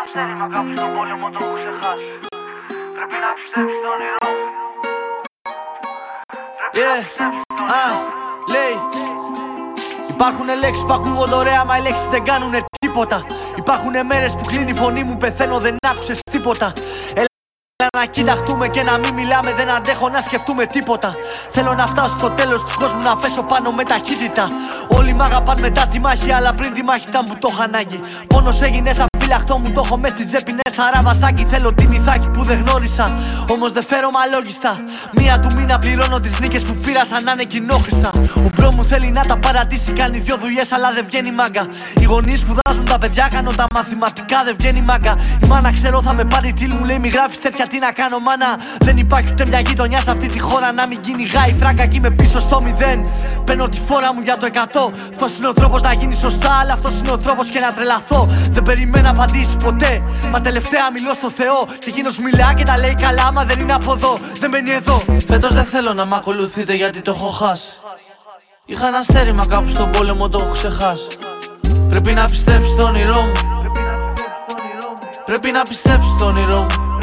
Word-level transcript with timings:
ένα 0.00 0.08
στέρημα 0.12 0.46
κάπου 0.54 0.70
στον 0.76 0.90
πόλεμο 0.96 1.26
το 1.34 1.38
έχω 1.44 1.54
ξεχάσει 1.60 2.10
Πρέπει 2.96 3.16
να 3.24 3.30
πιστέψεις 3.38 3.76
στο 3.80 3.88
όνειρό 3.96 4.22
μου 4.32 4.42
Πρέπει 6.60 6.78
να 6.86 6.94
Yeah. 6.94 7.00
πιστέψεις 7.06 7.42
στο 7.54 7.62
Α, 7.78 7.82
όνειρό 7.82 7.96
μου 7.96 8.52
λέει. 8.54 8.74
Υπάρχουν 10.14 10.46
λέξεις 10.62 10.84
που 10.86 10.94
ακούγονται 10.98 11.36
ωραία 11.42 11.62
Μα 11.68 11.74
οι 11.78 11.82
λέξεις 11.86 12.08
δεν 12.14 12.22
κάνουνε 12.30 12.60
τίποτα. 12.84 13.18
Υπάρχουν 13.62 13.94
μέρες 14.10 14.32
που 14.36 14.44
κλείνει 14.50 14.70
η 14.76 14.78
φωνή 14.82 15.02
μου 15.08 15.16
Πεθαίνω 15.22 15.56
δεν 15.64 15.74
άκουσες 15.90 16.18
τίποτα. 16.34 16.66
Έλα 17.20 17.88
να 17.98 18.04
κοιταχτούμε 18.14 18.66
και 18.74 18.82
να 18.82 18.94
μην 18.98 19.12
μιλάμε 19.14 19.50
Δεν 19.60 19.68
αντέχω 19.76 20.06
να 20.08 20.20
σκεφτούμε 20.20 20.64
τίποτα. 20.76 21.10
Θέλω 21.54 21.72
να 21.80 21.86
φτάσω 21.92 22.14
στο 22.18 22.28
τέλος 22.30 22.60
του 22.64 22.72
κόσμου 22.80 23.02
Να 23.02 23.16
πέσω 23.16 23.42
πάνω 23.42 23.68
με 23.78 23.82
ταχύτητα. 23.92 24.44
Όλοι 24.98 25.12
μ' 25.12 25.22
αγαπάν 25.28 25.56
μετά 25.60 25.82
τη 25.86 25.98
μάχη 26.00 26.32
Αλλά 26.32 26.50
πριν 26.54 26.72
τη 26.72 26.82
μάχη 26.82 27.08
ήταν 27.08 27.22
που 27.26 27.36
το 27.38 27.48
είχα 27.52 27.62
ανάγκη. 27.62 28.00
Πόνος 28.32 28.60
έγινες 28.60 28.96
σαν 28.96 29.06
φυλαχτό 29.50 29.58
μου 29.58 29.72
Το 29.74 29.82
έχω 29.84 29.98
μες 29.98 30.10
στην 30.10 30.26
τσέπη 30.26 30.52
ναι 30.52 30.70
σαν 30.70 30.86
ραβασάκι 30.94 31.44
Θέλω 31.44 31.72
τη 31.72 31.86
μυθάκι 31.86 32.28
που 32.28 32.42
δεν 32.42 32.64
γνώρισα. 32.64 33.16
Όμως 33.52 33.72
δεν 33.72 33.84
φέρω 33.84 34.10
μαλόγιστα. 34.10 34.72
Μία 35.12 35.40
του 35.40 35.56
μήνα 35.56 35.78
πληρώνω 35.78 36.20
τις 36.20 36.40
νίκες 36.40 36.62
που 36.62 36.74
πήρα 36.74 37.04
σαν 37.04 37.24
να 37.24 37.32
είναι 37.32 37.44
κοινόχρηστα. 37.44 38.10
Ο 38.36 38.48
μπρο 38.54 38.70
μου 38.72 38.84
θέλει 38.84 39.10
να 39.10 39.24
τα 39.24 39.38
παρατήσει 39.38 39.92
Κάνει 39.92 40.18
δυο 40.18 40.36
δουλειές 40.36 40.72
αλλά 40.72 40.92
δεν 40.92 41.04
βγαίνει 41.08 41.30
μάγκα. 41.32 41.66
Οι 42.00 42.04
γονείς 42.04 42.38
σπουδάζουν 42.40 42.84
τα 42.84 42.98
παιδιά 42.98 43.28
Κάνω 43.32 43.52
τα 43.52 43.66
μαθηματικά 43.74 44.44
δεν 44.44 44.54
βγαίνει 44.58 44.80
μάγκα. 44.80 45.14
Η 45.42 45.46
μάνα 45.46 45.72
ξέρω 45.72 46.02
θα 46.02 46.14
με 46.14 46.24
πάρει 46.24 46.52
τίλ 46.52 46.72
μου 46.78 46.84
λέει 46.84 46.98
μη 46.98 47.08
γράφεις 47.08 47.40
τέτοια 47.40 47.66
τι 47.66 47.78
να 47.78 47.92
κάνω 47.92 48.18
μάνα. 48.18 48.50
Δεν 48.80 48.96
υπάρχει 48.96 49.28
ούτε 49.32 49.44
μια 49.46 49.60
γειτονιά 49.60 50.00
σε 50.00 50.10
αυτή 50.10 50.28
τη 50.28 50.40
χώρα 50.40 50.72
Να 50.72 50.86
μην 50.86 51.00
κυνηγάει 51.00 51.54
φράγκα 51.60 51.86
και 51.86 51.96
είμαι 51.96 52.10
πίσω 52.10 52.40
στο 52.40 52.60
μηδέν. 52.62 53.06
Παίρνω 53.44 53.68
τη 53.68 53.78
φόρα 53.86 54.14
μου 54.14 54.20
για 54.20 54.36
το 54.36 54.46
100 54.52 54.56
Αυτός 55.10 55.38
είναι 55.38 55.48
ο 55.48 55.52
τρόπος 55.52 55.82
να 55.82 55.92
γίνει 55.92 56.14
σωστά 56.14 56.58
Αλλά 56.60 56.72
αυτός 56.72 57.00
είναι 57.00 57.10
ο 57.10 57.18
τρόπος 57.18 57.48
και 57.48 57.58
να 57.58 57.72
τρελαθώ. 57.72 58.26
Δεν 58.50 58.62
περιμένω 58.62 59.08
απαντήσεις 59.40 59.56
ποτέ. 59.56 60.02
Μα 60.30 60.40
τελευταία 60.40 60.90
μιλώ 60.92 61.14
στο 61.14 61.30
Θεό 61.30 61.66
Και 61.78 61.88
εκείνος 61.88 62.18
μιλά 62.18 62.54
και 62.54 62.62
τα 62.62 62.78
λέει 62.78 62.94
καλά 62.94 63.32
Μα 63.32 63.44
δεν 63.44 63.60
είναι 63.60 63.72
από 63.72 63.92
εδώ 63.92 64.18
Δεν 64.40 64.50
μένει 64.50 64.70
εδώ. 64.70 65.02
Φέτος 65.26 65.52
δεν 65.52 65.64
θέλω 65.64 65.92
να 65.92 66.04
μ' 66.04 66.14
ακολουθείτε 66.14 66.74
γιατί 66.74 67.00
το 67.00 67.10
έχω 67.10 67.28
χάσει. 67.28 67.70
Είχα 68.64 68.86
ένα 68.86 69.02
στέρημα 69.02 69.46
κάπου 69.46 69.68
στον 69.68 69.90
πόλεμο 69.90 70.28
το 70.28 70.38
έχω 70.38 70.52
ξεχάσει. 70.52 71.08
Πρέπει 71.88 72.12
να 72.12 72.28
πιστέψεις 72.28 72.72
στο 72.72 72.82
όνειρό 72.82 73.20
μου. 73.20 73.32
Πρέπει 75.24 75.50
να 75.50 75.62
πιστέψεις 75.62 76.12
στο 76.12 76.24
όνειρό 76.24 76.66
μου. 76.70 76.98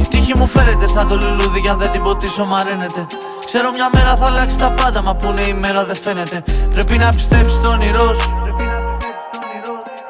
Η 0.00 0.08
τύχη 0.08 0.36
μου 0.36 0.46
φέρεται 0.46 0.86
σαν 0.86 1.08
το 1.08 1.16
λουλούδι 1.16 1.60
κι 1.60 1.68
αν 1.68 1.78
δεν 1.78 1.90
την 1.90 2.02
ποτίσω 2.02 2.44
μαραίνεται 2.44 3.06
Ξέρω 3.44 3.70
μια 3.70 3.90
μέρα 3.92 4.16
θα 4.16 4.26
αλλάξει 4.26 4.58
τα 4.58 4.72
πάντα 4.72 5.02
μα 5.02 5.14
που 5.14 5.30
είναι 5.30 5.42
η 5.42 5.52
μέρα 5.52 5.84
δεν 5.84 5.96
φαίνεται. 5.96 6.44
Πρέπει 6.70 6.98
να 6.98 7.12
πιστέψεις 7.12 7.58
στο 7.58 7.68
όνειρό 7.68 8.14
σου 8.14 8.42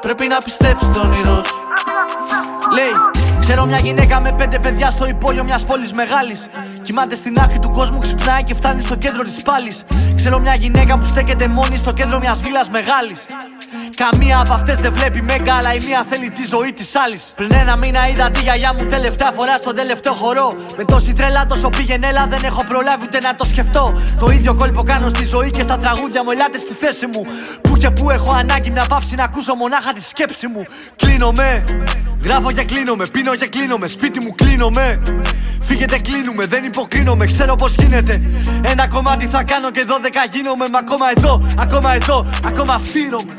Πρέπει 0.03 0.27
να 0.27 0.37
πιστέψεις 0.37 0.87
στο 0.87 0.99
όνειρό 0.99 1.43
σου 1.43 1.63
Λέει, 2.73 2.91
ξέρω 3.39 3.65
μια 3.65 3.77
γυναίκα 3.79 4.19
με 4.19 4.31
πέντε 4.31 4.59
παιδιά 4.59 4.89
στο 4.89 5.07
υπόγειο 5.07 5.43
μιας 5.43 5.65
πόλης 5.65 5.93
μεγάλης. 5.93 6.49
Κοιμάται 6.83 7.15
στην 7.15 7.39
άκρη 7.39 7.59
του 7.59 7.69
κόσμου, 7.69 7.99
ξυπνάει 7.99 8.43
και 8.43 8.53
φτάνει 8.53 8.81
στο 8.81 8.95
κέντρο 8.95 9.23
της 9.23 9.41
πάλης. 9.41 9.83
Ξέρω 10.15 10.39
μια 10.39 10.55
γυναίκα 10.55 10.97
που 10.97 11.05
στέκεται 11.05 11.47
μόνη 11.47 11.77
στο 11.77 11.93
κέντρο 11.93 12.19
μιας 12.19 12.41
βίλας 12.41 12.69
μεγάλης. 12.69 13.25
Καμία 13.95 14.39
από 14.39 14.53
αυτές 14.53 14.77
δεν 14.77 14.93
βλέπει 14.93 15.21
μέγκα, 15.21 15.53
αλλά 15.53 15.73
η 15.73 15.79
μία 15.79 16.05
θέλει 16.09 16.29
τη 16.29 16.45
ζωή 16.45 16.73
της 16.73 16.95
άλλης. 16.95 17.33
Πριν 17.35 17.53
ένα 17.53 17.75
μήνα 17.75 18.07
είδα 18.07 18.29
τη 18.29 18.41
γιαγιά 18.41 18.73
μου 18.73 18.85
τελευταία 18.85 19.31
φορά 19.31 19.57
στον 19.57 19.75
τελευταίο 19.75 20.13
χορό. 20.13 20.55
Με 20.77 20.85
τόση 20.85 21.13
τρέλα, 21.13 21.45
τόσο 21.45 21.69
πήγαινε, 21.69 22.07
έλα 22.07 22.27
δεν 22.27 22.43
έχω 22.43 22.63
προλάβει 22.63 23.03
ούτε 23.03 23.19
να 23.19 23.35
το 23.35 23.45
σκεφτώ. 23.45 24.01
Το 24.19 24.29
ίδιο 24.29 24.53
κόλπο 24.55 24.83
κάνω 24.83 25.09
στη 25.09 25.25
ζωή 25.25 25.51
και 25.51 25.61
στα 25.61 25.77
τραγούδια 25.77 26.23
μου, 26.23 26.31
ελάτε 26.31 26.57
στη 26.57 26.73
θέση 26.73 27.05
μου. 27.05 27.25
Που 27.61 27.77
και 27.77 27.89
που 27.89 28.09
έχω 28.09 28.31
ανάγκη 28.31 28.69
μια 28.71 28.85
παύση 28.85 29.15
να 29.15 29.23
ακούσω 29.23 29.55
μονάχα 29.55 29.93
τη 29.93 30.01
σκέψη 30.01 30.47
μου. 30.47 30.63
Κλείνομαι. 30.95 31.63
Γράφω 32.23 32.51
και 32.51 32.63
κλείνομαι, 32.63 33.07
πίνω 33.07 33.35
και 33.35 33.47
κλείνομαι, 33.47 33.87
σπίτι 33.87 34.19
μου 34.19 34.35
κλείνομαι. 34.35 35.01
Φύγετε, 35.61 35.97
κλείνουμε, 35.99 36.45
δεν 36.45 36.63
υποκρίνομαι, 36.63 37.25
ξέρω 37.25 37.55
πώς 37.55 37.75
γίνεται. 37.75 38.21
Ένα 38.61 38.87
κομμάτι 38.87 39.25
θα 39.25 39.43
κάνω 39.43 39.71
και 39.71 39.83
δώδεκα 39.83 40.25
γίνομαι, 40.31 40.69
μα 40.69 40.77
ακόμα 40.77 41.05
εδώ, 41.15 41.47
ακόμα 41.57 41.93
εδώ, 41.93 42.25
ακόμα 42.45 42.79
φύρομαι. 42.79 43.33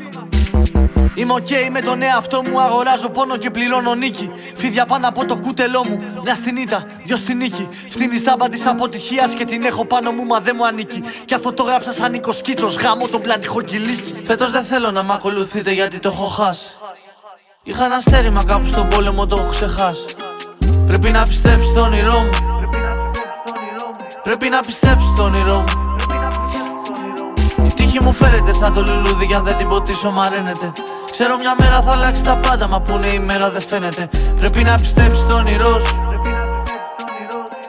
Είμαι 1.15 1.33
οκ 1.33 1.49
με 1.71 1.81
τον 1.81 2.01
εαυτό 2.01 2.43
μου, 2.43 2.61
αγοράζω 2.61 3.09
πόνο 3.09 3.37
και 3.37 3.49
πληρώνω 3.49 3.95
νίκη. 3.95 4.31
Φίδια 4.55 4.85
πάνω 4.85 5.07
από 5.07 5.25
το 5.25 5.37
κούτελό 5.37 5.83
μου, 5.83 6.03
μια 6.23 6.35
στην 6.35 6.55
ήττα, 6.55 6.85
δυο 7.03 7.15
στην 7.15 7.37
νίκη. 7.37 7.67
Φθήνει 7.89 8.17
στάμπα 8.17 8.49
τη 8.49 8.61
αποτυχίας 8.65 9.33
και 9.33 9.45
την 9.45 9.63
έχω 9.63 9.85
πάνω 9.85 10.11
μου, 10.11 10.25
μα 10.25 10.39
δεν 10.39 10.55
μου 10.57 10.65
ανήκει. 10.65 11.03
Και 11.25 11.35
αυτό 11.35 11.53
το 11.53 11.63
γράψα 11.63 11.91
σαν 11.91 12.11
Νίκο 12.11 12.31
Κίτσο, 12.31 12.67
γάμο 12.81 13.07
τον 13.07 13.21
πλατυχό 13.21 13.61
κυλίκι. 13.61 14.21
Φέτος 14.25 14.51
δεν 14.51 14.63
θέλω 14.63 14.91
να 14.91 15.03
μ' 15.03 15.11
ακολουθείτε 15.11 15.71
γιατί 15.71 15.99
το 15.99 16.09
έχω 16.09 16.25
χάσει. 16.25 16.67
Είχα 17.63 17.85
ένα 17.85 17.99
στέρημα 17.99 18.43
κάπου 18.43 18.65
στον 18.65 18.87
πόλεμο, 18.87 19.27
το 19.27 19.37
έχω 19.37 19.49
ξεχάσει. 19.49 20.05
Πρέπει 20.85 21.09
να 21.09 21.25
πιστέψεις 21.25 21.69
στο 21.69 21.81
όνειρό 21.81 22.19
μου. 22.19 22.29
Πρέπει 24.23 24.49
να 24.49 24.59
πιστέψεις 24.59 25.09
στο 25.09 25.23
όνειρό 25.23 25.57
μου. 25.59 25.84
Η 27.95 27.97
τύχη 27.97 28.09
μου 28.09 28.13
φέρεται 28.13 28.53
σαν 28.53 28.73
το 28.73 28.81
λουλούδι, 28.81 29.25
κι 29.27 29.33
αν 29.33 29.43
δεν 29.43 29.57
την 29.57 29.67
ποτίσω 29.67 30.11
μαραίνεται. 30.11 30.71
Ξέρω 31.11 31.37
μια 31.37 31.55
μέρα 31.59 31.81
θα 31.81 31.91
αλλάξει 31.91 32.23
τα 32.23 32.37
πάντα, 32.37 32.67
μα 32.67 32.81
που 32.81 32.91
είναι 32.97 33.07
η 33.07 33.19
μέρα 33.19 33.51
δεν 33.51 33.61
φαίνεται. 33.61 34.09
Πρέπει 34.39 34.63
να 34.63 34.77
πιστέψει 34.77 35.21
στο 35.21 35.35
όνειρό 35.35 35.79
σου. 35.79 35.95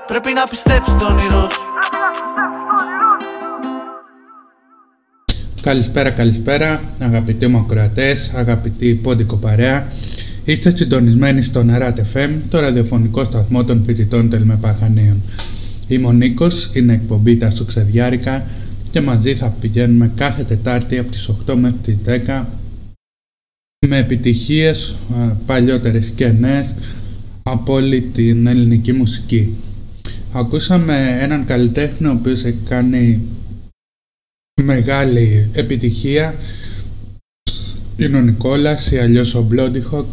Πρέπει 0.07 0.33
να 0.33 0.45
πιστέψει 0.51 0.91
στο 0.91 1.07
όνειρό 1.07 1.49
σου. 1.51 1.61
Καλησπέρα, 5.61 6.11
καλησπέρα, 6.11 6.81
αγαπητοί 6.99 7.47
μου 7.47 7.59
ακροατές, 7.59 8.33
αγαπητοί 8.35 8.95
πόντικο 8.95 9.37
παρέα. 9.37 9.87
Είστε 10.45 10.77
συντονισμένοι 10.77 11.43
στο 11.43 11.63
Νεράτ 11.63 11.99
FM, 12.15 12.31
το 12.49 12.61
ραδιοφωνικό 12.61 13.25
σταθμό 13.25 13.65
των 13.65 13.83
φοιτητών 13.85 14.31
Τελμεπαχανίων. 14.31 15.23
Είμαι 15.87 16.07
ο 16.07 16.13
Νίκος, 16.13 16.71
είναι 16.73 16.93
εκπομπή 16.93 17.37
τα 17.37 17.51
Σουξεδιάρικα 17.51 18.45
και 18.97 19.03
μαζί 19.03 19.35
θα 19.35 19.49
πηγαίνουμε 19.61 20.13
κάθε 20.17 20.45
Τετάρτη 20.45 20.99
από 20.99 21.11
τις 21.11 21.31
8 21.47 21.55
μέχρι 21.55 21.79
τις 21.79 21.99
10 22.07 22.45
με 23.87 23.97
επιτυχίες 23.97 24.97
παλιότερες 25.47 26.11
και 26.11 26.29
νέες 26.29 26.75
από 27.43 27.73
όλη 27.73 28.01
την 28.01 28.47
ελληνική 28.47 28.93
μουσική. 28.93 29.55
Ακούσαμε 30.33 31.19
έναν 31.21 31.45
καλλιτέχνη 31.45 32.07
ο 32.07 32.11
οποίος 32.11 32.45
έχει 32.45 32.59
κάνει 32.69 33.21
μεγάλη 34.63 35.49
επιτυχία. 35.53 36.35
Είναι 37.97 38.17
ο 38.17 38.21
Νικόλας 38.21 38.91
ή 38.91 38.99
αλλιώς 38.99 39.35
ο 39.35 39.49
Blondie 39.53 40.05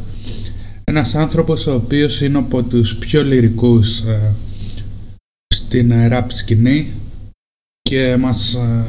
ένας 0.84 1.16
άνθρωπος 1.16 1.68
ο 1.68 1.74
οποίος 1.74 2.22
είναι 2.22 2.38
από 2.38 2.64
τους 2.64 2.96
πιο 2.96 3.24
λυρικούς 3.24 4.00
ε, 4.00 4.34
στην 5.54 5.92
rap 5.94 6.26
σκηνή 6.28 6.92
και 7.90 8.18
μας 8.18 8.54
ε, 8.54 8.86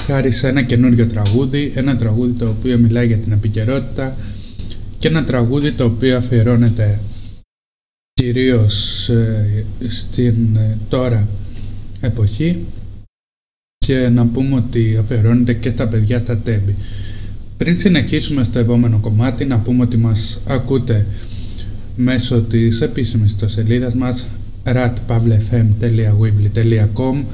χάρισε 0.00 0.48
ένα 0.48 0.62
καινούριο 0.62 1.06
τραγούδι 1.06 1.72
ένα 1.74 1.96
τραγούδι 1.96 2.32
το 2.32 2.48
οποίο 2.48 2.78
μιλάει 2.78 3.06
για 3.06 3.16
την 3.16 3.32
επικαιρότητα 3.32 4.16
και 4.98 5.08
ένα 5.08 5.24
τραγούδι 5.24 5.72
το 5.72 5.84
οποίο 5.84 6.16
αφιερώνεται 6.16 7.00
κυρίως 8.12 9.08
ε, 9.08 9.64
στην 9.88 10.58
τώρα 10.88 11.28
εποχή 12.00 12.64
και 13.78 14.08
να 14.08 14.26
πούμε 14.26 14.56
ότι 14.56 14.96
αφιερώνεται 15.00 15.54
και 15.54 15.70
στα 15.70 15.88
παιδιά 15.88 16.18
στα 16.18 16.38
τέμπη. 16.38 16.74
Πριν 17.56 17.80
συνεχίσουμε 17.80 18.44
στο 18.44 18.58
επόμενο 18.58 18.98
κομμάτι 18.98 19.44
να 19.44 19.58
πούμε 19.58 19.82
ότι 19.82 19.96
μας 19.96 20.40
ακούτε 20.46 21.06
μέσω 21.96 22.42
της 22.42 22.80
επίσημης 22.80 23.30
ιστοσελίδας 23.30 23.94
μας 23.94 24.28
ratpavlefm.weebly.com 24.64 27.24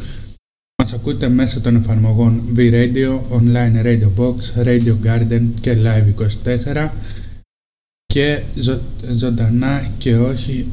Μας 0.89 0.97
ακούτε 0.97 1.29
μέσω 1.29 1.61
των 1.61 1.77
εφαρμογών 1.77 2.43
V-Radio, 2.57 3.21
Online 3.31 3.85
Radio 3.85 4.11
Box, 4.17 4.65
Radio 4.65 4.97
Garden 5.05 5.43
και 5.61 5.77
Live24 5.85 6.91
και 8.07 8.43
ζω, 8.57 8.81
ζωντανά 9.15 9.91
και 9.99 10.17
όχι 10.17 10.67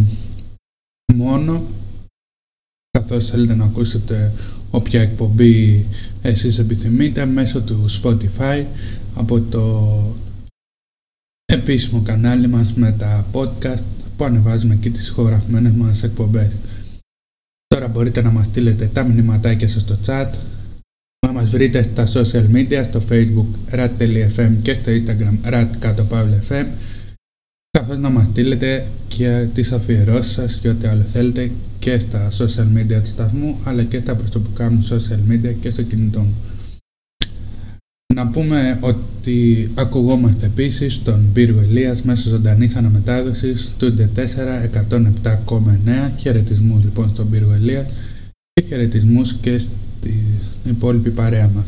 μόνο 1.14 1.62
καθώς 2.90 3.30
θέλετε 3.30 3.54
να 3.54 3.64
ακούσετε 3.64 4.32
όποια 4.70 5.00
εκπομπή 5.00 5.86
εσείς 6.22 6.58
επιθυμείτε 6.58 7.24
μέσω 7.24 7.62
του 7.62 7.84
Spotify 8.02 8.64
από 9.14 9.40
το 9.40 9.88
επίσημο 11.44 12.02
κανάλι 12.02 12.48
μας 12.48 12.72
με 12.74 12.92
τα 12.92 13.26
podcast 13.32 13.84
που 14.16 14.24
ανεβάζουμε 14.24 14.74
εκεί 14.74 14.90
τις 14.90 15.08
χωραφμένες 15.08 15.72
μας 15.72 16.02
εκπομπές. 16.02 16.58
Τώρα 17.74 17.88
μπορείτε 17.88 18.22
να 18.22 18.30
μας 18.30 18.46
στείλετε 18.46 18.90
τα 18.92 19.04
μηνυματάκια 19.04 19.68
σας 19.68 19.82
στο 19.82 19.98
chat 20.06 20.30
να 21.26 21.32
μας 21.32 21.50
βρείτε 21.50 21.82
στα 21.82 22.06
social 22.06 22.46
media, 22.54 22.84
στο 22.84 23.02
facebook 23.10 23.74
rat.fm 23.74 24.52
και 24.62 24.74
στο 24.74 24.92
instagram 24.92 25.52
rat.fm 25.52 26.66
καθώς 27.70 27.98
να 27.98 28.10
μας 28.10 28.26
στείλετε 28.30 28.86
και 29.08 29.48
τις 29.54 29.72
αφιερώσεις 29.72 30.32
σας 30.32 30.58
και 30.62 30.68
ό,τι 30.68 30.86
άλλο 30.86 31.02
θέλετε 31.02 31.50
και 31.78 31.98
στα 31.98 32.28
social 32.30 32.78
media 32.78 33.00
του 33.02 33.08
σταθμού 33.08 33.58
αλλά 33.64 33.82
και 33.82 33.98
στα 33.98 34.14
προσωπικά 34.14 34.70
μου 34.70 34.86
social 34.90 35.32
media 35.32 35.54
και 35.60 35.70
στο 35.70 35.82
κινητό 35.82 36.20
μου. 36.20 36.34
Να 38.14 38.26
πούμε 38.26 38.78
ότι 38.80 39.70
ακουγόμαστε 39.74 40.46
επίσης 40.46 41.02
τον 41.02 41.30
Πύργο 41.32 41.60
Ελίας 41.60 42.02
μέσω 42.02 42.28
ζωντανής 42.28 42.74
αναμετάδοσης 42.74 43.74
του 43.78 43.94
D4 43.98 44.70
107,9 45.24 46.10
Χαιρετισμούς 46.18 46.82
λοιπόν 46.84 47.08
στον 47.08 47.30
Πύργο 47.30 47.52
Ελίας 47.52 47.92
και 48.52 48.66
χαιρετισμούς 48.66 49.34
και 49.34 49.58
στην 49.58 50.12
υπόλοιπη 50.64 51.10
παρέα 51.10 51.48
μας. 51.48 51.66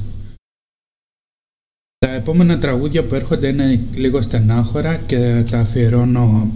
Τα 1.98 2.10
επόμενα 2.10 2.58
τραγούδια 2.58 3.04
που 3.04 3.14
έρχονται 3.14 3.48
είναι 3.48 3.80
λίγο 3.94 4.22
στενάχωρα 4.22 4.96
και 4.96 5.44
τα 5.50 5.58
αφιερώνω 5.58 6.52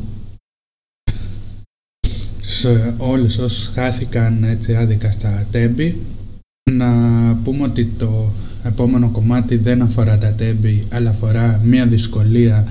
σε 2.41 2.95
όλους 2.99 3.39
όσους 3.39 3.67
χάθηκαν 3.67 4.45
έτσι 4.45 4.75
άδικα 4.75 5.11
στα 5.11 5.47
τέμπη. 5.51 6.01
Να 6.71 6.91
πούμε 7.45 7.63
ότι 7.63 7.93
το 7.99 8.33
επόμενο 8.63 9.11
κομμάτι 9.11 9.57
δεν 9.57 9.83
αφορά 9.83 10.19
τα 10.19 10.33
τέμπη 10.33 10.85
αλλά 10.91 11.11
αφορά 11.11 11.61
μια 11.65 11.87
δυσκολία 11.87 12.67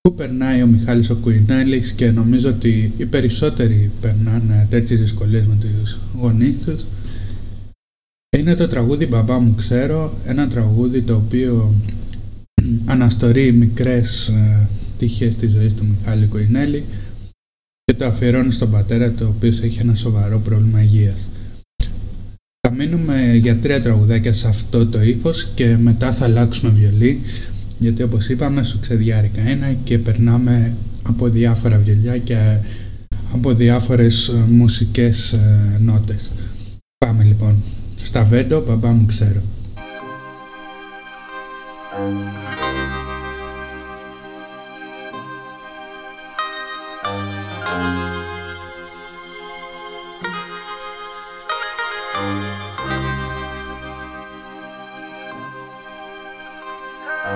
που 0.00 0.14
περνάει 0.14 0.62
ο 0.62 0.66
Μιχάλης 0.66 1.10
ο 1.10 1.16
Κουινέλης 1.16 1.92
και 1.92 2.10
νομίζω 2.10 2.48
ότι 2.48 2.92
οι 2.96 3.06
περισσότεροι 3.06 3.90
περνάνε 4.00 4.66
τέτοιες 4.70 5.00
δυσκολίες 5.00 5.46
με 5.46 5.56
τους 5.60 5.98
γονείς 6.20 6.56
τους. 6.64 6.84
Είναι 8.36 8.54
το 8.54 8.68
τραγούδι 8.68 9.06
«Μπαμπά 9.06 9.38
μου 9.38 9.54
ξέρω», 9.54 10.18
ένα 10.24 10.48
τραγούδι 10.48 11.02
το 11.02 11.14
οποίο 11.14 11.74
αναστορεί 12.92 13.52
μικρές 13.52 14.28
ε, 14.28 14.68
τύχες 14.98 15.36
της 15.36 15.50
ζωής 15.50 15.74
του 15.74 15.84
Μιχάλη 15.84 16.26
Κουινέλη 16.26 16.84
και 17.84 17.94
το 17.94 18.04
αφιερώνει 18.04 18.52
στον 18.52 18.70
πατέρα 18.70 19.10
του 19.10 19.24
ο 19.26 19.32
οποίος 19.36 19.60
έχει 19.60 19.80
ένα 19.80 19.94
σοβαρό 19.94 20.38
πρόβλημα 20.38 20.82
υγείας. 20.82 21.28
Θα 22.70 22.76
μείνουμε 22.76 23.34
για 23.34 23.58
τρία 23.58 23.82
τραγουδάκια 23.82 24.32
σε 24.32 24.48
αυτό 24.48 24.86
το 24.86 25.02
ύφος 25.02 25.48
και 25.54 25.76
μετά 25.76 26.12
θα 26.12 26.24
αλλάξουμε 26.24 26.72
βιολί 26.72 27.20
γιατί 27.78 28.02
όπως 28.02 28.28
είπαμε 28.28 28.64
σου 28.64 28.78
ξεδιάρικα 28.80 29.40
ένα 29.40 29.72
και 29.72 29.98
περνάμε 29.98 30.74
από 31.02 31.28
διάφορα 31.28 31.78
βιολιά 31.78 32.18
και 32.18 32.36
από 33.32 33.52
διάφορες 33.52 34.28
ε, 34.28 34.32
μουσικές 34.48 35.32
ε, 35.32 35.78
νότες. 35.80 36.30
Πάμε 36.98 37.24
λοιπόν. 37.24 37.62
Στα 38.02 38.24
βέντο, 38.24 38.64
μπαμπά 38.66 38.88
μου 38.88 39.06
ξέρω. 39.06 39.42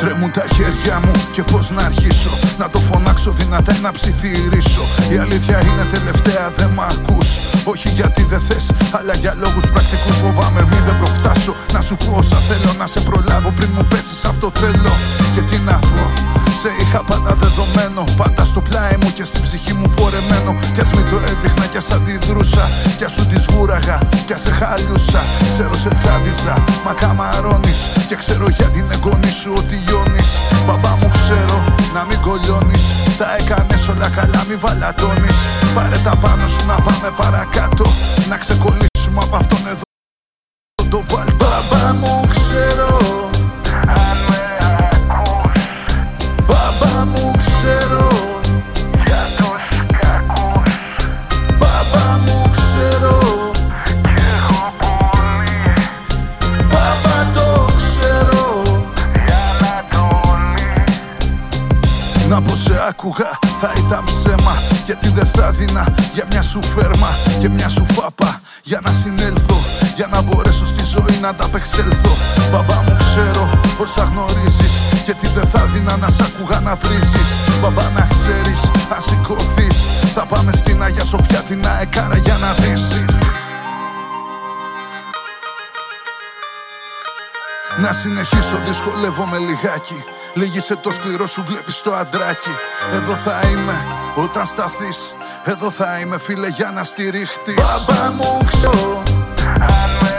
Τρέμουν 0.02 0.30
τα 0.30 0.44
χέρια 0.54 1.00
μου 1.04 1.10
και 1.32 1.42
πως 1.42 1.70
να 1.70 1.82
αρχίσω. 1.82 2.30
Να 2.58 2.70
το 2.70 2.78
φωνάξω 2.78 3.30
δυνατά 3.30 3.78
να 3.82 3.90
ψιθυρίσω. 3.92 4.80
Η 5.12 5.16
αλήθεια 5.16 5.62
είναι 5.62 5.84
τελευταία 5.84 6.50
δεν 6.56 6.68
μ' 6.68 6.80
ακούς. 6.80 7.28
Όχι 7.64 7.88
γιατί 7.88 8.22
δεν 8.22 8.40
θες 8.48 8.70
αλλά 8.90 9.14
για 9.14 9.34
λόγους 9.38 9.70
πρακτικούς 9.70 10.16
Φοβάμαι 10.16 10.62
μη 10.70 10.78
δεν 10.84 10.96
προφτάσω. 10.96 11.54
Να 11.72 11.80
σου 11.80 11.96
πω 11.96 12.12
όσα 12.16 12.36
θέλω 12.36 12.72
να 12.78 12.86
σε 12.86 13.00
προλάβω 13.00 13.50
πριν 13.56 13.70
μου 13.74 13.84
πέσεις 13.84 14.24
αυτό 14.24 14.50
θέλω. 14.54 14.92
Και 15.34 15.40
τι 15.40 15.58
να 15.58 15.78
πω 15.78 16.32
σε 16.62 16.70
είχα 16.80 17.02
πάντα 17.04 17.34
δεδομένο. 17.34 18.04
Πάντα 18.16 18.44
στο 18.44 18.60
πλάι 18.60 18.96
μου 19.00 19.12
και 19.12 19.24
στην 19.24 19.42
ψυχή 19.42 19.72
μου 19.74 19.88
φορεμένο. 19.96 20.50
Κι 20.74 20.80
ας 20.80 20.90
μην 20.92 21.08
το 21.10 21.16
έδειχνα 21.16 21.66
κι 21.66 21.76
ας 21.76 21.90
αντιδρούσα. 21.90 22.64
Κι 22.96 23.04
ας 23.04 23.12
σου 23.12 23.26
της 23.26 23.42
σγούραγα 23.42 23.98
κι 24.26 24.32
ας 24.32 24.40
σε 24.40 24.50
χαλιούσα 24.50 25.22
Ξέρω 25.52 25.76
σε 25.76 25.90
τσάντιζα 25.94 26.64
μα 26.84 26.92
καμαρώνεις. 26.92 27.80
Και 28.08 28.14
ξέρω 28.14 28.48
για 28.48 28.68
την 28.74 28.86
εγγονή 28.94 29.30
σου 29.30 29.52
ότι 29.56 29.76
λιώνεις 29.92 30.30
Μπαμπά 30.66 30.96
μου 30.96 31.08
ξέρω 31.08 31.64
να 31.94 32.04
μην 32.04 32.20
κολλιώνεις. 32.20 32.84
Τα 33.18 33.36
έκανες 33.38 33.88
όλα 33.88 34.08
καλά 34.08 34.44
μη 34.48 34.56
βαλατώνεις. 34.56 35.36
Πάρε 35.74 35.98
τα 36.04 36.16
πάνω 36.16 36.46
σου 36.46 36.66
να 36.66 36.74
πάμε 36.74 37.08
παρακάτω. 37.16 37.84
Να 38.28 38.36
ξεκολλήσουμε 38.36 39.20
από 39.22 39.36
αυτόν 39.36 39.66
εδώ. 39.66 39.86
Το 40.90 41.02
βάλ 41.14 41.28
Μπαμπά 41.34 41.94
μου 41.94 42.26
ξέρω 42.28 43.11
σου 66.52 66.62
φέρμα 66.62 67.08
Και 67.38 67.48
μια 67.48 67.68
σου 67.68 67.86
φάπα 67.94 68.40
για 68.62 68.80
να 68.84 68.92
συνέλθω 68.92 69.58
Για 69.96 70.06
να 70.12 70.22
μπορέσω 70.22 70.66
στη 70.66 70.84
ζωή 70.84 71.18
να 71.20 71.34
τα 71.34 71.44
απεξέλθω 71.44 72.12
Μπαμπά 72.50 72.74
μου 72.74 72.96
ξέρω 72.98 73.60
όσα 73.78 74.02
γνωρίζεις 74.02 74.72
Και 75.04 75.14
τι 75.14 75.28
δεν 75.28 75.46
θα 75.46 75.66
δίνα 75.72 75.96
να 75.96 76.08
σ' 76.08 76.20
άκουγα 76.20 76.60
να 76.60 76.74
βρίζεις. 76.74 77.28
Μπαμπά 77.60 77.82
να 77.82 78.06
ξέρεις 78.10 78.60
αν 78.94 79.00
σηκωθείς 79.00 79.78
Θα 80.14 80.26
πάμε 80.26 80.52
στην 80.54 80.82
Αγία 80.82 81.04
Σοφιά 81.04 81.40
την 81.40 81.66
αεκάρα 81.66 82.16
για 82.16 82.36
να 82.40 82.52
δεις 82.52 82.82
Να 87.82 87.92
συνεχίσω 87.92 88.62
δυσκολεύομαι 88.66 89.38
λιγάκι. 89.38 90.04
Λίγησε 90.34 90.76
το 90.76 90.92
σκληρό 90.92 91.26
σου 91.26 91.44
βλέπεις 91.46 91.82
το 91.82 91.94
αντράκι. 91.94 92.54
Εδώ 92.92 93.14
θα 93.14 93.40
είμαι 93.48 93.86
όταν 94.14 94.46
σταθείς. 94.46 95.14
Εδώ 95.44 95.70
θα 95.70 95.98
είμαι 95.98 96.18
φίλε 96.18 96.48
για 96.48 96.70
να 96.70 96.84
στηριχτείς. 96.84 97.54
Μπαμπά 97.54 98.10
μου 98.10 98.38
ξέρω. 98.46 99.02
Αν 99.56 99.90
με 100.02 100.11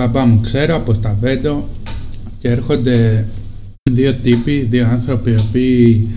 Μπαμπά 0.00 0.24
μου 0.24 0.40
ξέρω 0.40 0.74
από 0.74 0.94
στα 0.94 1.16
Βέντο 1.20 1.68
και 2.38 2.48
έρχονται 2.48 3.26
δύο 3.90 4.14
τύποι, 4.14 4.62
δύο 4.62 4.86
άνθρωποι 4.86 5.30
οι 5.30 5.36
οποίοι 5.36 6.10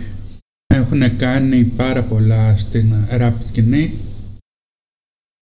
έχουν 0.74 1.18
κάνει 1.18 1.64
πάρα 1.64 2.04
πολλά 2.04 2.58
στην 2.58 2.94
rap 3.20 3.32
σκηνή. 3.48 3.94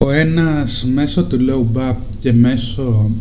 Ο 0.04 0.12
ένας 0.12 0.86
μέσω 0.94 1.24
του 1.24 1.38
low 1.50 1.78
bap 1.78 1.96
και 2.20 2.34
μέσω 2.34 3.12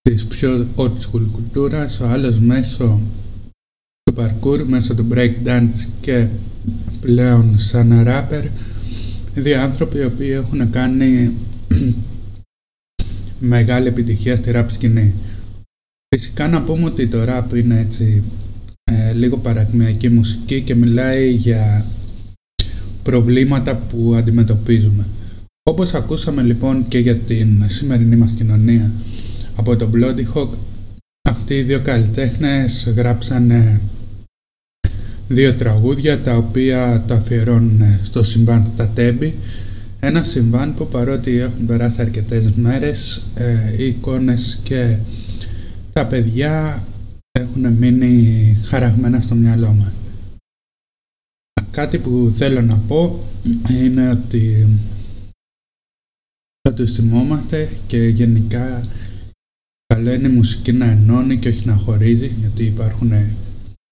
της 0.00 0.26
πιο 0.26 0.66
old 0.76 0.98
school 0.98 1.26
κουλτούρας, 1.32 2.00
ο 2.00 2.06
άλλος 2.06 2.38
μέσω 2.38 3.00
του 4.02 4.14
parkour, 4.16 4.64
μέσω 4.66 4.94
του 4.94 5.06
break 5.12 5.32
dance 5.44 5.88
και 6.00 6.26
πλέον 7.00 7.58
σαν 7.58 8.04
rapper. 8.06 8.44
Δύο 9.34 9.60
άνθρωποι 9.60 9.98
οι 9.98 10.04
οποίοι 10.04 10.30
έχουν 10.32 10.70
κάνει 10.70 11.32
μεγάλη 13.40 13.86
επιτυχία 13.86 14.36
στη 14.36 14.50
rap 14.54 14.66
σκηνή. 14.72 15.12
Φυσικά 16.16 16.48
να 16.48 16.62
πούμε 16.62 16.84
ότι 16.84 17.06
το 17.08 17.18
rap 17.28 17.54
είναι 17.54 17.78
έτσι 17.78 18.22
ε, 18.84 19.12
λίγο 19.12 19.36
παρακμιακή 19.36 20.08
μουσική 20.08 20.62
και 20.62 20.74
μιλάει 20.74 21.30
για 21.30 21.86
προβλήματα 23.02 23.76
που 23.76 24.14
αντιμετωπίζουμε. 24.16 25.06
Όπως 25.70 25.94
ακούσαμε 25.94 26.42
λοιπόν 26.42 26.88
και 26.88 26.98
για 26.98 27.16
την 27.16 27.68
σημερινή 27.68 28.16
μας 28.16 28.32
κοινωνία 28.32 28.92
από 29.56 29.76
τον 29.76 29.92
Bloody 29.94 30.34
Hawk, 30.34 30.48
αυτοί 31.28 31.54
οι 31.54 31.62
δύο 31.62 31.80
καλλιτέχνες 31.80 32.92
γράψανε 32.96 33.80
δύο 35.28 35.54
τραγούδια 35.54 36.22
τα 36.22 36.36
οποία 36.36 37.04
το 37.06 37.14
αφιερώνουν 37.14 37.82
στο 38.02 38.22
συμβάν 38.22 38.70
στα 38.74 38.88
τέμπη 38.88 39.34
ένα 40.00 40.22
συμβάν 40.24 40.74
που 40.74 40.88
παρότι 40.88 41.36
έχουν 41.36 41.66
περάσει 41.66 42.00
αρκετές 42.00 42.50
μέρες 42.50 43.22
ε, 43.34 43.74
οι 43.78 43.86
εικόνες 43.86 44.60
και 44.62 44.96
τα 45.92 46.06
παιδιά 46.06 46.84
έχουν 47.32 47.72
μείνει 47.72 48.56
χαραγμένα 48.64 49.20
στο 49.20 49.34
μυαλό 49.34 49.72
μας. 49.72 49.92
κάτι 51.70 51.98
που 51.98 52.34
θέλω 52.36 52.62
να 52.62 52.76
πω 52.76 53.24
είναι 53.70 54.10
ότι 54.10 54.66
θα 56.68 56.74
τους 56.74 56.92
θυμόμαστε 56.92 57.70
και 57.86 57.98
γενικά 57.98 58.86
καλό 59.86 60.12
είναι 60.12 60.28
η 60.28 60.32
μουσική 60.32 60.72
να 60.72 60.86
ενώνει 60.86 61.38
και 61.38 61.48
όχι 61.48 61.66
να 61.66 61.76
χωρίζει 61.76 62.26
γιατί 62.40 62.64
υπάρχουν 62.64 63.12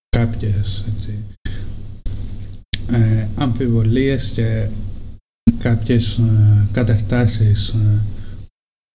κάποιες 0.08 0.84
έτσι, 0.96 1.18
ε, 2.90 3.26
αμφιβολίες 3.36 4.30
και 4.34 4.68
κάποιες 5.58 6.18
ε, 6.18 6.66
καταστάσεις 6.72 7.68
ε, 7.68 8.00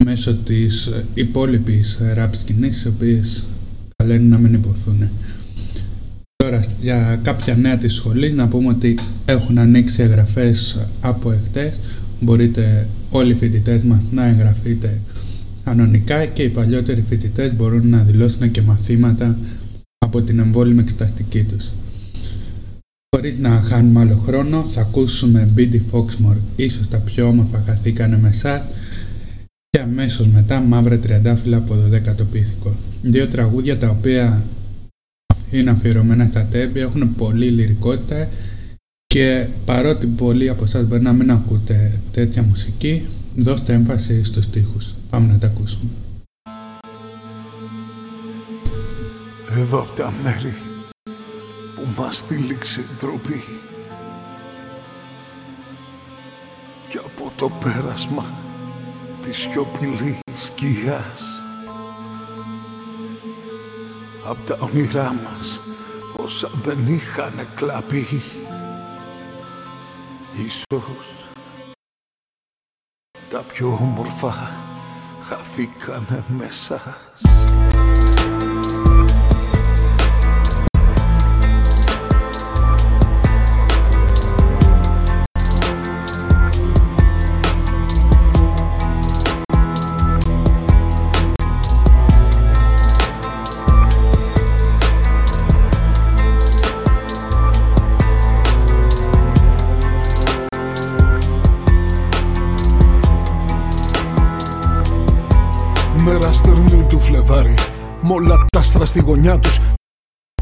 μέσω 0.05 0.33
της 0.35 0.89
υπόλοιπης 1.13 1.99
ραπ 2.13 2.35
σκηνής 2.35 2.83
οι 2.83 2.87
οποίες 2.87 3.43
καλό 3.95 4.13
είναι 4.13 4.27
να 4.27 4.37
μην 4.37 4.53
υποθούν. 4.53 5.09
Τώρα 6.35 6.63
για 6.81 7.19
κάποια 7.23 7.55
νέα 7.55 7.77
της 7.77 7.93
σχολής 7.93 8.33
να 8.33 8.47
πούμε 8.47 8.67
ότι 8.69 8.97
έχουν 9.25 9.57
ανοίξει 9.57 10.01
εγγραφές 10.01 10.87
από 11.01 11.31
εχθές 11.31 11.79
μπορείτε 12.21 12.87
όλοι 13.09 13.31
οι 13.31 13.35
φοιτητές 13.35 13.83
μας 13.83 14.01
να 14.11 14.25
εγγραφείτε 14.25 14.99
κανονικά 15.63 16.25
και 16.25 16.43
οι 16.43 16.49
παλιότεροι 16.49 17.01
φοιτητές 17.09 17.55
μπορούν 17.55 17.87
να 17.89 18.03
δηλώσουν 18.03 18.51
και 18.51 18.61
μαθήματα 18.61 19.37
από 19.97 20.21
την 20.21 20.39
εμβόλυμη 20.39 20.79
εξεταστική 20.79 21.43
τους. 21.43 21.65
Χωρίς 23.15 23.37
να 23.37 23.49
χάνουμε 23.49 23.99
άλλο 23.99 24.15
χρόνο 24.15 24.63
θα 24.63 24.81
ακούσουμε 24.81 25.49
BD 25.57 25.79
Foxmore 25.91 26.37
ίσως 26.55 26.87
τα 26.87 26.97
πιο 26.99 27.27
όμορφα 27.27 27.59
καθήκανε 27.59 28.17
με 28.17 28.29
εσάς 28.29 28.63
και 29.69 29.79
αμέσως 29.79 30.27
μετά 30.27 30.59
Μαύρα 30.59 30.99
Τριαντάφυλλα 30.99 31.57
από 31.57 31.73
το 31.73 31.81
10ο 31.91 32.25
πίθηκο. 32.31 32.75
Δύο 33.01 33.27
τραγούδια 33.27 33.77
τα 33.77 33.89
οποία 33.89 34.43
είναι 35.51 35.69
αφιερωμένα 35.69 36.25
στα 36.25 36.45
τέμπη, 36.45 36.79
έχουν 36.79 37.15
πολύ 37.15 37.49
λυρικότητα 37.49 38.29
και 39.05 39.47
παρότι 39.65 40.07
πολλοί 40.07 40.49
από 40.49 40.63
εσάς 40.63 40.87
μπορεί 40.87 41.01
να 41.01 41.13
μην 41.13 41.31
ακούτε 41.31 41.99
τέτοια 42.11 42.43
μουσική, 42.43 43.07
δώστε 43.35 43.73
έμφαση 43.73 44.23
στους 44.23 44.43
στίχους. 44.43 44.93
Πάμε 45.09 45.31
να 45.31 45.37
τα 45.37 45.47
ακούσουμε. 45.47 45.89
Εδώ 49.57 49.81
από 49.81 49.91
τα 49.91 50.13
μέρη 50.23 50.53
που 51.83 52.01
μας 52.01 52.27
τύλιξε 52.27 52.85
ντροπή. 52.97 53.43
Και 56.89 56.97
από 56.97 57.31
το 57.35 57.49
πέρασμα 57.49 58.25
της 59.21 59.37
σιωπηλής 59.37 60.19
σκιάς 60.33 61.41
απ' 64.25 64.45
τα 64.45 64.57
όνειρά 64.59 65.13
μας 65.13 65.61
όσα 66.15 66.49
δεν 66.63 66.87
είχαν 66.87 67.47
κλαπεί 67.55 68.07
ίσως 70.35 71.29
τα 73.29 73.39
πιο 73.39 73.77
όμορφα 73.81 74.51
χαθήκανε 75.21 76.23
μέσα 76.27 76.97
όλα 108.13 108.45
τα 108.51 108.59
άστρα 108.59 108.85
στη 108.85 108.99
γωνιά 108.99 109.39
τους. 109.39 109.59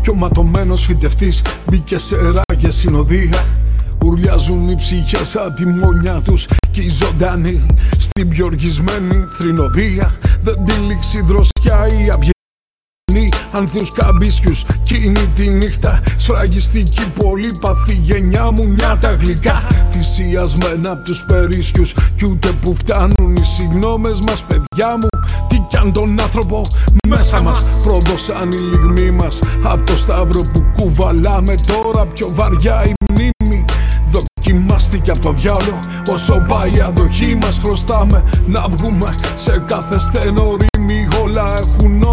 Κι 0.02 0.10
ο 0.10 0.14
ματωμένος 0.14 0.86
φυτευτής. 0.86 1.42
Μπήκε 1.70 1.98
σε 1.98 2.16
ράγες 2.16 2.76
συνοδεία. 2.76 3.46
Ουρλιάζουν 4.06 4.70
οι 4.70 4.76
ψυχές 4.76 5.36
από 5.36 5.54
τη 5.56 5.66
μονιά 5.66 6.22
τους. 6.22 6.48
Κι 6.72 6.82
οι 6.82 6.90
ζωντανοί 6.90 7.66
στην 8.00 8.30
πιο 8.30 8.46
οργισμένη 8.46 9.26
θρηνοδία. 9.38 10.18
Δεν 10.42 10.66
τυλίξει 10.66 11.22
δροσιά 11.22 11.88
η 11.88 12.10
αυγή 12.14 12.31
Ανθούς 13.52 13.92
καμπίσκιους. 13.92 14.66
Κίνη 14.84 15.28
τη 15.36 15.48
νύχτα 15.48 16.00
Σφραγιστική 16.18 17.12
πολύπαθη 17.20 18.00
γενιά 18.02 18.44
μου 18.44 18.64
Νιάτα 18.76 19.14
γλυκά. 19.14 19.68
Θυσιασμένα 19.92 20.92
από 20.92 21.04
τους 21.04 21.26
περίσκιους 21.28 21.94
Κι 22.16 22.26
ούτε 22.26 22.52
που 22.62 22.76
φτάνουν 22.76 23.36
οι 23.36 23.46
συγνώμες 23.46 24.20
μας 24.28 24.44
παιδιά 24.44 24.90
μου. 25.02 25.08
Τι 25.48 25.58
κι 25.70 25.78
αν 25.78 25.94
τον 25.94 26.22
άνθρωπο 26.22 26.62
μέσα 27.08 27.42
μας 27.42 27.64
Πρόδωσαν 27.84 28.52
οι 28.52 28.58
λιγμοί 28.58 29.12
μας. 29.12 29.40
Απ' 29.64 29.86
το 29.86 29.98
σταύρο 29.98 30.42
που 30.42 30.66
κουβαλάμε 30.78 31.56
τώρα 31.68 32.06
Πιο 32.06 32.28
βαριά 32.32 32.82
η 32.86 32.94
μνήμη. 33.12 33.66
Δοκιμάστηκε 34.12 35.12
από 35.12 35.20
το 35.20 35.32
διάλογο 35.32 35.80
Όσο 36.12 36.46
πάει 36.48 36.72
η 36.78 36.82
αντοχή 36.82 37.38
μας. 37.42 37.60
Χρωστάμε 37.64 38.24
Να 38.48 38.68
βγούμε 38.70 39.10
σε 39.36 39.64
κάθε 39.68 40.00
στενό 40.00 40.44
ρήμη 40.44 40.72
Όλα 40.72 40.80
έχουν 40.92 41.11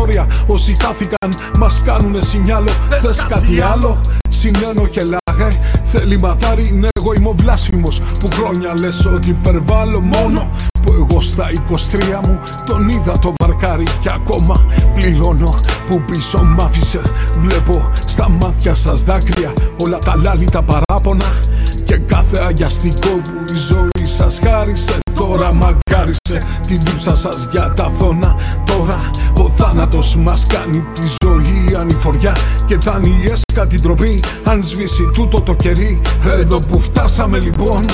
όρια 0.09 0.27
Όσοι 0.47 0.77
χάθηκαν 0.81 1.29
μας 1.59 1.83
κάνουνε 1.85 2.21
σινιάλο 2.21 2.71
Θες 3.01 3.27
κάτι 3.29 3.63
άλλο; 3.63 4.01
Συνένω 4.29 4.87
και 4.87 5.01
λάγε 5.01 5.49
Θέλει 5.85 6.17
μαθάρι 6.23 6.73
ναι 6.73 6.87
εγώ 7.01 7.13
είμαι 7.19 7.29
ο 7.29 7.35
βλάσφημος 7.37 8.01
Που 8.21 8.29
χρόνια 8.33 8.73
λες 8.81 9.05
ότι 9.05 9.29
υπερβάλλω 9.29 10.01
μόνο. 10.15 10.51
Που 10.85 10.93
εγώ 10.93 11.21
στα 11.21 11.47
23 11.51 12.29
μου 12.29 12.41
τον 12.67 12.89
είδα 12.89 13.13
το 13.19 13.33
βαρκάρι. 13.43 13.85
Και 14.01 14.09
ακόμα 14.15 14.55
πληρώνω 14.95 15.55
που 15.87 16.01
πίσω 16.01 16.45
μ' 16.45 16.61
άφησε. 16.61 17.01
Βλέπω 17.39 17.91
στα 18.07 18.29
μάτια 18.29 18.75
σας 18.75 19.05
δάκρυα 19.05 19.53
Όλα 19.83 19.99
τα 19.99 20.17
λάλη 20.17 20.45
τα 20.45 20.63
παράπονα. 20.63 21.41
Και 21.85 21.97
κάθε 21.97 22.41
αγιαστικό 22.47 23.09
που 23.09 23.45
η 23.55 23.59
ζωή 23.59 24.07
σας 24.07 24.39
χάρισε 24.45 24.99
Τώρα 25.19 25.55
μακάρισε 25.55 26.39
τη 26.67 26.77
δίψα 26.77 27.15
σας 27.15 27.49
για 27.51 27.73
τα 27.77 27.91
θώνα 27.99 28.37
Τώρα 28.67 29.11
ο 29.43 29.49
θάνατος 29.49 30.17
μας 30.17 30.47
κάνει 30.47 30.85
τη 30.93 31.07
ζωή 31.25 31.77
ανηφοριά. 31.79 32.37
Και 32.67 32.77
δανειέσκα 32.77 33.67
την 33.69 33.83
τροπή 33.83 34.23
αν 34.49 34.63
σβήσει 34.63 35.11
τούτο 35.13 35.41
το 35.41 35.55
κερί. 35.55 36.01
Εδώ 36.31 36.59
που 36.59 36.81
φτάσαμε 36.81 37.39
λοιπόν 37.39 37.85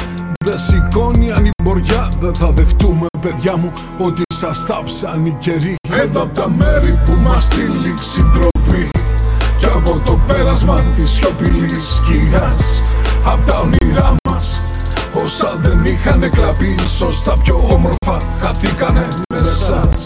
δεν 0.45 0.59
σηκώνει 0.59 1.33
ανημποριά 1.33 2.09
Δεν 2.21 2.35
θα 2.35 2.51
δεχτούμε 2.51 3.07
παιδιά 3.21 3.57
μου 3.57 3.73
ότι 3.99 4.23
σας 4.35 4.67
τάψαν 4.67 5.27
οι 5.27 5.37
καιροί. 5.41 5.75
Εδώ 6.03 6.23
από 6.23 6.35
τα 6.35 6.51
μέρη 6.51 7.01
που 7.05 7.13
μας 7.13 7.49
τυλίξει 7.49 8.21
ντροπή 8.23 8.89
Και 9.59 9.67
από 9.67 10.01
το 10.01 10.19
πέρασμα 10.27 10.81
της 10.81 11.11
σιωπηλής 11.11 11.95
σκιάς. 11.95 12.81
Απ' 13.25 13.47
τα 13.47 13.59
όνειρά 13.59 14.15
μας 14.31 14.63
Όσα 15.15 15.57
δεν 15.57 15.85
είχαν 15.85 16.31
κλαπεί 16.31 16.75
Ίσως 16.85 17.23
τα 17.23 17.37
πιο 17.43 17.67
όμορφα 17.71 18.17
χαθήκανε 18.39 19.09
με 19.29 19.41
εσάς 19.41 20.05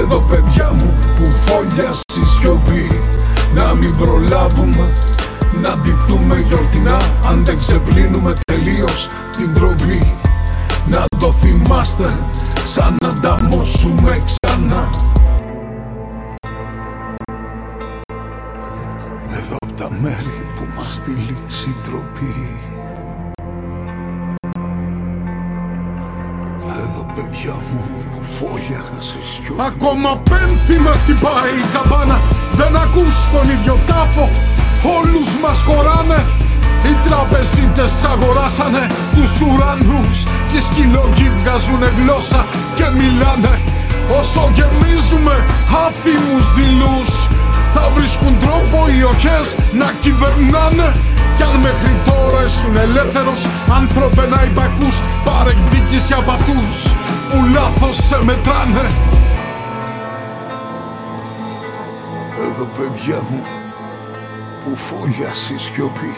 Εδώ 0.00 0.18
παιδιά 0.18 0.72
μου 0.72 0.98
που 1.16 1.30
φόλιασε 1.30 2.02
η 2.20 2.24
σιωπή 2.24 2.88
Να 3.54 3.74
μην 3.74 3.96
προλάβουμε 3.96 4.92
να 5.62 5.78
ντυθούμε 5.78 6.40
γιορτινά. 6.40 6.96
Αν 7.26 7.44
δεν 7.44 7.58
ξεπλύνουμε 7.58 8.32
τελείως 8.44 9.08
την 9.36 9.54
τροπή 9.54 10.18
Να 10.86 11.04
το 11.18 11.32
θυμάστε 11.32 12.08
σαν 12.64 12.96
να 13.00 13.08
ανταμώσουμε 13.08 14.16
ξανά. 14.24 14.88
Εδώ 19.30 19.56
από 19.58 19.72
τα 19.76 19.90
μέρη 20.00 20.46
που 20.56 20.66
μας 20.76 21.00
τυλίξει 21.04 21.68
η 21.68 21.76
τροπή 21.82 22.56
παιδιά 27.16 27.56
μου 27.70 27.80
που 28.10 28.22
φόγια 28.36 28.82
σιωπή 29.00 29.62
Ακόμα 29.70 30.10
πένθυμα 30.30 30.92
χτυπάει 30.92 31.52
η 31.62 31.66
καμπάνα. 31.74 32.20
Δεν 32.52 32.76
ακούς 32.76 33.16
τον 33.32 33.46
ίδιο 33.54 33.78
τάφο. 33.86 34.30
Όλους 34.96 35.28
μας 35.42 35.62
χωράνε. 35.66 36.20
Οι 36.86 36.94
τραπεζίτες 37.06 38.04
αγοράσανε 38.04 38.86
τους 39.14 39.32
ουρανούς. 39.40 40.16
Και 40.48 40.56
οι 40.56 40.60
σκυλόγοι 40.60 41.28
βγάζουνε 41.38 41.88
γλώσσα 41.98 42.46
και 42.74 42.86
μιλάνε. 42.98 43.54
Όσο 44.18 44.52
γεμίζουμε 44.56 45.46
άθιμους 45.86 46.54
δειλούς 46.54 47.10
Θα 47.74 47.90
βρίσκουν 47.94 48.34
τρόπο 48.40 48.86
οι 48.94 49.02
οχές 49.02 49.54
να 49.72 49.88
κυβερνάνε. 50.00 50.90
Κι 51.36 51.42
αν 51.42 51.56
μέχρι 51.56 51.94
τώρα 52.04 52.44
ήσουν 52.44 52.76
ελεύθερος 52.76 53.46
άνθρωπε 53.80 54.26
να 54.26 54.42
υπακούς 54.42 54.96
Παρεκδίκηση 55.24 56.12
από 56.12 56.30
αυτούς 56.30 57.05
που 57.30 57.36
λάθος 57.54 57.96
σε 57.96 58.18
μετράνε. 58.24 58.86
Εδώ 62.38 62.64
παιδιά 62.64 63.22
μου 63.30 63.42
που 64.64 64.76
φόλιασε 64.76 65.54
η 65.54 65.58
σιωπή. 65.58 66.14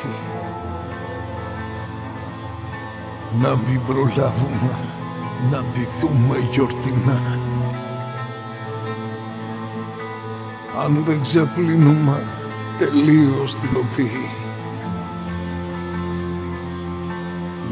Να 3.40 3.48
μην 3.48 3.80
προλάβουμε 3.86 4.78
να 5.50 5.64
ντυθούμε 5.72 6.48
γιορτινά. 6.50 7.38
Αν 10.84 11.02
δεν 11.06 11.20
ξεπλύνουμε 11.20 12.26
τελείως 12.78 13.56
την 13.56 13.70
οπή 13.76 14.10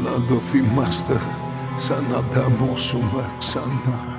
Να 0.03 0.21
το 0.27 0.33
θυμάστε 0.33 1.21
σαν 1.77 2.05
να 2.11 2.23
ταμώσουμε 2.23 3.35
ξανά 3.39 4.16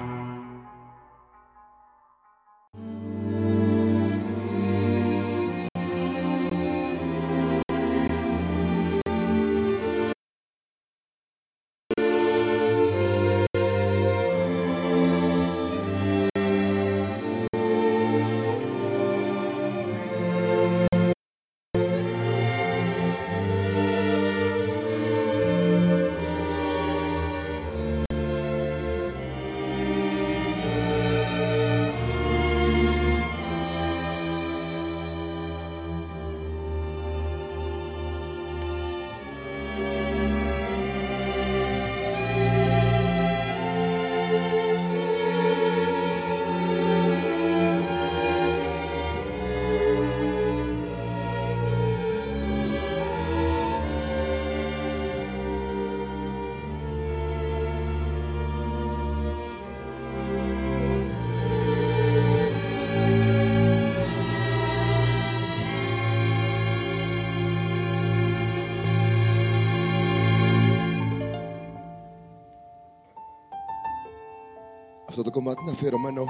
Αυτό 75.18 75.30
το 75.30 75.38
κομμάτι 75.38 75.62
είναι 75.62 75.70
αφιερωμένο 75.70 76.24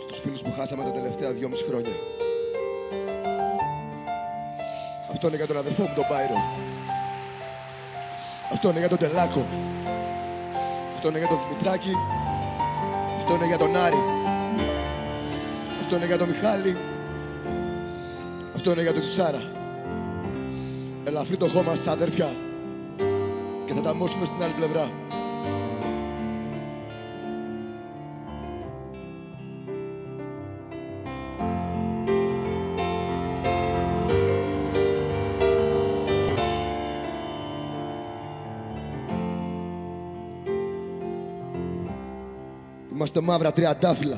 στους 0.00 0.18
φίλους 0.20 0.42
που 0.42 0.52
χάσαμε 0.52 0.82
τα 0.82 0.90
τελευταία 0.90 1.32
δυόμιση 1.32 1.64
χρόνια. 1.64 1.92
Αυτό 5.10 5.26
είναι 5.26 5.36
για 5.36 5.46
τον 5.46 5.56
αδερφό 5.56 5.82
μου 5.82 5.92
τον 5.94 6.04
Πάιρο. 6.08 6.34
Αυτό 8.52 8.68
είναι 8.68 8.78
για 8.78 8.88
τον 8.88 8.98
Τελάκο. 8.98 9.46
Αυτό 10.94 11.08
είναι 11.08 11.18
για 11.18 11.28
τον 11.28 11.38
Δημητράκη. 11.48 11.92
Αυτό 13.16 13.34
είναι 13.34 13.46
για 13.46 13.58
τον 13.58 13.76
Άρη. 13.76 14.02
Αυτό 15.80 15.96
είναι 15.96 16.06
για 16.06 16.18
τον 16.18 16.28
Μιχάλη. 16.28 16.76
Αυτό 18.54 18.70
είναι 18.70 18.82
για 18.82 18.92
τον 18.92 19.02
Τσάρα. 19.02 19.42
Ελαφρύ 21.04 21.36
το 21.36 21.48
χώμα 21.48 21.74
σας 21.74 21.86
αδέρφια 21.86 22.36
και 23.64 23.72
θα 23.72 23.80
τα 23.80 23.94
μόσουμε 23.94 24.24
στην 24.24 24.42
άλλη 24.42 24.52
πλευρά. 24.52 24.90
Είμαστε 43.06 43.32
μαύρα 43.32 43.52
τριαντάφυλλα. 43.52 44.16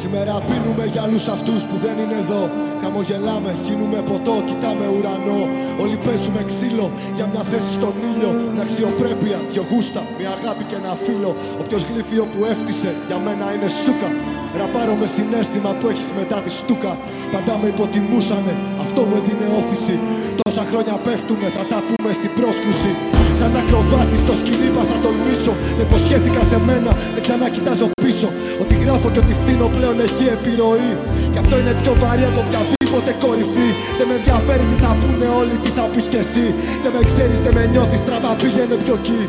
Σήμερα 0.00 0.40
πίνουμε 0.40 0.84
για 0.86 1.02
άλλους 1.02 1.28
αυτούς 1.28 1.64
που 1.64 1.76
δεν 1.76 1.98
είναι 1.98 2.14
εδώ. 2.14 2.50
Χαμογελάμε, 2.82 3.54
γίνουμε 3.66 3.96
ποτό, 3.96 4.42
κοιτάμε 4.46 4.86
ουρανό. 4.86 5.48
Όλοι 5.80 5.96
παίζουμε 6.04 6.42
ξύλο 6.46 6.90
για 7.16 7.26
μια 7.26 7.42
θέση 7.42 7.72
στον 7.72 7.94
ήλιο. 8.10 8.30
Μια 8.52 8.62
αξιοπρέπεια, 8.62 9.38
δυο 9.52 9.64
γούστα, 9.70 10.02
μια 10.18 10.30
αγάπη 10.30 10.64
και 10.64 10.74
ένα 10.74 10.94
φίλο. 11.04 11.36
Όποιος 11.60 11.82
γλύφιο 11.82 12.24
που 12.24 12.44
έφτισε 12.44 12.94
για 13.08 13.18
μένα 13.18 13.54
είναι 13.54 13.68
σούκα 13.68 14.40
Ραπάρω 14.62 14.94
με 15.02 15.08
συνέστημα 15.16 15.70
που 15.78 15.86
έχεις 15.92 16.08
μετά 16.20 16.38
τη 16.44 16.50
στούκα. 16.60 16.92
Πάντα 17.32 17.54
με 17.60 17.66
υποτιμούσανε, 17.74 18.54
αυτό 18.84 19.00
μου 19.08 19.14
έδινε 19.18 19.46
όθηση. 19.60 19.94
Τόσα 20.40 20.64
χρόνια 20.70 20.94
πέφτουμε, 21.06 21.46
θα 21.56 21.64
τα 21.70 21.78
πούμε 21.88 22.10
στην 22.18 22.30
πρόσκρουση 22.36 22.92
Σαν 23.38 23.52
ακροβάτη 23.60 24.16
στο 24.24 24.34
σκηνή 24.40 24.68
θα 24.90 24.96
τολμήσω. 25.04 25.54
Δεν 25.76 25.86
υποσχέθηκα 25.88 26.42
σε 26.50 26.58
μένα, 26.68 26.90
δεν 27.14 27.22
ξανά 27.26 27.46
κοιτάζω 27.54 27.86
πίσω. 28.02 28.28
Ότι 28.62 28.74
γράφω 28.82 29.08
και 29.12 29.20
ότι 29.24 29.34
φτύνω 29.40 29.66
πλέον 29.76 29.96
έχει 30.06 30.24
επιρροή. 30.36 30.90
Κι 31.32 31.40
αυτό 31.42 31.54
είναι 31.60 31.74
πιο 31.82 31.92
βαρύ 32.02 32.24
από 32.30 32.40
οποιαδήποτε 32.44 33.10
κορυφή. 33.22 33.68
Δεν 33.98 34.06
με 34.08 34.14
ενδιαφέρει 34.20 34.64
τι 34.70 34.76
θα 34.84 34.92
πούνε 35.00 35.26
όλοι, 35.40 35.54
τι 35.62 35.70
θα 35.76 35.84
πεις 35.92 36.06
κι 36.12 36.20
εσύ. 36.24 36.46
Δεν 36.82 36.90
με 36.94 37.00
ξέρεις, 37.10 37.38
δεν 37.44 37.52
με 37.56 37.62
νιώθεις, 37.72 38.00
τραβά 38.06 38.32
πήγαινε 38.40 38.76
πιο 38.84 38.94
εκεί 39.00 39.22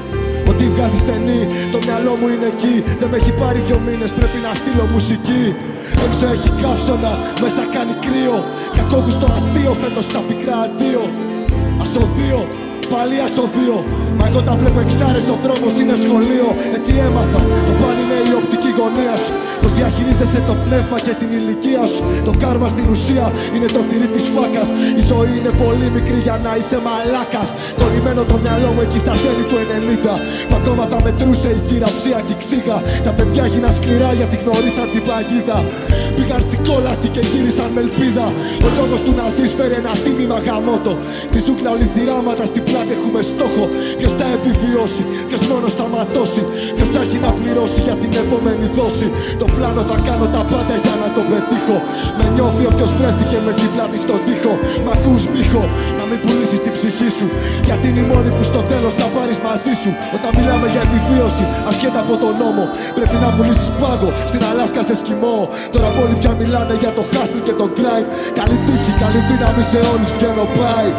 Ό,τι 0.49 0.63
βγάζει 0.73 0.97
στενή, 1.05 1.41
το 1.73 1.79
μυαλό 1.85 2.13
μου 2.19 2.27
είναι 2.33 2.47
εκεί. 2.53 2.75
Δεν 2.99 3.07
με 3.11 3.17
έχει 3.17 3.31
πάρει 3.41 3.59
δυο 3.67 3.79
μήνες, 3.87 4.11
πρέπει 4.17 4.37
να 4.45 4.51
στείλω 4.59 4.85
μουσική. 4.95 5.43
Έξω 6.05 6.25
έχει 6.35 6.49
καύσωνα, 6.61 7.13
μέσα 7.43 7.63
κάνει 7.75 7.93
κρύο. 8.05 8.37
Κακόγουστο 8.77 9.27
αστείο, 9.37 9.73
φέτος 9.81 10.07
τα 10.13 10.21
πικρά 10.27 10.57
αντίο. 10.67 11.03
Ασοδείο, 11.83 12.41
πάλι 12.93 13.15
ασοδείο. 13.27 13.77
Μα 14.17 14.23
εγώ 14.29 14.41
τα 14.47 14.53
βλέπω 14.59 14.79
εξάρες, 14.85 15.25
ο 15.33 15.37
δρόμος 15.43 15.73
είναι 15.81 15.95
σχολείο. 16.05 16.49
Έτσι 16.77 16.91
έμαθα, 17.07 17.39
το 17.67 17.73
παν 17.79 17.95
είναι 18.01 18.17
η 18.29 18.31
οπτική 18.39 18.71
γωνία 18.79 19.15
σου. 19.23 19.33
Πώς 19.61 19.71
διαχειρίζεσαι 19.79 20.41
το 20.49 20.53
πνεύμα 20.63 20.97
και 21.05 21.13
την 21.19 21.29
ηλικία 21.39 21.85
σου. 21.93 22.03
Το 22.27 22.31
κάρμα 22.43 22.67
στην 22.73 22.85
ουσία 22.93 23.25
είναι 23.55 23.67
το 23.75 23.81
τυρί 23.89 24.07
της 24.13 24.25
φάκας. 24.33 24.69
Η 24.99 25.01
ζωή 25.11 25.31
είναι 25.39 25.51
πολύ 25.63 25.87
μικρή 25.95 26.19
για 26.27 26.37
να 26.45 26.51
είσαι 26.59 26.77
μαλάκας. 26.85 27.47
Κολλημένο 27.79 28.21
το 28.31 28.35
μυαλό 28.43 28.69
μου 28.75 28.81
εκεί 28.85 28.99
στα 29.05 29.13
τέλη 29.23 29.43
του 29.49 29.57
90. 29.63 30.13
Που 30.47 30.55
ακόμα 30.59 30.83
θα 30.91 30.97
μετρούσε 31.05 31.49
η 31.57 31.59
χειραψία 31.67 32.17
και 32.25 32.33
η 32.37 32.39
ξύγα. 32.43 32.77
Τα 33.05 33.11
παιδιά 33.17 33.43
έγιναν 33.49 33.73
σκληρά 33.77 34.09
γιατί 34.19 34.35
γνωρίσαν 34.43 34.87
την 34.93 35.03
παγίδα. 35.07 35.57
Πήγαν 36.15 36.41
στην 36.47 36.59
κόλαση 36.67 37.07
και 37.15 37.21
γύρισαν 37.31 37.69
με 37.75 37.81
ελπίδα. 37.85 38.25
Ο 38.65 38.67
τζόγος 38.73 39.01
του 39.05 39.13
να 39.19 39.25
φέρει 39.57 39.75
ένα 39.81 39.93
τίμημα 40.03 40.37
γαμότο. 40.45 40.93
Στη 41.29 41.39
ζούγκλα 41.45 41.69
όλοι 41.75 41.87
θυράματα 41.93 42.43
στην 42.51 42.63
πλάτη 42.67 42.82
έχουμε 42.95 43.21
στόχο. 43.31 43.63
Ποιος 43.99 44.13
θα 44.19 44.25
επιβιώσει, 44.37 45.03
ποιος 45.27 45.41
μόνος 45.49 45.73
θα 45.79 45.85
ματώσει. 45.93 46.43
Ποιος 46.75 46.89
θα 46.93 46.99
έχει 47.05 47.17
να 47.25 47.31
πληρώσει 47.39 47.79
για 47.87 47.95
την 48.01 48.11
επόμενη 48.23 48.65
δόση. 48.77 49.07
Το 49.41 49.45
πλάνο 49.55 49.81
θα 49.89 49.97
κάνω 50.07 50.25
τα 50.35 50.41
πάντα 50.51 50.75
για 50.83 50.95
να 51.01 51.07
το 51.15 51.21
πετύχω. 51.29 51.77
Με 52.17 52.25
νιώθει 52.35 52.63
όποιος 52.71 52.91
βρέθηκε 52.99 53.37
με 53.47 53.51
την 53.59 53.69
πλάτη 53.73 53.97
στον 54.05 54.19
τοίχο. 54.25 54.53
Μ' 54.85 54.91
ακούς 54.95 55.23
μύχο, 55.33 55.63
να 55.99 56.03
μην 56.09 56.17
πουλήσεις 56.23 56.59
την 56.65 56.73
ψυχή 56.77 57.09
σου. 57.17 57.27
Γιατί 57.67 57.85
είναι 57.89 58.01
η 58.05 58.07
μόνη 58.11 58.29
που 58.35 58.43
στο 58.51 58.61
τέλος 58.71 58.93
θα 58.99 59.07
πάρεις 59.15 59.39
μαζί 59.47 59.73
σου. 59.81 59.91
Όταν 60.17 60.29
μιλάμε 60.37 60.67
για 60.73 60.81
επιβίωση, 60.87 61.43
ασχέτα 61.69 61.99
από 62.05 62.13
τον 62.23 62.33
νόμο. 62.41 62.63
Πρέπει 62.97 63.17
να 63.23 63.29
πουλήσεις 63.35 63.69
πάγο 63.81 64.09
στην 64.29 64.41
Αλάσκα 64.49 64.81
σε 64.89 64.95
σκημό. 65.01 65.37
Τώρα 65.73 65.89
όλοι 66.01 66.15
πια 66.21 66.31
μιλάνε 66.41 66.73
για 66.81 66.91
το 66.97 67.03
hustle 67.11 67.41
και 67.47 67.55
το 67.61 67.65
grind. 67.77 68.07
Καλή 68.39 68.57
τύχη, 68.65 68.91
καλή 69.03 69.19
δύναμη 69.29 69.63
σε 69.71 69.79
όλους. 69.91 70.09
Βγαίνω 70.15 70.45
πάει. 70.57 70.91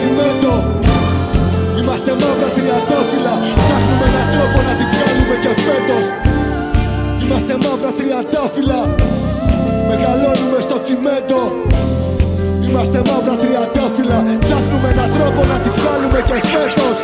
Τσιμέντο 0.00 0.54
Είμαστε 1.78 2.12
μαύρα 2.20 2.48
τριαντάφυλλα 2.56 3.34
Ψάχνουμε 3.62 4.06
έναν 4.12 4.26
τρόπο 4.34 4.58
να 4.68 4.72
τη 4.78 4.84
βγάλουμε 4.92 5.36
και 5.42 5.52
φέτος. 5.64 6.04
Είμαστε 7.22 7.54
μαύρα 7.64 7.92
τριαντάφυλλα 7.98 8.80
τσιμέντο. 10.84 11.42
Είμαστε 12.66 12.98
μαύρα 13.08 13.34
τριαντάφυλλα 13.42 14.18
Ψάχνουμε 14.44 14.88
έναν 14.94 15.08
τρόπο 15.16 15.40
να 15.50 15.56
τη 15.62 15.70
βγάλουμε 15.78 16.20
και 16.28 16.38
φέτος. 16.52 16.96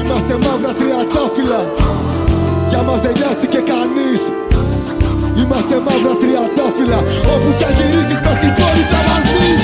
Είμαστε 0.00 0.34
μαύρα 0.44 0.72
τριαντάφυλλα 0.80 1.60
Για 2.70 2.82
μας 2.86 3.00
δεν 3.04 3.12
νοιάστηκε 3.18 3.60
κανείς. 3.72 4.20
Είμαστε 5.40 5.76
μαύρα 5.86 6.14
τριαντάφυλλα 6.22 6.98
Όπου 7.32 7.48
κι 7.58 7.64
αν 7.68 7.72
γυρίσεις 7.78 8.20
μες 8.24 8.36
στην 8.40 8.52
πόλη 8.58 8.84
θα 8.92 9.00
μας 9.08 9.24
δεις 9.32 9.62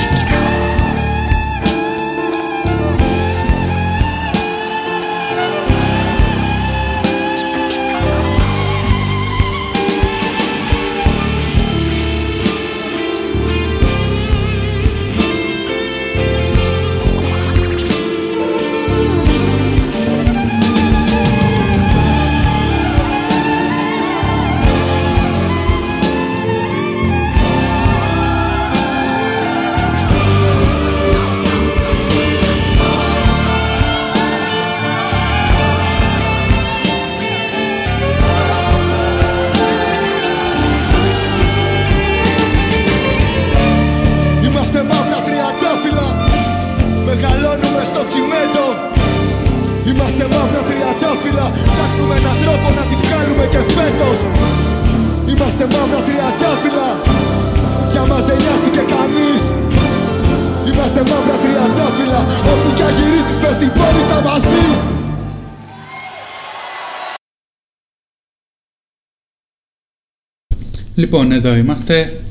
Λοιπόν, 71.03 71.31
εδώ 71.31 71.55
είμαστε. 71.55 72.23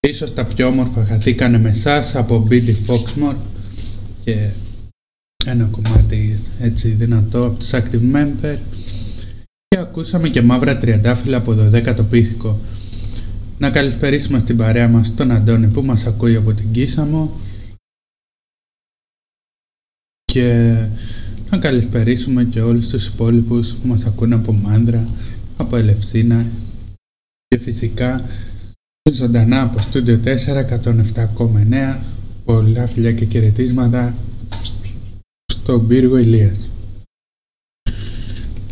Ίσως 0.00 0.34
τα 0.34 0.44
πιο 0.44 0.66
όμορφα 0.66 1.04
χαθήκανε 1.04 1.58
με 1.58 1.68
εσάς 1.68 2.14
από 2.14 2.46
Billy 2.50 2.74
Foxmore 2.86 3.36
και 4.24 4.50
ένα 5.46 5.64
κομμάτι 5.64 6.38
έτσι 6.60 6.88
δυνατό 6.88 7.46
από 7.46 7.58
τους 7.58 7.70
Active 7.72 8.14
Member 8.14 8.58
και 9.68 9.78
ακούσαμε 9.78 10.28
και 10.28 10.42
μαύρα 10.42 10.78
τριαντάφυλλα 10.78 11.36
από 11.36 11.54
το 11.54 11.70
10ο 11.72 12.04
πίθηκο. 12.10 12.60
Να 13.58 13.70
καλησπερίσουμε 13.70 14.38
στην 14.38 14.56
παρέα 14.56 14.88
μας 14.88 15.14
τον 15.14 15.30
Αντώνη 15.30 15.66
που 15.66 15.82
μας 15.82 16.06
ακούει 16.06 16.36
από 16.36 16.52
την 16.52 16.72
Κίσαμο 16.72 17.40
και 20.24 20.74
να 21.50 21.58
καλησπερίσουμε 21.58 22.44
και 22.44 22.60
όλους 22.60 22.88
τους 22.88 23.06
υπόλοιπους 23.06 23.74
που 23.74 23.88
μας 23.88 24.04
ακούνε 24.04 24.34
από 24.34 24.52
Μάνδρα, 24.52 25.08
από 25.56 25.76
Ελευσίνα 25.76 26.46
και 27.54 27.60
φυσικά 27.60 28.24
ζωντανά 29.12 29.62
από 29.62 29.78
στούντιο 29.78 30.20
4 30.24 30.28
107,9 30.28 31.98
πολλά 32.44 32.86
φιλιά 32.86 33.12
και 33.12 33.24
χαιρετίσματα 33.24 34.14
στον 35.46 35.86
πύργο 35.86 36.16
Ηλίας. 36.16 36.70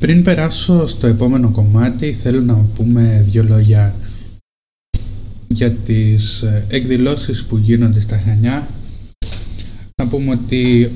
Πριν 0.01 0.23
περάσω 0.23 0.87
στο 0.87 1.07
επόμενο 1.07 1.51
κομμάτι 1.51 2.13
θέλω 2.13 2.41
να 2.41 2.55
πούμε 2.55 3.25
δύο 3.29 3.43
λόγια 3.43 3.95
για 5.49 5.73
τις 5.73 6.43
ε, 6.43 6.65
εκδηλώσεις 6.69 7.45
που 7.45 7.57
γίνονται 7.57 8.01
στα 8.01 8.19
Χανιά. 8.19 8.69
Να 10.03 10.09
πούμε 10.09 10.31
ότι 10.31 10.93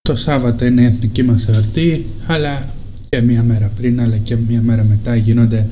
το 0.00 0.16
Σάββατο 0.16 0.64
είναι 0.64 0.82
η 0.82 0.84
εθνική 0.84 1.22
μας 1.22 1.46
εορτή 1.48 2.06
αλλά 2.26 2.74
και 3.08 3.20
μία 3.20 3.42
μέρα 3.42 3.68
πριν 3.76 4.00
αλλά 4.00 4.18
και 4.18 4.36
μία 4.36 4.62
μέρα 4.62 4.84
μετά 4.84 5.16
γίνονται 5.16 5.66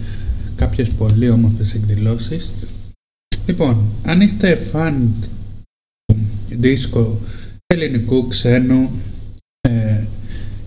κάποιες 0.58 0.88
πολύ 0.88 1.30
όμορφες 1.30 1.74
εκδηλώσεις. 1.74 2.52
Λοιπόν, 3.46 3.84
αν 4.04 4.20
είστε 4.20 4.56
φαν 4.56 5.14
δίσκο 6.48 7.20
ελληνικού, 7.66 8.26
ξένου 8.26 8.90
ε, 9.60 10.02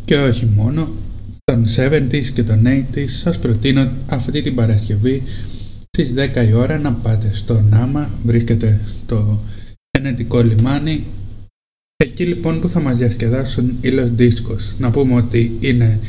και 0.06 0.18
όχι 0.18 0.46
μόνο, 0.46 0.90
των 1.44 1.66
70s 1.78 2.26
και 2.34 2.44
των 2.44 2.64
80s, 2.66 3.06
σας 3.08 3.40
προτείνω 3.40 3.92
αυτή 4.08 4.42
την 4.42 4.56
Παρασκευή 4.56 5.24
στις 5.88 6.14
10 6.36 6.48
η 6.50 6.54
ώρα 6.54 6.80
να 6.80 6.94
πάτε 6.94 7.34
στο 7.34 7.62
Νάμα, 7.62 8.10
βρίσκεται 8.24 8.80
στο 8.86 9.40
γενετικό 9.98 10.42
λιμάνι 10.42 11.06
Εκεί 12.02 12.26
λοιπόν 12.26 12.60
που 12.60 12.70
θα 12.70 12.80
μας 12.80 12.96
διασκεδάσουν 12.98 13.78
οι 13.82 13.90
Los 13.92 14.22
Discos. 14.22 14.76
Να 14.78 14.92
πούμε 14.92 15.16
ότι 15.16 15.58
είναι 15.60 16.00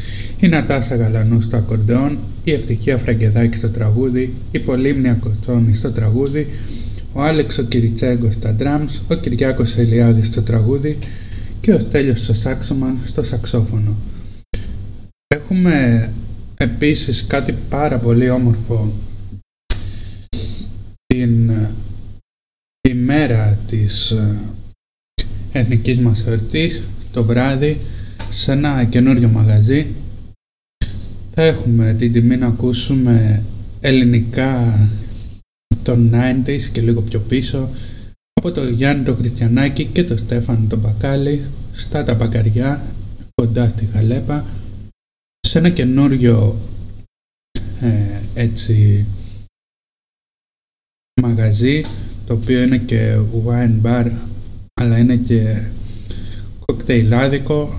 η 0.40 0.48
Νατάσα 0.48 0.96
Γαλανού 0.96 1.40
στο 1.40 1.57
ακορντεόν, 1.57 2.18
η 2.44 2.52
Ευτυχία 2.52 2.98
Φραγκεδάκη 2.98 3.57
στο 3.57 3.68
τραγούδι, 3.68 4.35
η 4.50 4.59
Πολύμνια 4.59 5.14
Κοτσόνη 5.14 5.74
στο 5.74 5.92
τραγούδι, 5.92 6.46
ο 7.12 7.22
Άλεξ 7.22 7.59
ο 7.59 7.62
Κυριτσέγκο 7.62 8.33
στα 8.33 8.57
drums, 8.59 9.00
ο 9.09 9.14
Κυριάκος 9.14 9.76
Ελιάδης 9.76 10.26
στο 10.26 10.42
τραγούδι 10.42 10.98
και 11.61 11.72
ο 11.72 11.78
Στέλιος 11.78 12.20
στο 12.20 12.35
σάξομαν 12.35 12.98
στο 13.05 13.22
σαξόφωνο. 13.22 13.96
Έχουμε 15.26 16.09
επίσης 16.57 17.26
κάτι 17.26 17.55
πάρα 17.68 17.98
πολύ 17.98 18.31
όμορφο 18.31 18.92
την 21.07 21.50
ημέρα 22.88 23.59
της 23.66 24.14
εθνικής 25.53 25.99
μας 25.99 26.27
εορτής 26.27 26.83
το 27.12 27.25
βράδυ 27.25 27.81
σε 28.31 28.53
ένα 28.53 28.85
καινούριο 28.85 29.29
μαγαζί. 29.29 29.87
Θα 31.35 31.43
έχουμε 31.43 31.95
την 31.99 32.12
τιμή 32.12 32.37
να 32.37 32.47
ακούσουμε 32.47 33.43
ελληνικά 33.81 34.79
των 35.83 36.11
90s 36.15 36.62
και 36.73 36.81
λίγο 36.81 37.01
πιο 37.01 37.21
πίσω 37.21 37.69
από 38.33 38.53
το 38.53 38.69
Γιάννη 38.69 39.05
το 39.05 39.15
Χριστιανάκη 39.15 39.85
και 39.85 40.05
το 40.05 40.17
Στέφανο 40.17 40.67
τον 40.69 40.79
Μπακάλι 40.79 41.45
στα 41.73 42.05
τα 42.05 42.15
μπακαριά 42.15 42.83
κοντά 43.35 43.69
στη 43.69 43.87
Χαλέπα 43.87 44.47
σε 45.41 45.59
ένα 45.59 45.71
καινούριο 45.71 46.59
ε, 47.81 48.21
έτσι 48.35 49.05
μαγαζί 51.23 51.83
το 52.27 52.35
οποίο 52.35 52.62
είναι 52.62 52.79
και 52.79 53.19
wine 53.47 53.83
bar 53.83 54.11
αλλά 54.80 54.98
είναι 54.98 55.16
και 55.16 55.62
κοκτέιλάδικο 56.66 57.74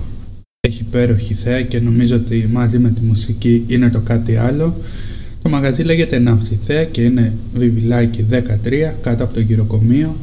έχει 0.67 0.81
υπέροχη 0.81 1.33
θέα 1.33 1.61
και 1.61 1.79
νομίζω 1.79 2.15
ότι 2.15 2.49
μαζί 2.51 2.79
με 2.79 2.89
τη 2.89 3.01
μουσική 3.01 3.63
είναι 3.67 3.89
το 3.89 3.99
κάτι 3.99 4.35
άλλο. 4.35 4.75
Το 5.41 5.49
μαγαζί 5.49 5.83
λέγεται 5.83 6.19
Ναυθιθέα 6.19 6.85
και 6.85 7.03
είναι 7.03 7.33
βιβλάκι 7.53 8.25
13 8.31 8.91
κάτω 9.01 9.23
από 9.23 9.33
το 9.33 9.39
γυροκομείο. 9.39 10.15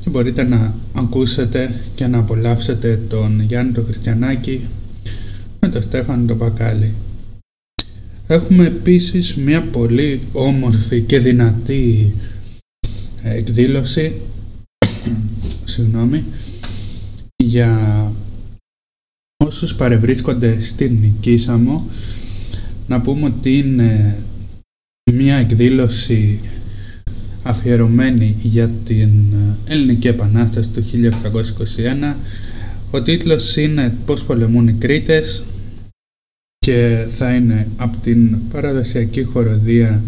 Και 0.00 0.10
μπορείτε 0.10 0.42
να 0.42 0.74
ακούσετε 0.92 1.74
και 1.94 2.06
να 2.06 2.18
απολαύσετε 2.18 3.00
τον 3.08 3.40
Γιάννη 3.40 3.72
τον 3.72 3.84
Χριστιανάκη 3.84 4.60
με 5.60 5.68
τον 5.68 5.82
Στέφανο 5.82 6.26
τον 6.26 6.38
Πακάλι. 6.38 6.92
Έχουμε 8.26 8.66
επίσης 8.66 9.34
μια 9.34 9.62
πολύ 9.62 10.20
όμορφη 10.32 11.00
και 11.00 11.18
δυνατή 11.18 12.12
εκδήλωση 13.22 14.12
συγγνώμη, 15.72 16.24
για 17.36 18.12
όσους 19.44 19.74
παρευρίσκονται 19.74 20.60
στην 20.60 21.12
Κίσαμο 21.20 21.86
να 22.86 23.00
πούμε 23.00 23.24
ότι 23.24 23.58
είναι 23.58 24.18
μια 25.12 25.36
εκδήλωση 25.36 26.40
αφιερωμένη 27.42 28.36
για 28.42 28.68
την 28.68 29.10
Ελληνική 29.64 30.08
Επανάσταση 30.08 30.68
του 30.68 30.84
1821 32.12 32.14
ο 32.90 33.02
τίτλος 33.02 33.56
είναι 33.56 33.96
«Πώς 34.06 34.22
πολεμούν 34.22 34.68
οι 34.68 34.72
Κρήτες» 34.72 35.44
και 36.58 37.06
θα 37.10 37.34
είναι 37.34 37.68
από 37.76 37.96
την 37.96 38.48
παραδοσιακή 38.48 39.22
χοροδία 39.22 40.02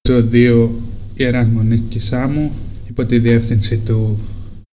του 0.00 0.14
Οδείου 0.14 0.80
Ιεράς 1.14 1.46
Μονής 1.46 1.82
Κισάμου 1.88 2.52
υπό 2.88 3.04
τη 3.04 3.18
διεύθυνση 3.18 3.76
του 3.76 4.18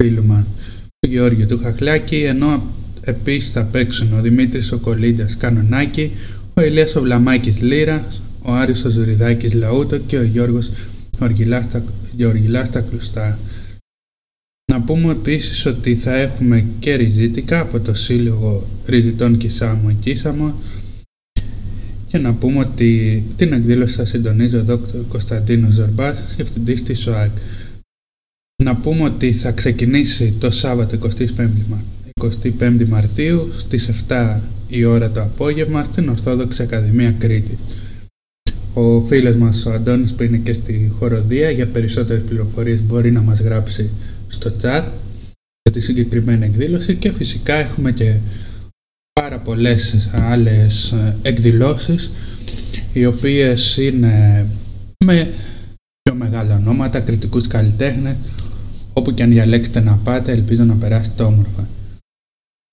φίλου 0.02 0.26
μας 0.26 0.46
του 1.00 1.10
Γεώργιου 1.10 1.46
του 1.46 1.60
Χαχλάκη 1.64 2.16
ενώ 2.16 2.64
επίσης 3.02 3.52
θα 3.52 3.64
παίξουν 3.64 4.14
ο 4.14 4.22
Δημήτρης 4.22 4.72
ο 4.72 4.78
Κολίντας 4.78 5.38
Κανονάκη, 5.38 6.12
ο 6.54 6.62
Ηλίας 6.62 6.96
ο 6.96 7.02
Βλαμάκης 7.02 7.62
Λύρας, 7.62 8.22
ο 8.42 8.54
Άρης 8.54 8.86
ο 8.86 8.90
Ζουριδάκης 8.90 9.54
Λαούτο 9.54 9.98
και 9.98 10.18
ο 10.18 10.24
Γιώργος 10.24 10.70
οργιλά 11.20 12.66
στα 12.66 12.82
κλουστά. 12.82 13.40
Να 14.72 14.82
πούμε 14.82 15.12
επίσης 15.12 15.66
ότι 15.66 15.96
θα 15.96 16.16
έχουμε 16.16 16.66
και 16.80 16.96
ριζίτικα 16.96 17.60
από 17.60 17.80
το 17.80 17.94
Σύλλογο 17.94 18.68
Ριζιτών 18.86 19.38
Κισάμου 19.38 19.90
Εκίσαμο 19.90 20.54
και 22.08 22.18
να 22.18 22.34
πούμε 22.34 22.60
ότι 22.60 23.24
την 23.38 23.54
εκδήλωση 23.54 23.96
θα 23.96 24.06
συντονίζει 24.06 24.56
ο 24.56 24.64
Δ. 24.64 24.72
Κωνσταντίνος 25.10 25.74
Ζορμπάς, 25.74 26.24
διευθυντής 26.36 26.84
της 26.84 27.08
ΟΑΚ. 27.08 27.32
Να 28.64 28.76
πούμε 28.76 29.04
ότι 29.04 29.34
θα 29.34 29.52
ξεκινήσει 29.52 30.36
το 30.40 30.52
Σάββατο 30.52 30.98
25 32.60 32.86
Μαρτίου 32.88 33.52
στις 33.58 33.90
7 34.08 34.40
η 34.68 34.84
ώρα 34.84 35.12
το 35.12 35.22
απόγευμα 35.22 35.84
στην 35.84 36.10
Ορθόδοξη 36.10 36.62
Ακαδημία 36.62 37.12
Κρήτη. 37.12 37.58
Ο 38.74 39.02
φίλος 39.02 39.36
μας 39.36 39.66
ο 39.66 39.72
Αντώνης 39.72 40.14
που 40.14 40.24
είναι 40.24 40.38
και 40.38 40.54
στη 40.54 40.92
χοροδία 41.00 41.50
για 41.50 41.68
περισσότερες 41.68 42.24
πληροφορίες 42.24 42.82
μπορεί 42.82 43.12
να 43.12 43.22
μας 43.22 43.40
γράψει 43.40 43.90
στο 44.28 44.52
chat 44.62 44.84
για 45.64 45.72
τη 45.74 45.80
συγκεκριμένη 45.80 46.46
εκδήλωση 46.46 46.96
και 46.96 47.12
φυσικά 47.12 47.54
έχουμε 47.54 47.92
και 47.92 48.16
πάρα 49.14 49.40
πολλές 49.40 50.10
άλλες 50.14 50.96
εκδηλώσεις 51.22 52.12
οι 52.94 53.06
οποίες 53.06 53.78
είναι 53.78 54.46
με 55.06 55.34
πιο 56.02 56.16
μεγάλα 56.16 56.56
ονόματα, 56.56 57.00
κριτικούς 57.00 57.48
καλλιτέχνες 57.48 58.16
όπου 58.94 59.14
και 59.14 59.24
αν 59.24 59.30
διαλέξετε 59.30 59.80
να 59.80 59.96
πάτε 59.96 60.32
ελπίζω 60.32 60.64
να 60.64 60.76
περάσετε 60.76 61.24
όμορφα. 61.24 61.68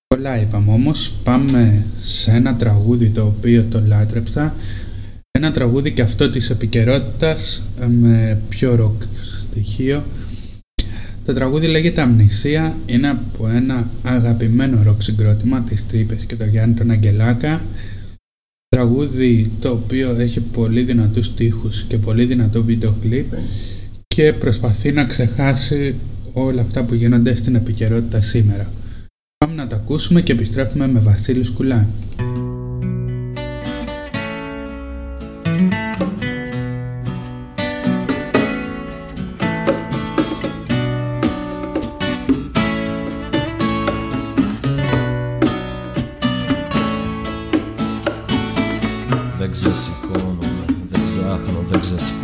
Πολλά 0.07 0.41
είπαμε 0.41 0.71
όμως, 0.71 1.13
πάμε 1.23 1.85
σε 2.01 2.31
ένα 2.31 2.55
τραγούδι 2.55 3.09
το 3.09 3.25
οποίο 3.25 3.65
το 3.69 3.81
λάτρεψα. 3.85 4.55
Ένα 5.31 5.51
τραγούδι 5.51 5.91
και 5.93 6.01
αυτό 6.01 6.29
της 6.29 6.49
επικαιρότητας 6.49 7.63
με 7.87 8.41
πιο 8.49 8.75
ροκ 8.75 9.01
στοιχείο. 9.49 10.03
Το 11.25 11.33
τραγούδι 11.33 11.67
λέγεται 11.67 12.01
Αμνησία, 12.01 12.77
είναι 12.85 13.09
από 13.09 13.47
ένα 13.47 13.89
αγαπημένο 14.03 14.83
ροκ 14.83 15.01
συγκρότημα 15.01 15.61
της 15.61 15.85
Τρύπες 15.87 16.23
και 16.23 16.35
το 16.35 16.45
Γιάννη 16.45 16.75
τον 16.75 16.91
Αγγελάκα. 16.91 17.61
Τραγούδι 18.67 19.51
το 19.59 19.69
οποίο 19.69 20.15
έχει 20.19 20.39
πολύ 20.39 20.83
δυνατούς 20.83 21.25
στίχους 21.25 21.83
και 21.83 21.97
πολύ 21.97 22.25
δυνατό 22.25 22.63
βίντεο 22.63 22.95
κλιπ 23.01 23.33
και 24.15 24.33
προσπαθεί 24.33 24.91
να 24.91 25.05
ξεχάσει 25.05 25.95
όλα 26.33 26.61
αυτά 26.61 26.83
που 26.83 26.93
γίνονται 26.93 27.35
στην 27.35 27.55
επικαιρότητα 27.55 28.21
σήμερα. 28.21 28.71
Πάμε 29.37 29.55
να 29.55 29.67
τα 29.67 29.75
ακούσουμε 29.75 30.21
και 30.21 30.31
επιστρέφουμε 30.31 30.87
με 30.87 30.99
Βασίλης 30.99 31.47
Σκουλά. 31.47 31.87
Δεν 49.39 49.51
ξεσηκώνομαι, 49.51 50.65
δεν 50.89 51.03
ψάχνω, 51.05 51.65
δεν 51.69 51.79
ξεσπάω 51.79 52.18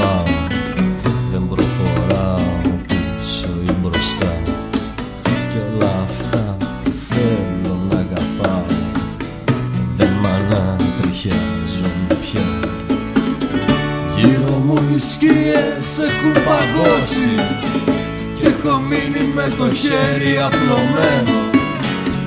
με 19.48 19.52
το 19.52 19.74
χέρι 19.74 20.38
απλωμένο. 20.38 21.40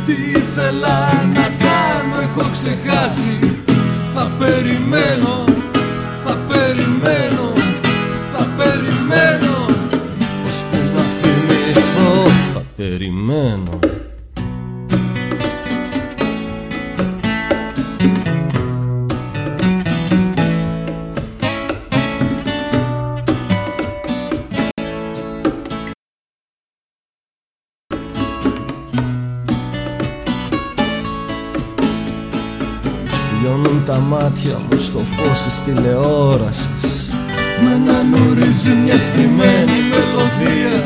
Τι 0.05 0.13
ήθελα 0.13 0.99
να 1.35 1.47
κάνω 1.65 2.17
έχω 2.23 2.51
ξεχάσει. 2.53 3.63
Θα 4.15 4.31
περιμένω, 4.39 5.45
θα 6.25 6.39
περιμένω, 6.49 7.53
θα 8.33 8.47
περιμένω. 8.57 9.57
Ώσπου 10.47 10.79
να 10.95 11.03
θυμηθώ 11.19 12.31
θα 12.53 12.63
περιμένω 12.77 13.68
τηλεόρασης. 35.75 37.11
Με 37.63 37.73
έναν 37.75 38.15
ορίζει 38.29 38.71
μια 38.85 38.99
στημένη 38.99 39.79
μελωδία. 39.91 40.85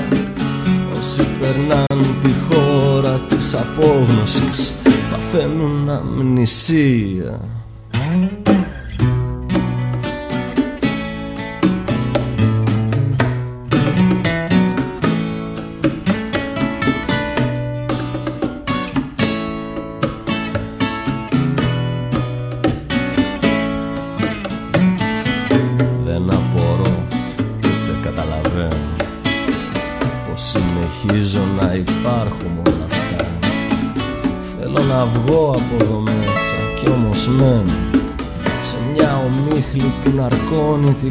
Όσοι 0.99 1.27
περνάν 1.41 2.17
τη 2.23 2.31
χώρα 2.49 3.21
της 3.29 3.55
απόγνωσης 3.55 4.75
Παθαίνουν 5.11 5.91
αμνησία 5.91 7.41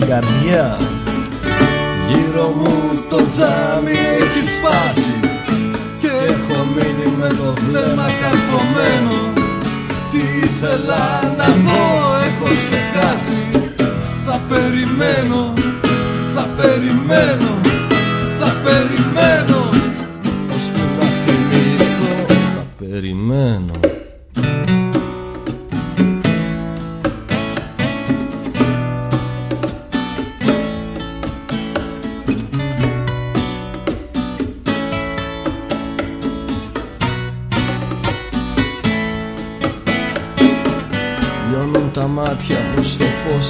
Garcia. 0.06 0.91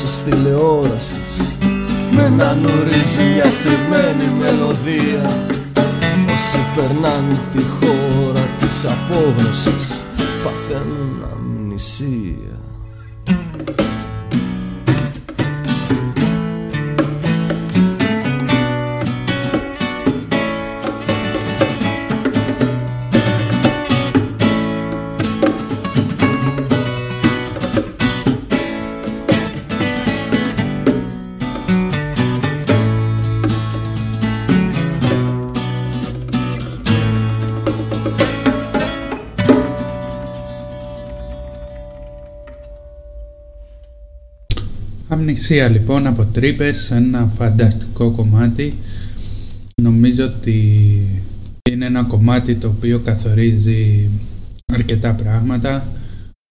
Της 0.02 0.24
τηλεόρασης. 0.24 1.58
Με 2.12 2.30
να 2.30 2.54
νουρίζει 2.54 3.24
μια 3.34 3.50
στριμμένη 3.50 4.28
μελωδία. 4.40 5.50
Όσοι 6.34 6.66
περνάνε 6.76 7.40
τη 7.54 7.64
χώρα 7.64 8.46
της 8.60 8.86
απόγνωσης 8.86 10.04
Παθαίνουν 10.44 11.26
αμνησία 11.34 12.51
Ανησία 45.52 45.70
λοιπόν 45.70 46.08
από 46.08 46.26
τρύπες, 46.26 46.92
ένα 46.92 47.32
φανταστικό 47.38 48.12
κομμάτι. 48.12 48.74
Νομίζω 49.82 50.26
ότι 50.26 50.58
είναι 51.70 51.86
ένα 51.86 52.04
κομμάτι 52.04 52.56
το 52.56 52.68
οποίο 52.68 53.00
καθορίζει 53.00 54.10
αρκετά 54.74 55.14
πράγματα. 55.14 55.88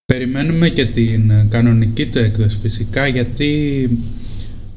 Περιμένουμε 0.05 0.69
και 0.69 0.85
την 0.85 1.49
κανονική 1.49 2.07
του 2.07 2.17
έκδοση 2.17 2.59
φυσικά 2.59 3.07
γιατί 3.07 3.89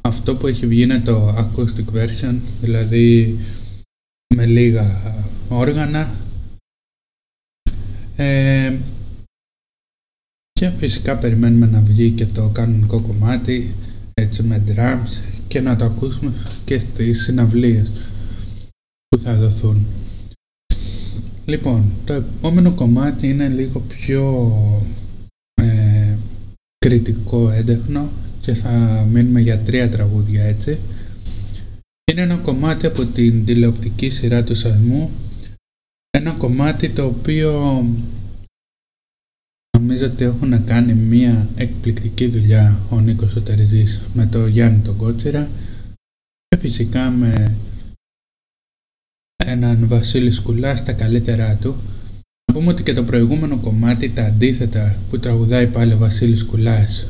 αυτό 0.01 0.37
που 0.37 0.47
έχει 0.47 0.67
βγει 0.67 0.83
είναι 0.83 1.01
το 1.01 1.35
acoustic 1.39 1.97
version, 1.97 2.35
δηλαδή 2.61 3.39
με 4.35 4.47
λίγα 4.47 5.15
όργανα. 5.49 6.15
Ε, 8.17 8.77
και 10.53 10.71
φυσικά 10.71 11.17
περιμένουμε 11.17 11.67
να 11.67 11.81
βγει 11.81 12.11
και 12.11 12.27
το 12.27 12.49
κανονικό 12.49 13.01
κομμάτι 13.01 13.75
έτσι 14.15 14.43
με 14.43 14.63
drums 14.69 15.23
και 15.49 15.61
να 15.61 15.77
το 15.77 15.85
ακούσουμε 15.85 16.33
και 16.65 16.79
στις 16.79 17.23
συναυλίες 17.23 17.91
που 19.09 19.19
θα 19.19 19.35
δοθούν. 19.35 19.87
Λοιπόν, 21.45 21.85
το 22.05 22.13
επόμενο 22.13 22.75
κομμάτι 22.75 23.29
είναι 23.29 23.49
λίγο 23.49 23.81
πιο 23.81 24.53
ε, 25.55 26.17
κριτικό 26.79 27.51
έντεχνο 27.51 28.09
και 28.41 28.55
θα 28.55 29.07
μείνουμε 29.11 29.41
για 29.41 29.59
τρία 29.59 29.89
τραγούδια 29.89 30.45
έτσι. 30.45 30.79
Είναι 32.13 32.23
ένα 32.23 32.37
κομμάτι 32.37 32.87
από 32.87 33.05
την 33.05 33.45
τηλεοπτική 33.45 34.11
σειρά 34.11 34.45
του 34.45 34.55
Σασμού 34.55 35.11
ένα 36.17 36.33
κομμάτι 36.33 36.91
το 36.91 37.05
οποίο 37.05 37.85
νομίζω 39.79 40.07
ότι 40.07 40.25
έχουν 40.25 40.65
κάνει 40.65 40.95
μια 40.95 41.49
εκπληκτική 41.57 42.27
δουλειά 42.27 42.79
ο 42.91 43.01
Νίκος 43.01 43.37
Οτερζής 43.37 44.01
με 44.15 44.27
το 44.27 44.47
Γιάννη 44.47 44.83
τον 44.83 44.97
Κότσιρα 44.97 45.49
και 46.49 46.57
φυσικά 46.57 47.11
με 47.11 47.57
έναν 49.45 49.89
Βασίλη 49.89 50.33
Σκουλά 50.33 50.77
στα 50.77 50.93
καλύτερά 50.93 51.55
του. 51.61 51.77
Να 52.45 52.55
πούμε 52.55 52.71
ότι 52.71 52.83
και 52.83 52.93
το 52.93 53.05
προηγούμενο 53.05 53.59
κομμάτι, 53.59 54.11
τα 54.11 54.25
αντίθετα 54.25 54.97
που 55.11 55.19
τραγουδάει 55.19 55.67
πάλι 55.67 55.93
ο 55.93 55.99
Βασίλης 55.99 56.41
Σκουλάς 56.41 57.07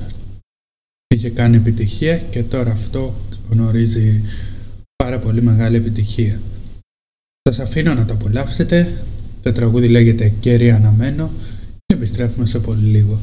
είχε 1.14 1.31
κάνει 1.31 1.57
επιτυχία 1.57 2.18
και 2.18 2.42
τώρα 2.42 2.70
αυτό 2.70 3.14
γνωρίζει 3.50 4.22
πάρα 4.96 5.18
πολύ 5.18 5.42
μεγάλη 5.42 5.77
επιτυχία. 5.77 6.40
Σας 7.42 7.59
αφήνω 7.59 7.94
να 7.94 8.05
το 8.05 8.14
απολαύσετε. 8.14 9.03
Το 9.42 9.53
τραγούδι 9.53 9.88
λέγεται 9.88 10.33
«Κέρι 10.40 10.70
αναμένο» 10.70 11.31
και 11.31 11.53
επιστρέφουμε 11.94 12.46
σε 12.46 12.59
πολύ 12.59 12.87
λίγο. 12.87 13.18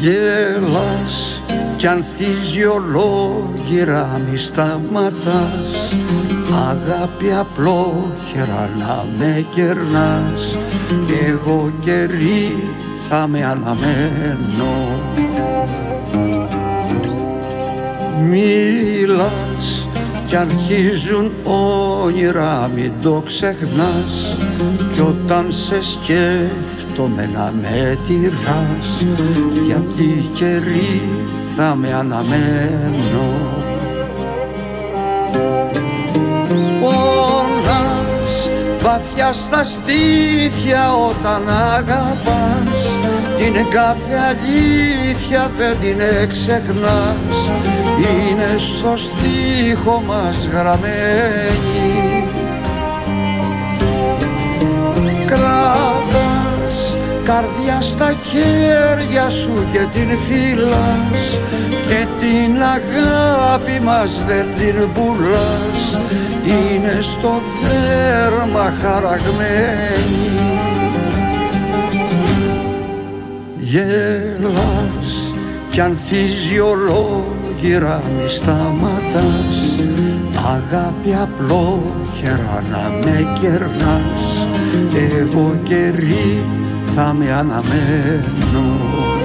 Γέλας 0.00 1.42
κι 1.76 1.86
ανθίζει 1.86 2.64
ολόγυρα 2.64 4.20
μη 4.30 4.36
σταματάς 4.36 5.96
Αγάπη 6.68 7.32
απλόχερα 7.32 8.70
να 8.78 9.04
με 9.18 9.46
κερνάς 9.54 10.58
Εγώ 11.26 11.72
κερί 11.80 12.54
θα 13.08 13.26
με 13.26 13.44
αναμένω 13.44 15.00
Μίλας 18.20 19.88
κι 20.26 20.36
αρχίζουν 20.36 21.32
όνειρα 21.44 22.70
μην 22.74 22.92
το 23.02 23.22
ξεχνάς. 23.26 24.36
Κι 24.92 25.00
όταν 25.00 25.46
σε 25.52 25.82
σκέφτομαι 25.82 27.30
να 27.32 27.52
με 27.60 27.98
τυράς 28.06 29.04
γιατί 29.66 30.30
καιρή 30.34 31.02
θα 31.56 31.74
με 31.74 31.94
αναμένω. 31.94 33.54
Πονάς 36.80 38.48
βαθιά 38.82 39.32
στα 39.32 39.64
στήθια 39.64 40.92
όταν 40.92 41.48
αγαπάς. 41.48 42.96
Την 43.36 43.68
κάθε 43.70 44.14
αλήθεια 44.28 45.50
δεν 45.58 45.76
την 45.80 46.28
ξεχνάς 46.28 47.50
είναι 47.98 48.54
στο 48.56 48.96
στίχο 48.96 50.02
μας 50.06 50.48
γραμμένη. 50.52 52.24
Κράτας 55.24 56.96
καρδιά 57.24 57.80
στα 57.80 58.14
χέρια 58.30 59.28
σου 59.28 59.66
και 59.72 59.78
την 59.92 60.18
φύλας 60.18 61.40
και 61.88 62.06
την 62.20 62.62
αγάπη 62.62 63.80
μας 63.84 64.24
δεν 64.26 64.46
την 64.58 64.92
πουλάς. 64.92 65.98
Είναι 66.44 66.98
στο 67.00 67.40
δέρμα 67.62 68.72
χαραγμένη. 68.82 70.30
Γέλας 73.58 75.34
κι 75.70 75.80
ανθίζει 75.80 76.58
ολόγυρα 77.56 78.02
μη 78.16 78.28
σταματάς. 78.28 79.78
Αγάπη 80.46 81.14
απλόχερα 81.22 82.62
να 82.70 82.90
με 82.90 83.38
κερνάς. 83.40 84.48
Εγώ 85.20 85.58
καιρή 85.64 86.44
θα 86.94 87.12
με 87.12 87.32
αναμένω 87.32 89.15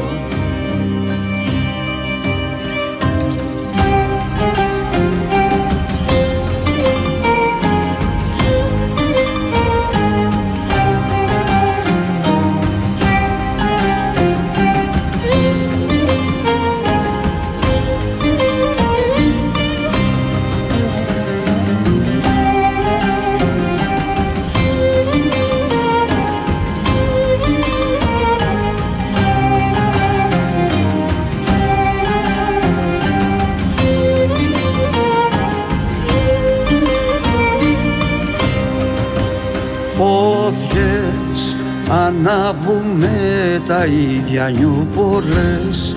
ίδια 43.91 44.51
νιούπολες 44.57 45.95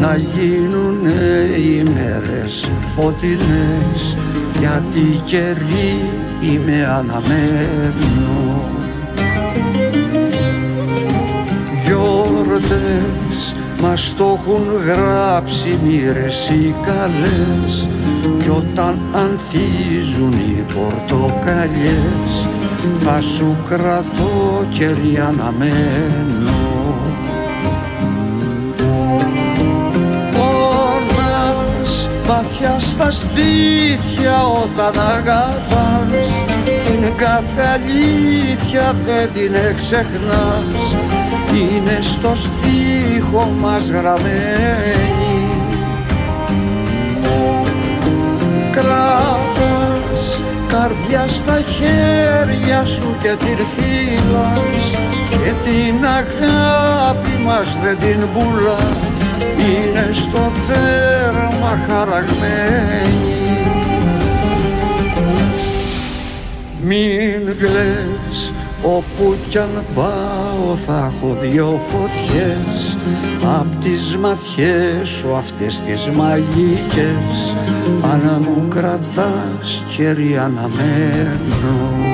να 0.00 0.16
γίνουνε 0.16 1.56
οι 1.56 1.82
μέρες 1.82 2.70
φωτεινές. 2.94 4.16
Γιατί 4.58 5.22
καιρή 5.24 5.98
είμαι 6.40 6.86
αναμένο 6.86 8.62
Γιόρτες 11.86 13.56
μας 13.80 14.14
το 14.16 14.38
έχουν 14.38 14.66
γράψει 14.86 15.78
μοίρες 15.84 16.48
οι 16.48 16.74
καλές. 16.82 17.88
Κι 18.42 18.50
όταν 18.50 18.98
ανθίζουν 19.14 20.32
οι 20.32 20.64
πορτοκαλιές 20.74 22.46
θα 23.04 23.20
σου 23.20 23.56
κρατώ 23.68 24.66
κερί 24.70 25.18
αναμένο 25.28 26.27
βαθιά 32.28 32.76
στα 32.78 33.10
στήθια 33.10 34.36
όταν 34.62 35.00
αγαπάς. 35.00 36.32
Την 36.86 37.16
κάθε 37.16 37.62
αλήθεια 37.74 38.94
δεν 39.06 39.32
την 39.32 39.76
ξεχνάς 39.76 40.96
είναι 41.54 41.98
στο 42.00 42.32
στίχο 42.34 43.52
μας 43.60 43.88
γραμμένη. 43.88 45.16
Κράτας 48.70 50.40
καρδιά 50.68 51.24
στα 51.28 51.60
χέρια 51.60 52.84
σου 52.84 53.16
και 53.22 53.28
την 53.28 53.66
φύλας 53.74 55.00
και 55.30 55.52
την 55.64 56.06
αγάπη 56.06 57.42
μας 57.44 57.78
δεν 57.82 57.98
την 57.98 58.26
πουλάς. 58.32 58.98
Είναι 59.58 60.08
στο 60.12 60.52
δέρμα 61.58 61.78
χαραγμένη 61.88 63.18
μην 66.82 67.56
κλαις 67.56 68.52
Όπου 68.82 69.36
κι 69.48 69.58
αν 69.58 69.84
πάω 69.94 70.74
θα 70.86 71.12
έχω 71.12 71.36
δυο 71.40 71.80
φωτιές. 71.88 72.96
Απ' 73.58 73.82
τις 73.82 74.16
μαθιές 74.16 75.08
σου 75.08 75.34
αυτές 75.34 75.80
τις 75.80 76.10
μαγικές 76.10 77.56
Αν 78.12 78.36
μου 78.40 78.68
κρατάς 78.68 79.84
χέρι 79.88 80.38
αναμένο 80.38 82.07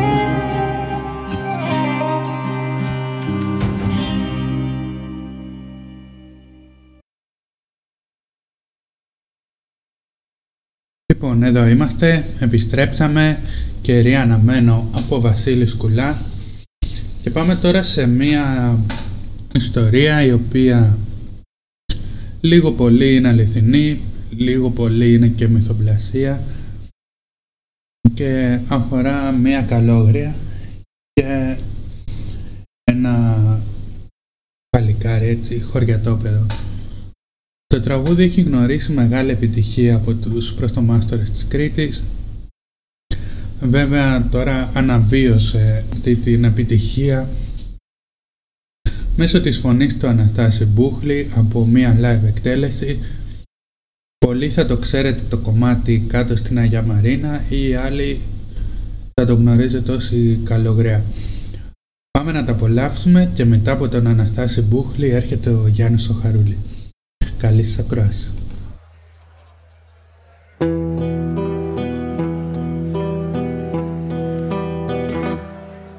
Λοιπόν, 11.25 11.43
εδώ 11.43 11.66
είμαστε, 11.66 12.25
επιστρέψαμε 12.39 13.41
και 13.81 14.16
αναμένο 14.16 14.89
από 14.93 15.20
Βασίλης 15.20 15.70
Σκουλά 15.70 16.22
και 17.22 17.31
πάμε 17.31 17.57
τώρα 17.57 17.83
σε 17.83 18.07
μία 18.07 18.79
ιστορία 19.55 20.22
η 20.22 20.33
οποία 20.33 20.99
λίγο 22.41 22.72
πολύ 22.72 23.16
είναι 23.16 23.29
αληθινή, 23.29 24.01
λίγο 24.31 24.70
πολύ 24.70 25.14
είναι 25.14 25.29
και 25.29 25.49
μυθοπλασία 25.49 26.43
και 28.14 28.61
αφορά 28.68 29.33
μία 29.33 29.62
καλόγρια 29.62 30.35
και 31.12 31.57
ένα 32.85 33.39
παλικάρι 34.68 35.27
έτσι 35.27 35.61
χωριατόπεδο. 35.61 36.47
Το 37.75 37.81
τραγούδι 37.81 38.22
έχει 38.22 38.41
γνωρίσει 38.41 38.93
μεγάλη 38.93 39.31
επιτυχία 39.31 39.95
από 39.97 40.14
τους 40.14 40.53
πρωτομάστορες 40.53 41.31
της 41.31 41.47
Κρήτης. 41.49 42.05
Βέβαια 43.61 44.29
τώρα 44.29 44.70
αναβίωσε 44.75 45.85
αυτή 45.93 46.16
την 46.16 46.45
επιτυχία 46.45 47.29
μέσω 49.16 49.41
της 49.41 49.59
φωνής 49.59 49.97
του 49.97 50.07
Αναστάση 50.07 50.64
Μπούχλη 50.64 51.31
από 51.35 51.66
μία 51.66 51.97
live 52.01 52.27
εκτέλεση. 52.27 52.99
Πολλοί 54.18 54.51
θα 54.51 54.66
το 54.66 54.77
ξέρετε 54.77 55.22
το 55.29 55.39
κομμάτι 55.39 56.05
κάτω 56.09 56.37
στην 56.37 56.59
Αγία 56.59 56.83
Μαρίνα 56.83 57.45
ή 57.49 57.68
οι 57.68 57.75
άλλοι 57.75 58.20
θα 59.14 59.27
το 59.27 59.35
γνωρίζετε 59.35 59.93
ως 59.93 60.11
η 60.11 60.41
Καλογραία. 60.45 61.05
Πάμε 62.11 62.33
να 62.33 62.45
τα 62.45 62.53
απολαύσουμε 62.53 63.31
και 63.35 63.45
μετά 63.45 63.72
από 63.72 63.89
τον 63.89 64.07
Αναστάση 64.07 64.61
Μπούχλη 64.61 65.09
έρχεται 65.09 65.51
ο 65.51 65.66
Γιάννης 65.66 66.09
ο 66.09 66.14
Χαρούλη. 67.45 67.63
Καλή 67.63 67.65
σας 67.65 67.79
ακρόαση. 67.79 68.35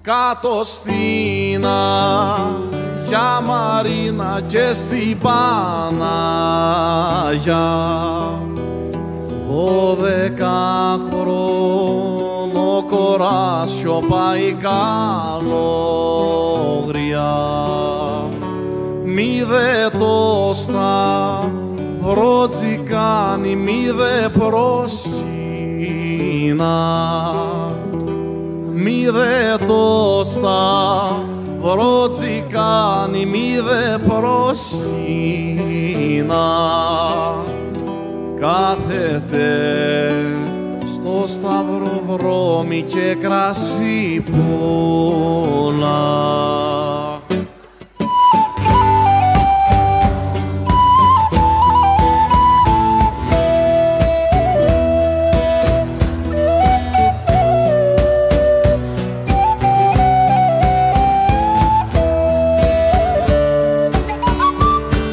Κάτω 0.01 0.61
στην 0.63 1.65
Αγιά 1.65 3.41
Μαρίνα 3.45 4.41
και 4.47 4.73
στην 4.73 5.17
Παναγιά 5.17 6.09
δώδεκα 9.59 10.99
χρόνο 11.09 12.85
κοράσιο 12.87 14.03
πάει 14.07 14.55
καλόγρια. 14.59 15.57
Μη 19.03 19.43
δε 19.43 19.89
το 19.97 20.51
σταυρό 20.53 22.49
κάνει 22.89 23.55
μη 23.55 23.91
δε 23.91 24.29
προσκύνα 24.39 25.19
μη 28.73 29.09
δε 29.09 29.57
το 29.65 30.21
σταυρό 30.23 32.07
κάνει 32.51 33.25
μη 33.25 33.59
δε 33.59 33.97
προσκύνα 34.07 34.89
κάθεται 38.39 39.49
στο 40.93 41.23
σταυροδρόμι 41.27 42.81
και 42.81 43.15
κρασί 43.21 44.23
πολλά. 44.31 45.87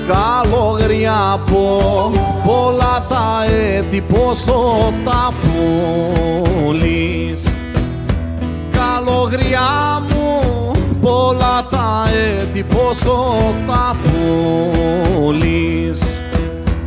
Καλόγρια 0.06 1.32
από 1.32 2.25
πολλά 2.56 3.06
τα 3.08 3.44
έτη 3.76 4.00
πόσο 4.00 4.92
τα 5.04 5.32
πουλείς. 6.62 7.48
Καλογριά 8.70 10.02
μου 10.08 10.70
πολλά 11.00 11.66
τα 11.70 12.04
έτη 12.40 12.62
πόσο 12.62 13.36
τα 13.66 13.96
πουλείς. 14.02 16.00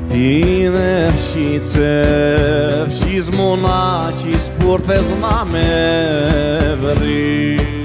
Την 0.08 0.74
ευχή 1.08 1.60
τσεύσης 1.60 3.30
μονάχης 3.30 4.50
που 4.60 4.72
ήρθες 4.72 5.10
να 5.22 5.46
με 5.52 5.68
βρεις 6.82 7.79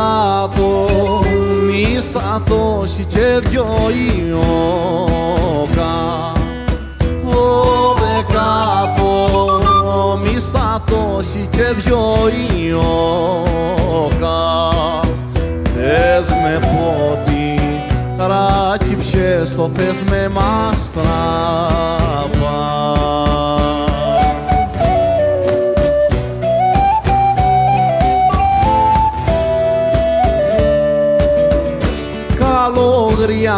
κάτω 0.00 0.88
μίστα 1.66 2.42
τόση 2.48 3.04
και 3.04 3.48
δυο 3.48 3.66
ιόκα. 4.26 5.96
Ο 7.24 7.38
δεκάτο 8.00 9.12
μίστα 10.22 10.82
τόση 10.86 11.48
και 11.50 11.62
δυο 11.76 12.28
ιόκα. 12.66 14.40
Θες 15.74 16.28
με 16.30 16.58
πότι 16.58 17.60
ράκυψες 18.16 19.56
το 19.56 19.70
θες 19.74 20.02
με 20.02 20.28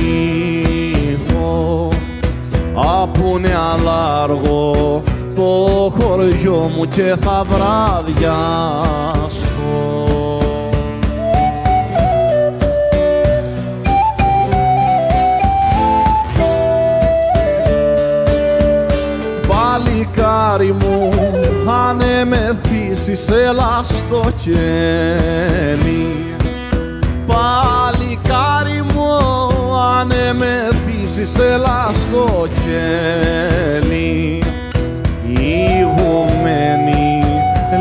Απούνε 3.02 3.54
αλάργο 3.72 5.02
το 5.34 5.42
χωριό 5.98 6.70
μου 6.76 6.84
και 6.88 7.16
θα 7.20 7.44
βραδιαστώ 7.48 8.36
παλικάρι 20.16 20.72
μου 20.72 21.10
ανεμεθήσεις 21.88 23.28
έλα 23.28 23.80
στο 23.82 24.24
κέλι 24.44 26.14
Παλικάρι 27.26 28.82
μου 28.94 29.08
ανεμεθήσεις 29.98 31.38
έλα 31.38 31.90
στο 31.92 32.46
κέλι 32.64 34.42
Ηγουμένη 35.28 37.24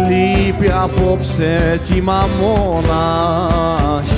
λείπει 0.08 0.72
απόψε 0.84 1.80
κύμα 1.84 2.28
μοναχή 2.40 4.15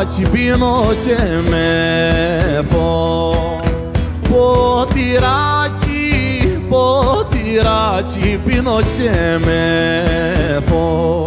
ποτηράκι, 0.00 0.22
πίνω 0.30 0.94
και 1.00 1.16
μεθώ 1.50 2.90
Ποτηράκι, 4.28 6.08
ποτηράκι 6.68 8.40
πίνω 8.44 8.80
και 8.80 9.38
μεθώ 9.44 11.24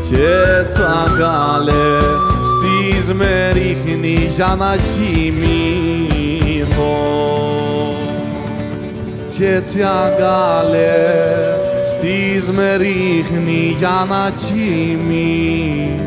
και 0.00 0.34
τσαγκάλε 0.66 1.98
στις 2.42 3.12
με 3.14 3.50
ρίχνει 3.52 4.16
για 4.34 4.56
να 4.58 4.76
κοιμηθώ. 4.76 5.44
Και 9.30 9.60
τσαγκάλε 9.64 10.94
στις 11.84 12.50
με 12.50 12.76
ρίχνει 12.76 13.74
για 13.78 14.06
να 14.08 14.30
κοιμηθώ 14.36 16.03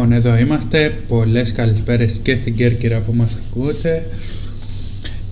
Λοιπόν, 0.00 0.16
εδώ 0.16 0.36
είμαστε. 0.36 1.02
Πολλές 1.08 1.52
καλησπέρες 1.52 2.20
και 2.22 2.34
στην 2.34 2.56
Κέρκυρα 2.56 3.00
που 3.00 3.12
μας 3.12 3.34
ακούτε. 3.34 4.06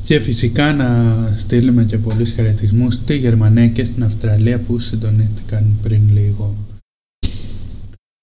Και 0.04 0.20
φυσικά 0.20 0.72
να 0.72 1.14
στείλουμε 1.36 1.84
και 1.84 1.98
πολλούς 1.98 2.30
χαιρετισμούς 2.30 2.94
στη 2.94 3.16
Γερμανία 3.16 3.68
και 3.68 3.84
στην 3.84 4.04
Αυστραλία 4.04 4.60
που 4.60 4.78
συντονίστηκαν 4.78 5.78
πριν 5.82 6.00
λίγο. 6.12 6.56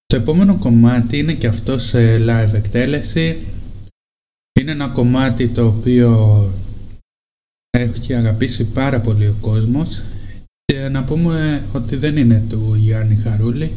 Το 0.06 0.16
επόμενο 0.16 0.56
κομμάτι 0.56 1.18
είναι 1.18 1.34
και 1.34 1.48
αυτό 1.48 1.78
σε 1.78 2.18
live 2.18 2.54
εκτέλεση. 2.54 3.38
Είναι 4.60 4.72
ένα 4.72 4.88
κομμάτι 4.88 5.48
το 5.48 5.68
οποίο 5.68 6.52
έχει 7.70 8.14
αγαπήσει 8.14 8.64
πάρα 8.64 9.00
πολύ 9.00 9.28
ο 9.28 9.36
κόσμος 9.42 10.02
και 10.66 10.90
να 10.90 11.04
πούμε 11.04 11.64
ότι 11.74 11.96
δεν 11.96 12.18
είναι 12.18 12.44
του 12.50 12.76
Γιάννη 12.78 13.16
Χαρούλη 13.16 13.72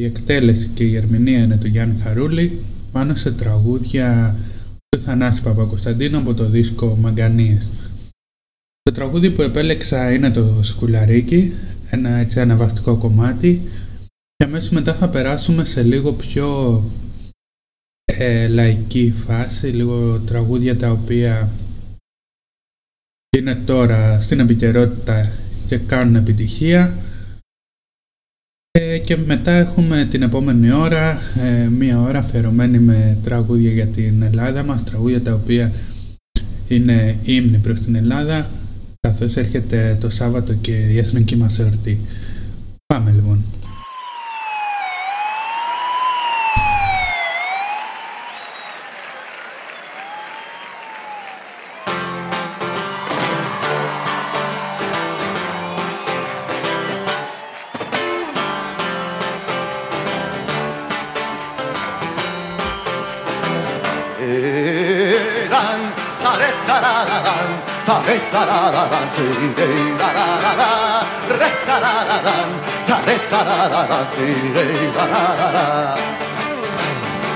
η 0.00 0.04
εκτέλεση 0.04 0.68
και 0.68 0.84
η 0.84 0.96
ερμηνεία 0.96 1.42
είναι 1.42 1.56
του 1.56 1.66
Γιάννη 1.66 2.00
Χαρούλη 2.00 2.64
πάνω 2.92 3.14
σε 3.14 3.32
τραγούδια 3.32 4.36
του 4.88 5.00
Θανάση 5.00 5.42
Παπακοσταντίνου 5.42 6.18
από 6.18 6.34
το 6.34 6.44
δίσκο 6.44 6.96
Μαγκανίες. 6.96 7.70
Το 8.82 8.92
τραγούδι 8.92 9.30
που 9.30 9.42
επέλεξα 9.42 10.12
είναι 10.12 10.30
το 10.30 10.62
Σκουλαρίκι, 10.62 11.52
ένα 11.90 12.10
έτσι 12.10 12.40
αναβαστικό 12.40 12.96
κομμάτι 12.96 13.62
και 14.36 14.44
αμέσως 14.44 14.70
μετά 14.70 14.94
θα 14.94 15.08
περάσουμε 15.08 15.64
σε 15.64 15.82
λίγο 15.82 16.12
πιο 16.12 16.82
ε, 18.04 18.48
λαϊκή 18.48 19.12
φάση, 19.26 19.66
λίγο 19.66 20.20
τραγούδια 20.20 20.76
τα 20.76 20.90
οποία 20.90 21.50
είναι 23.36 23.54
τώρα 23.54 24.22
στην 24.22 24.40
επικαιρότητα 24.40 25.32
και 25.66 25.78
κάνουν 25.78 26.14
επιτυχία 26.14 26.98
ε, 28.78 28.98
και 28.98 29.16
μετά 29.16 29.50
έχουμε 29.50 30.06
την 30.10 30.22
επόμενη 30.22 30.72
ώρα, 30.72 31.18
ε, 31.36 31.68
μία 31.68 32.00
ώρα 32.00 32.18
αφιερωμένη 32.18 32.78
με 32.78 33.18
τραγούδια 33.22 33.70
για 33.72 33.86
την 33.86 34.22
Ελλάδα 34.22 34.62
μας, 34.62 34.84
τραγούδια 34.84 35.22
τα 35.22 35.34
οποία 35.34 35.72
είναι 36.68 37.18
ύμνη 37.22 37.58
προς 37.58 37.80
την 37.80 37.94
Ελλάδα, 37.94 38.50
καθώς 39.00 39.36
έρχεται 39.36 39.96
το 40.00 40.10
Σάββατο 40.10 40.54
και 40.54 40.72
η 40.72 40.98
εθνική 40.98 41.36
μας 41.36 41.58
εορτή. 41.58 42.00
Πάμε 42.86 43.10
λοιπόν. 43.10 43.44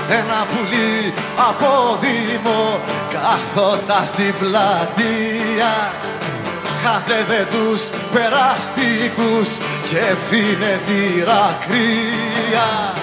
Ένα 0.09 0.45
πουλί 0.49 1.13
από 1.49 1.97
δήμο 2.01 2.79
κάθοντα 3.13 4.03
στην 4.03 4.33
πλατεία. 4.39 5.73
Χάζευε 6.83 7.47
τους 7.49 7.89
περαστικούς 8.13 9.49
και 9.89 10.15
πίνε 10.29 10.79
πύρα 10.85 11.57
κρύα 11.65 12.93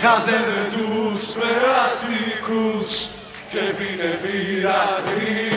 Χάζευε 0.00 0.68
τους 0.70 1.22
περαστικούς 1.40 3.06
και 3.48 3.58
πίνε 3.58 4.18
πύρα 4.22 5.02
κρύα 5.04 5.53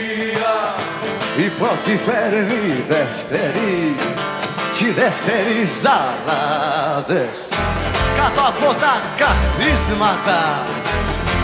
Η 1.37 1.51
πρώτη 1.59 1.99
φέρνει 2.05 2.85
δεύτερη 2.87 3.95
κι 4.73 4.83
οι 4.83 4.91
δεύτεροι 4.91 5.69
ζαλάδες. 5.81 7.37
Κάτω 8.17 8.41
από 8.41 8.73
τα 8.79 9.01
καθίσματα 9.17 10.65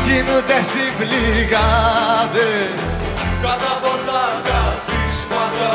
κινούνται 0.04 0.62
συμπληγάδες. 0.72 2.72
Κάτω 3.42 3.68
από 3.76 3.92
τα 4.06 4.24
καθίσματα 4.50 5.72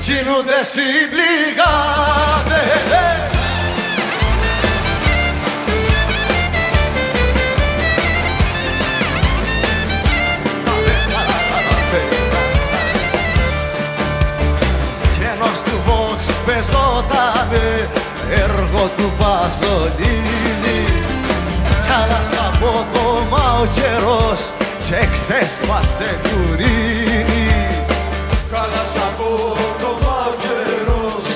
κινούνται 0.00 0.60
συμπληγάδες 0.74 3.33
πεζότανε 16.54 17.88
έργο 18.44 18.90
του 18.96 19.12
Παζολίνη. 19.18 20.80
Χάλασε 21.86 22.40
από 22.52 22.86
το 22.92 23.06
μα 23.30 23.58
ο 23.62 23.66
καιρός 23.66 24.40
και 24.88 25.06
ξέσπασε 25.12 26.18
κουρίνη 26.22 27.46
Χάλασε 28.50 28.98
από 28.98 29.56
το 29.80 29.90
μα 30.02 30.16
ο 30.30 30.34
καιρός 30.44 31.26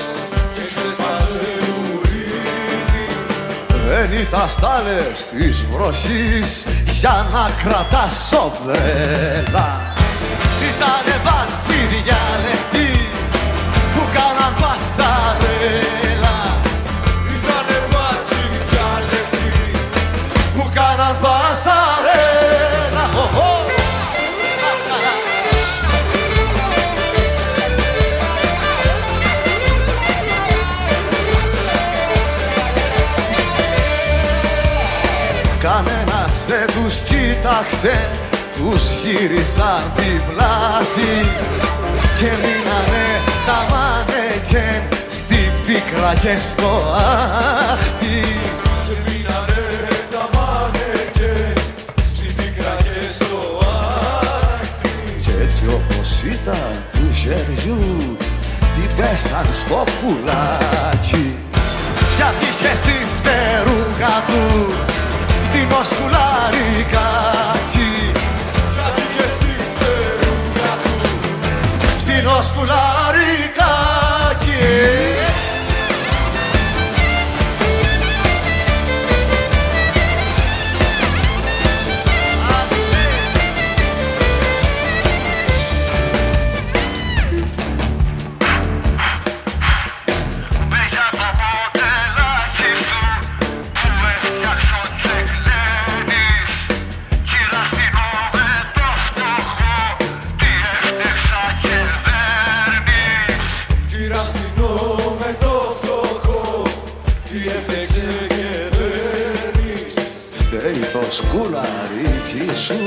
και 0.53 0.61
ξέσπασε 0.67 1.45
κουρίνη 1.59 3.07
Δεν 3.87 4.11
ήταν 4.11 4.49
στάλες 4.49 5.27
της 5.31 5.65
βροχής 5.71 6.67
για 6.99 7.27
να 7.31 7.51
κρατάς 7.63 8.31
ομπρέλα 8.43 9.93
Ήτανε 10.69 11.15
βατσίδια 11.25 12.21
λεπτή 12.45 12.88
που 12.88 12.88
κάναν 14.15 14.53
πασαρέλα 14.61 16.37
Ήτανε 17.35 17.77
μπάτσι 17.89 18.41
διάλεκτοι 18.69 19.49
που 20.53 20.63
κάναν 20.73 21.17
πασαρέλα 21.21 21.89
Κανένας 35.59 36.45
δεν 36.47 36.65
τους 36.67 36.95
κοίταξε 36.97 38.09
τους 38.59 38.83
γύρισαν 39.03 39.91
την 39.95 40.21
πλάτη 40.27 41.13
και 42.17 42.29
μείνανε 42.41 43.05
τα 43.45 43.78
μάνεκεν 44.53 44.83
στην 45.07 45.51
πίκρα 45.65 46.13
και 46.21 46.37
στο 46.39 46.83
άχτη 47.71 48.21
και 48.85 48.95
μείνανε 49.05 49.65
τα 50.11 50.29
μάνεκεν 50.33 51.57
στην 52.15 52.35
πίκρα 52.35 52.75
και 52.83 53.13
στο 53.13 53.59
άχτη 54.61 54.89
κι 55.21 55.31
έτσι 55.41 55.65
όπως 55.67 56.21
ήταν 56.21 56.83
του 56.91 57.13
χεριού 57.13 58.17
την 58.73 58.89
πέσαν 58.97 59.47
στο 59.53 59.83
πουλάκι. 60.01 61.37
Γιατί 62.15 62.45
είχε 62.51 62.75
στη 62.75 62.95
φτερούγα 63.17 64.15
του 64.27 64.43
φτηνό 65.43 65.81
σκουλαρικάκι 65.91 67.11
γιατί 68.75 69.01
είχε 69.09 69.27
στη 69.37 69.51
φτερούγα 69.73 70.71
του 70.83 70.93
φτηνό 71.97 72.41
σκουλαρικάκι 72.41 74.08
Yeah. 74.59 75.08
Σκουλαρίτσι 111.09 112.59
σου 112.65 112.79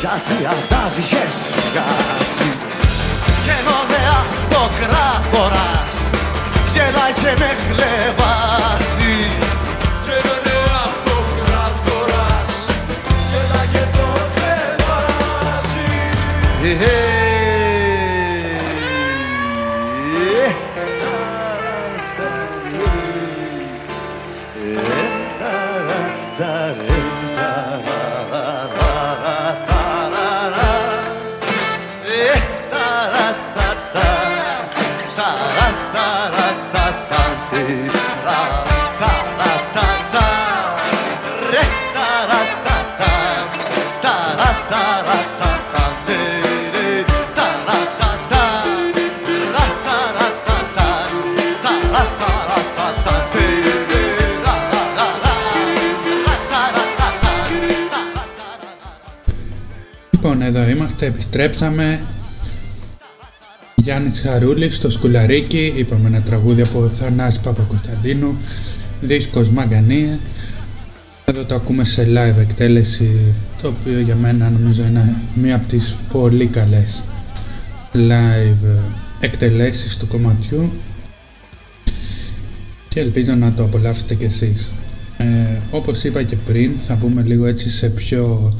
γιατί 0.00 0.36
αντάβιες 0.54 1.36
βγάζει 1.64 2.50
Κι 3.42 3.50
ενώ 3.58 3.78
με 3.90 4.00
αυτοκράτορας 4.22 5.94
γελάει 6.72 7.12
και 7.12 7.32
με 7.38 7.50
χλεβάζει. 7.62 9.16
Και 10.04 10.16
είναι 10.28 10.56
αυτοκράτορας 10.86 12.50
Γελά 13.30 13.62
και 13.72 13.84
το 13.96 14.06
κλεβάζει 14.34 15.92
εδώ 60.44 60.68
είμαστε, 60.68 61.06
επιστρέψαμε. 61.06 62.00
Γιάννης 63.74 64.20
Χαρούλης 64.20 64.76
στο 64.76 64.90
σκουλαρίκι, 64.90 65.72
είπαμε 65.76 66.08
ένα 66.08 66.20
τραγούδι 66.20 66.62
από 66.62 66.88
Θανάση 66.88 67.40
Παπακοσταντίνου, 67.40 68.36
δίσκος 69.00 69.48
Μαγκανία. 69.48 70.18
Εδώ 71.24 71.44
το 71.44 71.54
ακούμε 71.54 71.84
σε 71.84 72.08
live 72.08 72.40
εκτέλεση, 72.40 73.34
το 73.62 73.68
οποίο 73.68 74.00
για 74.00 74.14
μένα 74.14 74.50
νομίζω 74.50 74.84
είναι 74.84 75.14
μία 75.34 75.54
από 75.54 75.68
τις 75.68 75.94
πολύ 76.12 76.46
καλές 76.46 77.04
live 77.94 78.78
εκτελέσεις 79.20 79.96
του 79.96 80.06
κομματιού 80.06 80.72
και 82.88 83.00
ελπίζω 83.00 83.34
να 83.34 83.52
το 83.52 83.64
απολαύσετε 83.64 84.14
κι 84.14 84.24
εσείς. 84.24 84.72
Ε, 85.16 85.24
όπως 85.70 86.02
είπα 86.02 86.22
και 86.22 86.36
πριν, 86.36 86.72
θα 86.86 86.94
πούμε 86.94 87.22
λίγο 87.22 87.46
έτσι 87.46 87.70
σε 87.70 87.88
πιο 87.88 88.54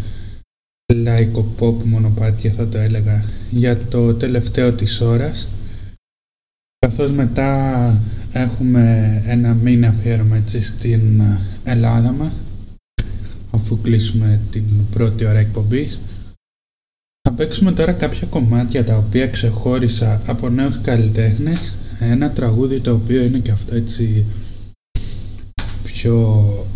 laico 0.95 1.45
pop 1.59 1.75
μονοπάτια 1.85 2.53
θα 2.53 2.69
το 2.69 2.79
έλεγα 2.79 3.25
για 3.51 3.77
το 3.77 4.15
τελευταίο 4.15 4.75
της 4.75 5.01
ώρας. 5.01 5.49
Καθώς 6.79 7.13
μετά 7.13 8.01
έχουμε 8.33 9.23
ένα 9.27 9.55
μήνα 9.55 9.89
αφιέρωμα 9.89 10.37
έτσι 10.37 10.63
στην 10.63 11.23
Ελλάδα 11.65 12.13
μας 12.13 12.33
αφού 13.51 13.81
κλείσουμε 13.81 14.41
την 14.51 14.65
πρώτη 14.91 15.25
ώρα 15.25 15.39
εκπομπής. 15.39 16.01
Θα 17.29 17.35
παίξουμε 17.35 17.73
τώρα 17.73 17.93
κάποια 17.93 18.27
κομμάτια 18.27 18.85
τα 18.85 18.97
οποία 18.97 19.27
ξεχώρισα 19.27 20.23
από 20.27 20.49
νέους 20.49 20.81
καλλιτέχνες. 20.81 21.75
Ένα 22.01 22.31
τραγούδι 22.31 22.81
το 22.81 22.95
οποίο 22.95 23.23
είναι 23.23 23.39
και 23.39 23.51
αυτό 23.51 23.75
έτσι 23.75 24.25
πιο 25.83 26.67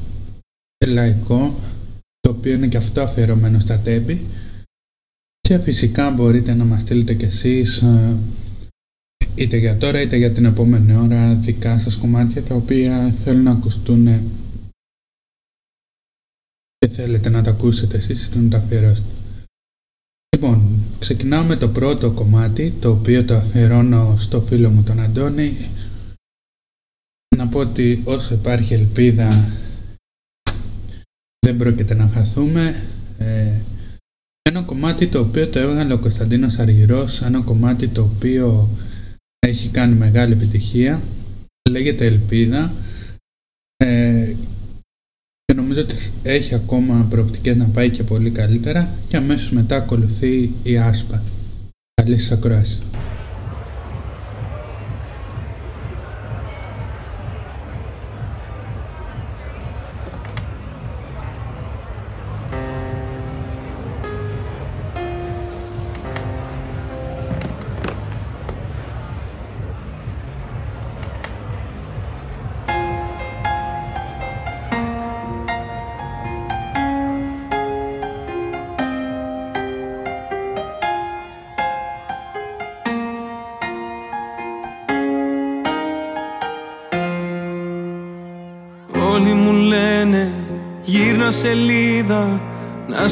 λαϊκό 0.86 1.54
το 2.26 2.32
οποίο 2.32 2.52
είναι 2.52 2.68
και 2.68 2.76
αυτό 2.76 3.00
αφιερωμένο 3.00 3.58
στα 3.60 3.78
τέμπη 3.78 4.26
και 5.40 5.58
φυσικά 5.58 6.10
μπορείτε 6.10 6.54
να 6.54 6.64
μας 6.64 6.80
στείλετε 6.80 7.14
κι 7.14 7.24
εσείς 7.24 7.82
ε, 7.82 8.16
είτε 9.34 9.56
για 9.56 9.76
τώρα 9.76 10.00
είτε 10.00 10.16
για 10.16 10.32
την 10.32 10.44
επόμενη 10.44 10.94
ώρα 10.94 11.34
δικά 11.34 11.78
σας 11.78 11.96
κομμάτια 11.96 12.42
τα 12.42 12.54
οποία 12.54 13.14
θέλουν 13.24 13.42
να 13.42 13.50
ακουστούν 13.50 14.06
και 16.78 16.88
θέλετε 16.88 17.28
να 17.28 17.42
τα 17.42 17.50
ακούσετε 17.50 17.96
εσείς 17.96 18.26
είτε 18.26 18.38
να 18.38 18.48
τα 18.48 18.56
αφιερώσετε. 18.56 19.08
Λοιπόν, 20.36 20.78
ξεκινάω 20.98 21.44
με 21.44 21.56
το 21.56 21.68
πρώτο 21.68 22.12
κομμάτι 22.12 22.70
το 22.80 22.90
οποίο 22.90 23.24
το 23.24 23.36
αφιερώνω 23.36 24.16
στο 24.18 24.40
φίλο 24.40 24.70
μου 24.70 24.82
τον 24.82 25.00
Αντώνη 25.00 25.68
να 27.36 27.48
πω 27.48 27.58
ότι 27.58 28.02
όσο 28.04 28.34
υπάρχει 28.34 28.74
ελπίδα 28.74 29.50
δεν 31.46 31.56
πρόκειται 31.56 31.94
να 31.94 32.08
χαθούμε. 32.08 32.74
Ε, 33.18 33.52
ένα 34.42 34.62
κομμάτι 34.62 35.08
το 35.08 35.20
οποίο 35.20 35.48
το 35.48 35.58
έβγαλε 35.58 35.92
ο 35.92 35.98
Κωνσταντίνος 35.98 36.58
Αργυρός, 36.58 37.22
ένα 37.22 37.40
κομμάτι 37.40 37.88
το 37.88 38.02
οποίο 38.02 38.68
έχει 39.38 39.68
κάνει 39.68 39.94
μεγάλη 39.94 40.32
επιτυχία, 40.32 41.02
λέγεται 41.70 42.06
Ελπίδα 42.06 42.72
ε, 43.76 44.34
και 45.44 45.54
νομίζω 45.54 45.80
ότι 45.80 45.94
έχει 46.22 46.54
ακόμα 46.54 47.06
προοπτικές 47.10 47.56
να 47.56 47.66
πάει 47.66 47.90
και 47.90 48.02
πολύ 48.02 48.30
καλύτερα 48.30 48.94
και 49.08 49.16
αμέσως 49.16 49.50
μετά 49.50 49.76
ακολουθεί 49.76 50.50
η 50.62 50.78
Άσπα. 50.78 51.22
Καλή 51.94 52.18
σας 52.18 52.30
ακρόαση. 52.30 52.78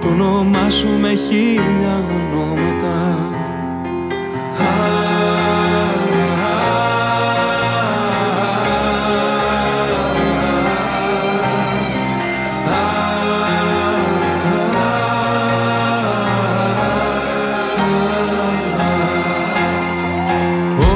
Το 0.00 0.08
όνομά 0.08 0.68
σου 0.68 0.88
με 1.00 1.14
χίλια 1.14 2.04
ονόματα. 2.08 3.18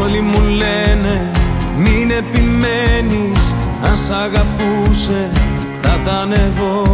Όλοι 0.03 0.21
μου 0.21 0.41
λένε 0.49 1.31
μην 1.77 2.11
επιμένεις 2.11 3.55
Αν 3.89 3.97
σ' 3.97 4.11
αγαπώ 4.11 4.65
αγαπούσε 4.75 5.31
θα 5.83 5.99
ήταν 6.03 6.33
εδώ 6.33 6.94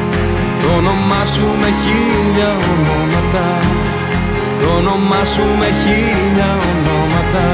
Το 0.61 0.67
όνομά 0.77 1.23
σου 1.23 1.45
με 1.61 1.69
χίλια 1.81 2.49
ονόματα. 2.71 3.47
Το 4.61 4.69
όνομά 4.77 5.23
σου 5.23 5.43
με 5.59 5.65
χίλια 5.65 6.49
ονόματα. 6.69 7.45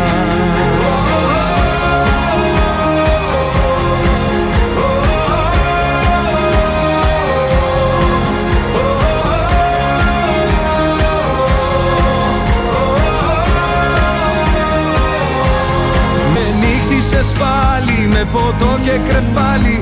Πάλι 17.40 18.08
με 18.08 18.28
ποτό 18.32 18.80
και 18.84 19.00
κρεπάλι 19.08 19.82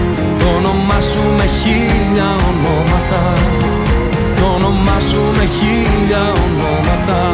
Το 0.41 0.47
όνομά 0.57 0.99
σου 0.99 1.21
με 1.37 1.45
χίλια 1.45 2.29
ονόματα. 2.49 3.23
Το 4.35 4.45
όνομά 4.55 4.99
σου 4.99 5.21
με 5.37 5.45
χίλια 5.45 6.31
ονόματα. 6.31 7.29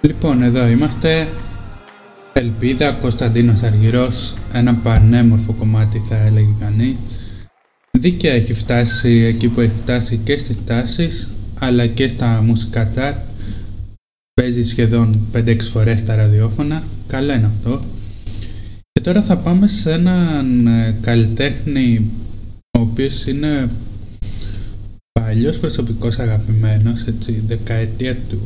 Λοιπόν, 0.00 0.42
εδώ 0.42 0.66
είμαστε. 0.66 1.28
Ελπίδα, 2.32 2.92
Κωνσταντίνος 2.92 3.62
Αργυρός, 3.62 4.34
ένα 4.52 4.74
πανέμορφο 4.74 5.52
κομμάτι 5.52 6.02
θα 6.08 6.16
έλεγε 6.16 6.54
κανείς. 6.60 6.96
Δίκαια 7.90 8.32
έχει 8.32 8.54
φτάσει 8.54 9.24
εκεί 9.28 9.48
που 9.48 9.60
έχει 9.60 9.72
φτάσει 9.82 10.20
και 10.24 10.38
στις 10.38 10.64
τάσεις, 10.66 11.30
αλλά 11.58 11.86
και 11.86 12.08
στα 12.08 12.42
μουσικά 12.42 12.88
τσάρ. 12.88 13.14
Παίζει 14.40 14.62
σχεδόν 14.62 15.20
5-6 15.32 15.56
φορές 15.72 16.00
στα 16.00 16.14
ραδιόφωνα, 16.14 16.82
καλά 17.06 17.34
είναι 17.34 17.46
αυτό. 17.46 17.80
Και 18.92 19.00
τώρα 19.00 19.22
θα 19.22 19.36
πάμε 19.36 19.68
σε 19.68 19.92
έναν 19.92 20.66
ε, 20.66 20.98
καλλιτέχνη 21.00 22.10
ο 22.78 22.80
οποίος 22.80 23.26
είναι 23.26 23.70
παλιός 25.20 25.58
προσωπικός 25.58 26.18
αγαπημένος, 26.18 27.02
έτσι, 27.02 27.42
δεκαετία 27.46 28.16
του 28.28 28.38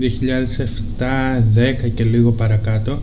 2007, 0.00 0.04
10 1.86 1.90
και 1.94 2.04
λίγο 2.04 2.32
παρακάτω. 2.32 3.02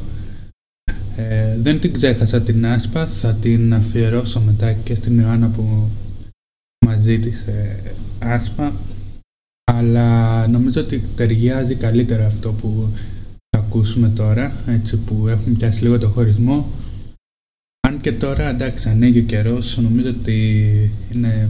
Ε, 1.15 1.57
δεν 1.57 1.80
την 1.80 1.93
ξέχασα 1.93 2.41
την 2.41 2.65
Άσπα, 2.65 3.05
θα 3.05 3.34
την 3.34 3.73
αφιερώσω 3.73 4.41
μετά 4.41 4.73
και 4.73 4.95
στην 4.95 5.19
Ιωάννα 5.19 5.49
που 5.49 5.89
μας 6.86 7.01
ζήτησε 7.01 7.80
Άσπα. 8.19 8.75
Αλλά 9.78 10.47
νομίζω 10.47 10.82
ότι 10.82 11.01
ταιριάζει 11.15 11.75
καλύτερα 11.75 12.25
αυτό 12.25 12.51
που 12.53 12.89
θα 13.49 13.59
ακούσουμε 13.59 14.09
τώρα, 14.09 14.63
έτσι 14.67 14.97
που 14.97 15.28
έχουμε 15.28 15.55
πιάσει 15.57 15.84
λίγο 15.84 15.97
το 15.97 16.09
χωρισμό. 16.09 16.71
Αν 17.88 18.01
και 18.01 18.11
τώρα 18.11 18.49
εντάξει 18.49 18.89
ανοίγει 18.89 19.19
ο 19.19 19.23
καιρός, 19.23 19.78
νομίζω 19.78 20.09
ότι 20.09 20.91
είναι 21.11 21.49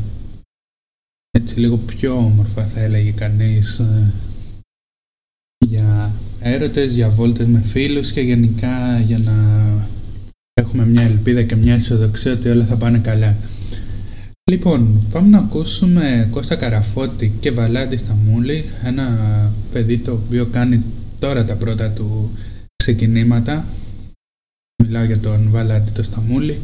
έτσι 1.32 1.60
λίγο 1.60 1.78
πιο 1.78 2.18
όμορφα 2.18 2.66
θα 2.66 2.80
έλεγε 2.80 3.12
κανείς 3.12 3.80
ε, 3.80 4.14
για 5.66 6.12
έρωτες, 6.40 6.94
για 6.94 7.10
βόλτες 7.10 7.48
με 7.48 7.60
φίλους 7.60 8.12
και 8.12 8.22
γενικά 8.22 9.00
για 9.00 9.18
να 9.18 9.36
έχουμε 10.54 10.86
μια 10.86 11.04
ελπίδα 11.04 11.44
και 11.44 11.56
μια 11.56 11.74
αισιοδοξία 11.74 12.32
ότι 12.32 12.50
όλα 12.50 12.66
θα 12.66 12.76
πάνε 12.76 13.00
καλά. 13.00 13.36
Λοιπόν, 14.52 15.08
πάμε 15.12 15.28
να 15.28 15.38
ακούσουμε 15.38 16.28
Κώστα 16.32 16.56
Καραφώτη 16.56 17.34
και 17.40 17.52
Βαλάντη 17.52 17.98
Σταμούλη, 17.98 18.66
ένα 18.84 19.08
παιδί 19.72 19.98
το 19.98 20.12
οποίο 20.12 20.46
κάνει 20.46 20.84
τώρα 21.20 21.46
τα 21.46 21.56
πρώτα 21.56 21.90
του 21.90 22.38
ξεκινήματα. 22.76 23.66
Μιλάω 24.84 25.04
για 25.04 25.20
τον 25.20 25.50
Βαλάντη 25.50 25.92
το 25.92 26.04
Σταμούλη, 26.04 26.62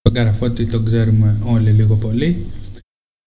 τον 0.00 0.14
Καραφώτη 0.14 0.66
τον 0.66 0.84
ξέρουμε 0.84 1.38
όλοι 1.44 1.70
λίγο 1.70 1.96
πολύ. 1.96 2.46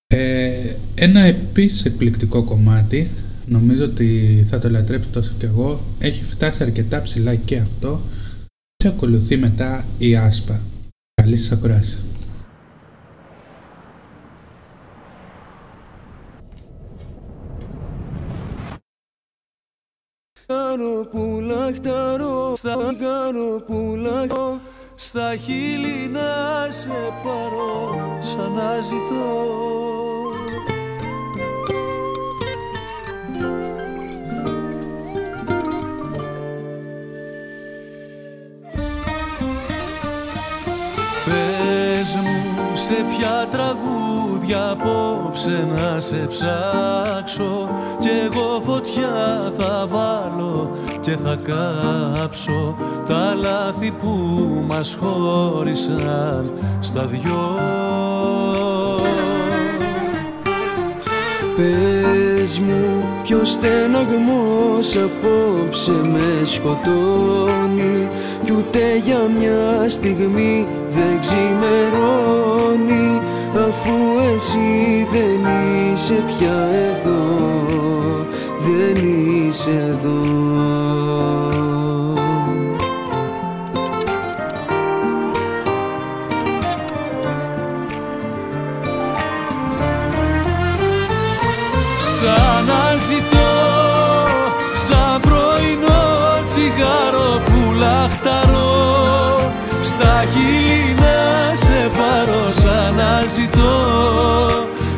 Ε, 0.07 0.75
ένα 0.95 1.19
επίσης 1.19 1.85
εκπληκτικό 1.85 2.43
κομμάτι 2.43 3.09
νομίζω 3.45 3.83
ότι 3.83 4.41
θα 4.49 4.59
το 4.59 4.69
λατρέψω 4.69 5.09
τόσο 5.09 5.33
κι 5.37 5.45
εγώ. 5.45 5.81
Έχει 5.99 6.23
φτάσει 6.23 6.63
αρκετά 6.63 7.01
ψηλά 7.01 7.35
και 7.35 7.57
αυτό 7.57 8.01
και 8.75 8.87
ακολουθεί 8.87 9.37
μετά 9.37 9.85
η 9.97 10.15
άσπα. 10.15 10.61
Καλή 11.13 11.37
σας 11.37 11.51
ακουράση. 11.51 11.97
Χαροπούλα 20.51 21.71
χταρώ, 21.75 22.55
στα 22.55 22.75
χαροπούλα 23.01 24.27
στα 24.95 25.35
χείλη 25.35 26.09
να 26.11 26.71
σε 26.71 26.89
πάρω 27.23 27.97
σαν 28.21 28.51
να 28.51 28.79
ζητώ. 28.79 29.57
Σε 42.73 42.93
ποια 42.93 43.47
τραγούδια 43.51 43.98
απόψε 44.55 45.67
να 45.75 45.99
σε 45.99 46.27
ψάξω. 46.29 47.69
Κι 47.99 48.09
εγώ 48.25 48.61
φωτιά 48.65 49.51
θα 49.57 49.87
βάλω 49.89 50.71
και 51.01 51.17
θα 51.23 51.39
κάψω. 51.43 52.75
Τα 53.07 53.35
λάθη 53.35 53.91
που 53.91 54.17
μας 54.67 54.97
χώρισαν 54.99 56.51
στα 56.79 57.05
δυο. 57.05 57.57
Πες 61.55 62.59
μου 62.59 63.03
ποιος 63.23 63.49
στεναγμός 63.49 64.95
απόψε 64.95 65.91
με 65.91 66.45
σκοτώνει. 66.45 68.07
Κι 68.43 68.51
ούτε 68.51 68.97
για 69.05 69.19
μια 69.39 69.89
στιγμή 69.89 70.67
δεν 70.89 71.19
ξημερώνει 71.19 73.21
Αφού 73.53 73.91
εσύ 74.35 75.07
δεν 75.11 75.45
είσαι 75.93 76.23
πια 76.27 76.57
εδώ 76.71 77.21
Δεν 78.59 79.05
είσαι 79.05 79.71
εδώ 79.71 80.19
ζητώ 103.33 103.77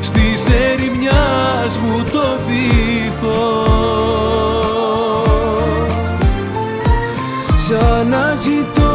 στις 0.02 0.46
ερημιάς 0.46 1.78
μου 1.78 2.04
το 2.12 2.26
βήθο 2.48 3.40
Σαν 7.56 8.08
να 8.08 8.36
ζητώ 8.36 8.94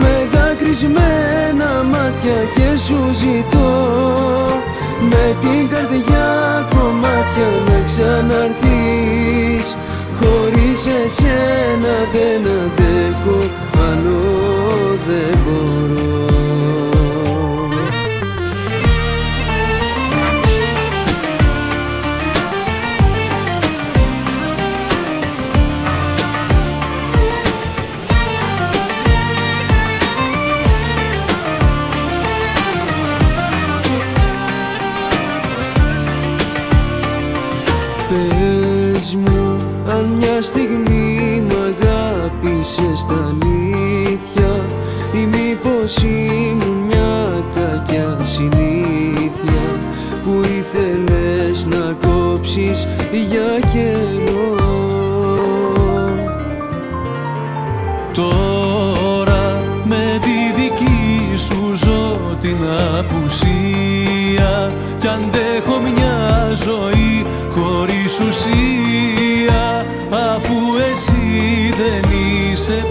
με 0.00 0.28
δάκρυσμένα 0.32 1.82
μάτια 1.90 2.38
και 2.54 2.78
σου 2.86 2.98
ζητώ 3.12 3.74
με 5.10 5.36
την 5.40 5.68
καρδιά 5.68 6.66
κομμάτια 6.70 7.48
να 7.66 7.84
ξαναρθείς. 7.86 9.76
Χωρίς 10.20 10.80
εσένα 10.86 11.94
δεν 12.12 12.40
αντέχω, 12.40 13.38
άλλο 13.88 14.20
δεν 15.06 15.38
μπορώ 15.44 15.85
για 53.18 53.68
καιρό 53.72 54.54
Τώρα 58.12 59.62
με 59.84 60.20
τη 60.20 60.60
δική 60.60 61.36
σου 61.36 61.76
ζω 61.76 62.36
την 62.40 62.56
απουσία 62.98 64.72
Κι 64.98 65.06
αντέχω 65.08 65.80
μια 65.80 66.52
ζωή 66.54 67.26
χωρίς 67.50 68.20
ουσία 68.20 69.86
Αφού 70.10 70.54
εσύ 70.92 71.72
δεν 71.76 72.10
είσαι 72.10 72.84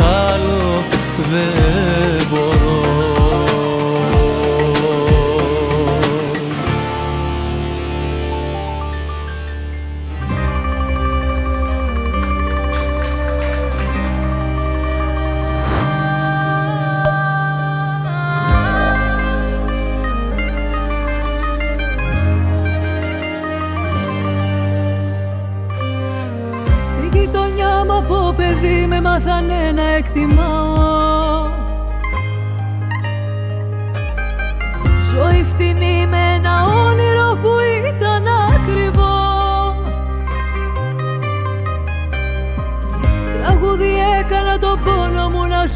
άλλο 0.00 0.84
δεν 1.30 2.17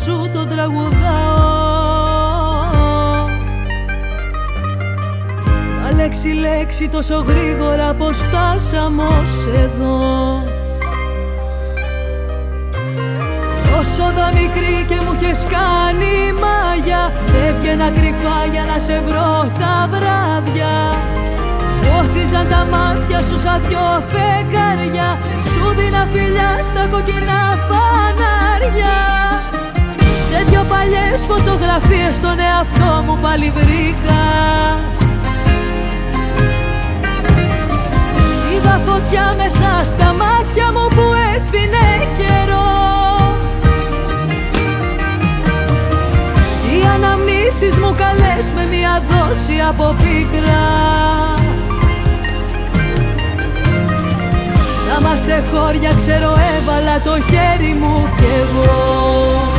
σου 0.05 0.30
το 0.32 0.46
τραγουδάω. 0.46 1.61
Μα 5.82 5.92
λέξη 5.96 6.28
λέξη 6.28 6.88
τόσο 6.88 7.24
γρήγορα 7.26 7.94
πως 7.94 8.16
φτάσαμε 8.16 9.03
ως 9.03 9.46
εδώ. 9.57 10.42
Όσο 13.80 14.12
δα 14.16 14.32
μικρή 14.40 14.84
και 14.88 14.94
μου 14.94 15.18
είχες 15.20 15.46
κάνει 15.50 16.32
μάγια 16.42 17.12
Έβγαινα 17.48 17.90
κρυφά 17.90 18.38
για 18.53 18.64
να 18.64 18.78
σε 18.78 19.03
βρω 19.07 19.50
τα 19.59 19.88
βράδια. 19.90 20.74
Φώτιζαν 21.80 22.48
τα 22.48 22.66
μάτια 22.70 23.22
σου 23.22 23.38
σαν 23.38 23.61
δυο 23.68 24.03
φεγγάρια 24.11 25.18
Σου 25.53 25.74
δίνα 25.76 26.09
φιλιά 26.12 26.59
στα 26.62 26.86
κοκκινά 26.90 27.42
φανάρια 27.68 29.21
Σε 30.33 30.45
δυο 30.49 30.64
παλιές 30.68 31.20
φωτογραφίες 31.20 32.20
τον 32.20 32.39
εαυτό 32.39 33.03
μου 33.07 33.18
πάλι 33.22 33.53
βρήκα. 33.57 34.22
Είδα 38.53 38.80
φωτιά 38.87 39.35
μέσα 39.37 39.91
στα 39.91 40.12
μάτια 40.12 40.72
μου 40.72 40.89
που 40.89 41.03
έσβηνε 41.35 41.89
καιρό. 42.18 42.70
Οι 46.70 46.87
αναμνήσεις 46.95 47.78
μου 47.78 47.95
καλές 47.97 48.53
με 48.55 48.76
μια 48.76 49.03
δόση 49.09 49.61
από 49.68 49.95
πίκρα. 49.99 50.64
Να 54.89 54.97
είμαστε 55.01 55.43
χώρια 55.53 55.93
ξέρω 55.97 56.37
έβαλα 56.57 57.01
το 57.01 57.20
χέρι 57.20 57.74
μου 57.80 58.09
κι 58.16 58.24
εγώ 58.43 59.51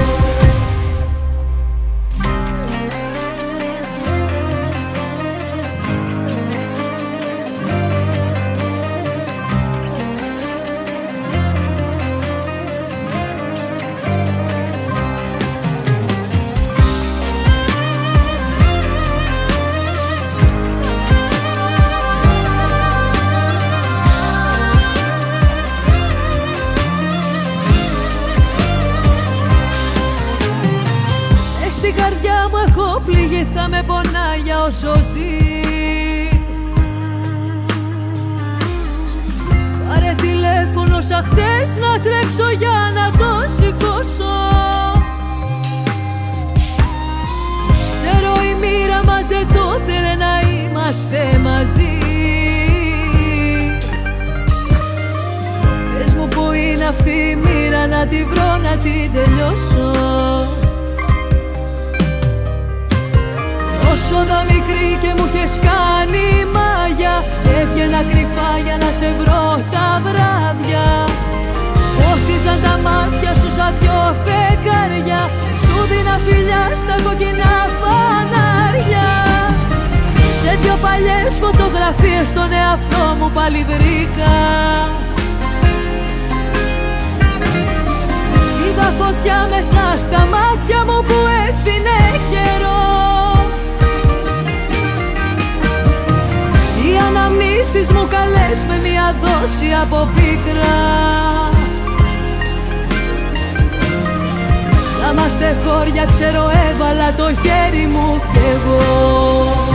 Καρε 39.94 40.16
τηλέφωνο 40.22 41.02
σαν 41.02 41.24
χτες 41.24 41.78
να 41.78 42.00
τρέξω 42.00 42.52
για 42.60 42.92
να 42.94 43.18
το 43.18 43.54
σηκώσω. 43.56 44.36
Ξέρω 47.90 48.34
η 48.52 48.56
μοίρα 48.60 49.04
μας 49.06 49.28
δεν 49.28 49.48
θέλε 49.86 50.16
να 50.16 50.50
είμαστε 50.50 51.40
μαζί. 51.44 51.98
Πες 55.98 56.14
μου 56.14 56.28
που 56.28 56.52
είναι 56.52 56.86
αυτή 56.86 57.10
η 57.10 57.36
μοίρα 57.36 57.88
να 57.88 58.08
τη 58.08 58.24
βρω 58.24 58.58
να 58.58 58.78
την 58.78 59.12
τελειώσω. 59.14 60.03
Μικρή 64.66 64.98
και 65.02 65.14
μου 65.18 65.26
είχες 65.34 65.54
κάνει 65.68 66.28
μάγια. 66.56 67.16
Έβγαινα 67.60 68.02
κρυφά 68.12 68.52
για 68.66 68.78
να 68.84 68.90
σε 69.00 69.10
βρω 69.20 69.46
τα 69.74 69.88
βράδια. 70.06 70.88
Φώτιζαν 71.96 72.60
τα 72.66 72.76
μάτια 72.86 73.32
σου 73.40 73.50
σαν 73.58 73.74
δυο 73.80 74.02
φεγγάρια. 74.24 75.22
Σου 75.64 75.76
δίνα 75.90 76.16
φιλιά 76.26 76.64
στα 76.82 76.96
κοκκινά 77.06 77.56
φανάρια. 77.80 79.10
Σε 80.40 80.52
δυο 80.62 80.76
παλιές 80.84 81.34
φωτογραφίες 81.44 82.28
τον 82.38 82.50
εαυτό 82.62 83.04
μου 83.20 83.32
πάλι 83.38 83.62
βρήκα. 83.70 84.36
Είδα 88.66 88.90
φωτιά 89.00 89.40
μέσα 89.54 89.84
στα 90.04 90.22
μάτια 90.34 90.80
μου 90.88 90.98
που 91.08 91.18
έσβηνε 91.48 92.00
καιρό 92.32 92.83
αναμνήσεις 97.16 97.92
μου 97.92 98.08
καλές 98.10 98.66
με 98.68 98.90
μια 98.90 99.16
δόση 99.22 99.68
από 99.82 100.10
πίκρα. 100.16 100.76
Θα 105.02 105.12
είμαστε 105.12 105.56
χώρια 105.66 106.06
ξέρω 106.06 106.52
έβαλα 106.70 107.14
το 107.14 107.34
χέρι 107.42 107.86
μου 107.86 108.22
κι 108.32 108.40
εγώ 108.54 109.73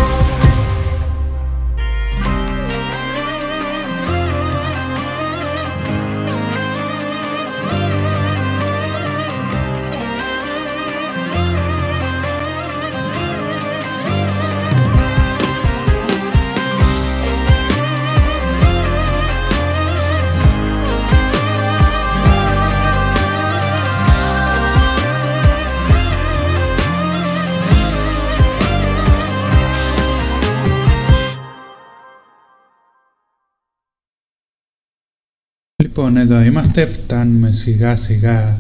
Λοιπόν, 35.99 36.17
εδώ 36.17 36.41
είμαστε, 36.41 36.87
φτάνουμε 36.87 37.53
σιγά 37.53 37.97
σιγά 37.97 38.59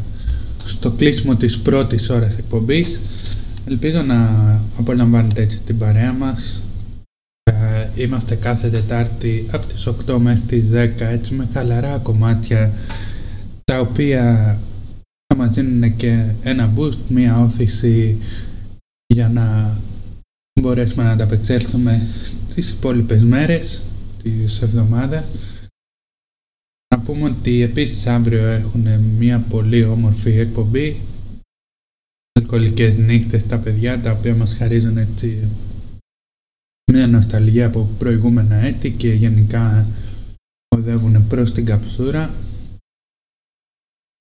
στο 0.65 0.91
κλείσιμο 0.91 1.37
της 1.37 1.59
πρώτης 1.59 2.09
ώρας 2.09 2.37
εκπομπής. 2.39 3.01
Ελπίζω 3.67 4.03
να 4.03 4.31
απολαμβάνετε 4.79 5.43
έτσι 5.43 5.61
την 5.61 5.79
παρέα 5.79 6.13
μας. 6.13 6.63
Ε, 7.43 8.03
είμαστε 8.03 8.35
κάθε 8.35 8.69
Τετάρτη 8.69 9.49
από 9.51 9.67
τις 9.67 9.87
8 9.87 10.19
μέχρι 10.19 10.41
τις 10.41 10.65
10 10.71 11.07
έτσι 11.07 11.35
με 11.35 11.49
χαλαρά 11.53 11.99
κομμάτια 11.99 12.73
τα 13.65 13.81
οποία 13.81 14.59
θα 15.27 15.37
μας 15.37 15.55
δίνουν 15.55 15.97
και 15.97 16.25
ένα 16.43 16.73
boost, 16.77 16.99
μια 17.09 17.41
όθηση 17.41 18.17
για 19.07 19.29
να 19.29 19.77
μπορέσουμε 20.61 21.03
να 21.03 21.11
ανταπεξέλθουμε 21.11 22.07
στις 22.49 22.71
υπόλοιπες 22.71 23.23
μέρες 23.23 23.85
της 24.23 24.63
εβδομάδας. 24.63 25.25
Να 26.95 27.03
πούμε 27.03 27.25
ότι 27.25 27.63
επίσης 27.63 28.07
αύριο 28.07 28.45
έχουν 28.47 29.01
μια 29.01 29.41
πολύ 29.41 29.85
όμορφη 29.85 30.31
εκπομπή 30.31 31.01
αλκοολικές 32.33 32.97
νύχτες 32.97 33.47
τα 33.47 33.59
παιδιά 33.59 34.01
τα 34.01 34.13
οποία 34.13 34.35
μας 34.35 34.55
χαρίζουν 34.55 34.97
έτσι 34.97 35.49
μια 36.93 37.07
νοσταλγία 37.07 37.67
από 37.67 37.89
προηγούμενα 37.99 38.55
έτη 38.55 38.91
και 38.91 39.13
γενικά 39.13 39.87
οδεύουν 40.77 41.27
προς 41.29 41.53
την 41.53 41.65
καψούρα. 41.65 42.35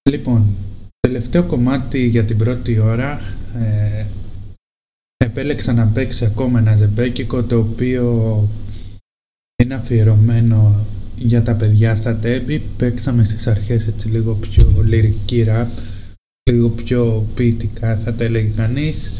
Λοιπόν, 0.09 0.55
τελευταίο 0.99 1.43
κομμάτι 1.43 2.05
για 2.05 2.25
την 2.25 2.37
πρώτη 2.37 2.79
ώρα 2.79 3.19
ε, 3.55 4.05
επέλεξα 5.17 5.73
να 5.73 5.87
παίξει 5.87 6.25
ακόμα 6.25 6.59
ένα 6.59 6.75
ζεμπέκικο 6.75 7.43
το 7.43 7.59
οποίο 7.59 8.47
είναι 9.63 9.73
αφιερωμένο 9.75 10.85
για 11.17 11.41
τα 11.41 11.53
παιδιά 11.53 11.95
στα 11.95 12.15
τέμπη 12.15 12.61
παίξαμε 12.77 13.23
στις 13.23 13.47
αρχές 13.47 13.87
έτσι 13.87 14.07
λίγο 14.07 14.33
πιο 14.33 14.73
λυρική 14.83 15.43
ραπ 15.43 15.69
λίγο 16.47 16.69
πιο 16.69 17.27
ποιητικά 17.35 17.97
θα 17.97 18.13
τα 18.13 18.23
έλεγε 18.23 18.51
κανείς. 18.55 19.11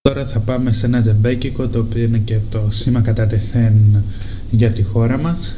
Τώρα 0.00 0.26
θα 0.26 0.40
πάμε 0.40 0.72
σε 0.72 0.86
ένα 0.86 1.00
ζεμπέκικο 1.00 1.68
το 1.68 1.78
οποίο 1.78 2.02
είναι 2.02 2.18
και 2.18 2.40
το 2.50 2.68
σήμα 2.70 3.00
κατά 3.00 3.26
τεθέν 3.26 4.04
για 4.50 4.70
τη 4.70 4.82
χώρα 4.82 5.18
μας. 5.18 5.56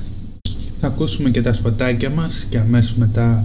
Θα 0.80 0.86
ακούσουμε 0.86 1.30
και 1.30 1.42
τα 1.42 1.52
σποτάκια 1.52 2.10
μας 2.10 2.46
και 2.48 2.58
αμέσως 2.58 2.94
μετά 2.94 3.44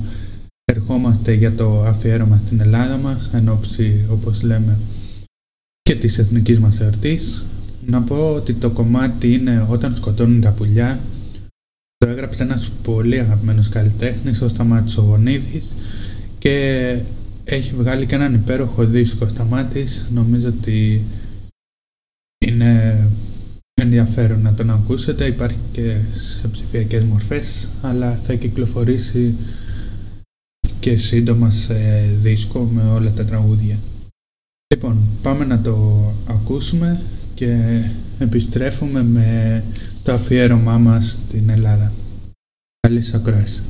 ερχόμαστε 0.64 1.34
για 1.34 1.56
το 1.56 1.84
αφιέρωμα 1.84 2.42
στην 2.46 2.60
Ελλάδα 2.60 2.98
μας 2.98 3.30
εν 3.34 3.50
ώψη 3.50 4.06
όπως 4.10 4.42
λέμε 4.42 4.78
και 5.82 5.96
της 5.96 6.18
εθνικής 6.18 6.60
μας 6.60 6.80
εορτής. 6.80 7.46
Να 7.86 8.02
πω 8.02 8.34
ότι 8.34 8.54
το 8.54 8.70
κομμάτι 8.70 9.34
είναι 9.34 9.66
όταν 9.70 9.96
σκοτώνουν 9.96 10.42
τα 10.42 10.52
πουλιά 10.52 11.00
το 12.02 12.10
έγραψε 12.10 12.44
ένας 12.44 12.72
πολύ 12.84 13.20
αγαπημένος 13.20 13.70
καλλιτέχνης, 13.70 14.42
ο 14.42 14.48
Σταμάτης 14.48 14.98
Ογονίδης 14.98 15.72
και 16.38 16.98
έχει 17.44 17.76
βγάλει 17.76 18.06
και 18.06 18.16
έναν 18.16 18.34
υπέροχο 18.34 18.86
δίσκο 18.86 19.28
Σταμάτης. 19.28 20.08
Νομίζω 20.14 20.48
ότι 20.48 21.02
είναι 22.46 22.98
ενδιαφέρον 23.82 24.42
να 24.42 24.54
τον 24.54 24.70
ακούσετε. 24.70 25.26
Υπάρχει 25.26 25.58
και 25.72 25.98
σε 26.12 26.48
ψηφιακές 26.48 27.04
μορφές, 27.04 27.70
αλλά 27.82 28.20
θα 28.24 28.34
κυκλοφορήσει 28.34 29.36
και 30.80 30.98
σύντομα 30.98 31.52
σε 31.52 31.76
δίσκο 32.22 32.60
με 32.60 32.84
όλα 32.84 33.12
τα 33.12 33.26
τραγούδια. 33.26 33.78
Λοιπόν, 34.74 34.98
πάμε 35.22 35.46
να 35.46 35.62
το 35.62 36.06
ακούσουμε 36.28 37.02
και 37.34 37.82
επιστρέφουμε 38.20 39.04
με 39.04 39.64
το 40.04 40.14
αφιέρωμά 40.14 40.78
μας 40.78 41.20
στην 41.28 41.50
Ελλάδα. 41.50 41.92
Καλής 42.80 43.14
ακρόασης. 43.14 43.64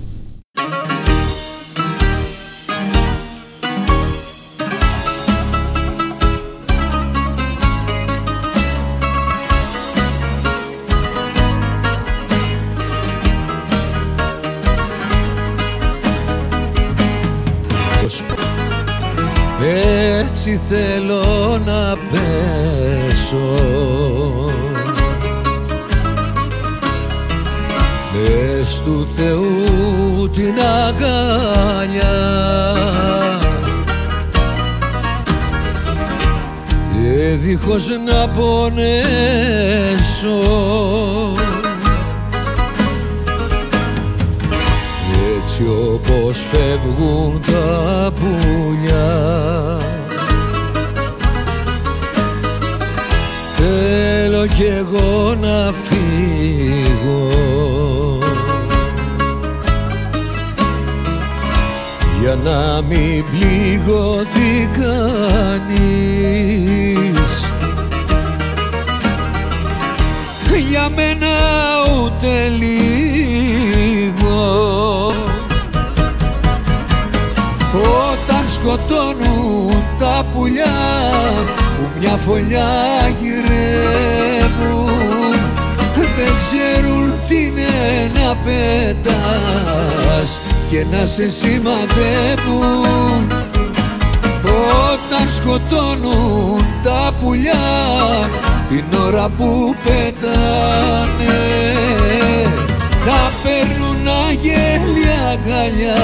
Έτσι 20.20 20.60
θέλω 20.70 21.58
να 21.66 21.98
πέσω 22.10 23.38
Μες 28.14 28.82
του 28.86 29.08
Θεού 29.16 30.30
την 30.30 30.54
αγκαλιά 30.88 32.20
και 36.94 37.36
δίχως 37.36 37.88
να 37.88 38.30
πονέσω. 38.30 38.80
Έτσι 45.38 45.64
όπως 45.94 46.38
φεύγουν 46.52 47.42
τα 47.46 48.12
πουλιά. 48.20 49.80
Θέλω 53.56 54.46
κι 54.46 54.64
εγώ 54.64 55.36
να 55.42 55.74
φύγω 55.84 57.32
για 62.22 62.38
να 62.44 62.82
μην 62.82 63.24
πληγωθεί 63.32 64.70
κανείς 64.74 66.12
για 70.70 70.90
μένα 70.96 71.28
ούτε 72.04 72.48
λίγο. 72.48 74.40
Όταν 78.12 78.44
σκοτώνουν 78.50 79.84
τα 80.00 80.26
πουλιά 80.34 81.12
που 81.78 81.84
μια 82.00 82.16
φωλιά 82.26 82.72
γυρεύουν. 83.20 84.90
Ξέρουν 86.40 87.14
τι 87.28 87.36
είναι 87.36 88.12
να 88.14 88.36
πέτας 88.36 90.30
και 90.72 90.86
να 90.92 91.06
σε 91.06 91.30
σημαδεύουν 91.30 93.28
όταν 94.92 95.30
σκοτώνουν 95.36 96.66
τα 96.84 97.14
πουλιά 97.22 97.54
την 98.70 98.84
ώρα 99.06 99.30
που 99.38 99.76
πετάνε. 99.84 101.40
Τα 103.06 103.32
παίρνουν 103.44 104.08
αγέλια 104.28 105.30
αγκαλιά 105.32 106.04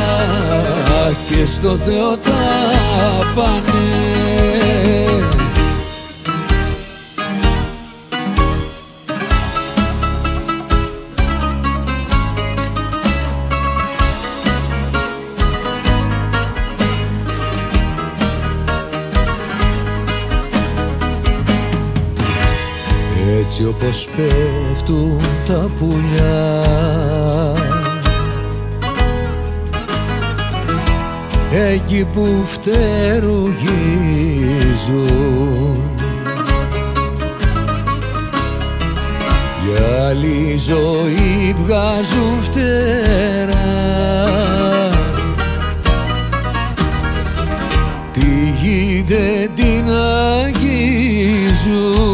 και 1.29 1.45
στο 1.45 1.77
Θεό 1.85 2.17
τα 2.17 2.41
πάνε 3.35 3.87
έτσι 23.59 23.69
όπως 23.69 24.07
πέφτουν 24.15 25.21
τα 25.47 25.69
πουλιά. 25.79 26.63
Εκεί 31.73 32.07
που 32.13 32.45
φτερουγίζουν. 32.45 33.55
Για 39.65 40.07
άλλη 40.07 40.57
ζωή 40.57 41.55
βγάζουν 41.63 42.41
φτερά. 42.41 43.55
Τη 48.13 48.53
γη 48.61 49.05
δεν 49.07 49.49
την 49.55 49.89
αγγίζουν 50.43 52.06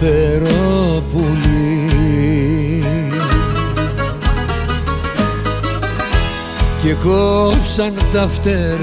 ελεύθερο 0.00 1.02
πουλί 1.12 1.88
και 6.82 6.94
κόψαν 7.04 7.94
τα 8.12 8.28
φτερά 8.28 8.76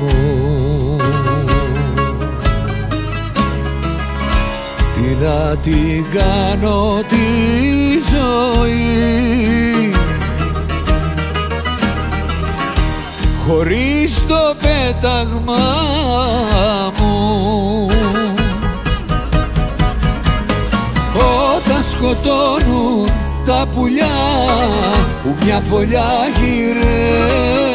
μου. 0.00 0.96
Τι 4.94 5.24
να 5.24 5.56
την 5.56 6.04
κάνω 6.10 7.02
τη 7.08 7.16
ζωή. 8.10 9.92
Χωρίς 13.46 14.26
το 14.26 14.54
πέταγμα 14.60 15.54
μου 16.98 17.86
σκοτώνουν 22.04 23.08
τα 23.44 23.66
πουλιά 23.74 24.16
που 25.22 25.34
μια 25.44 25.60
φωλιά 25.70 26.12
γυρεύουν. 26.38 27.74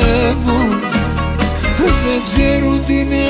Δεν 1.77 2.21
ξέρουν 2.23 2.85
τι 2.85 2.99
είναι 2.99 3.27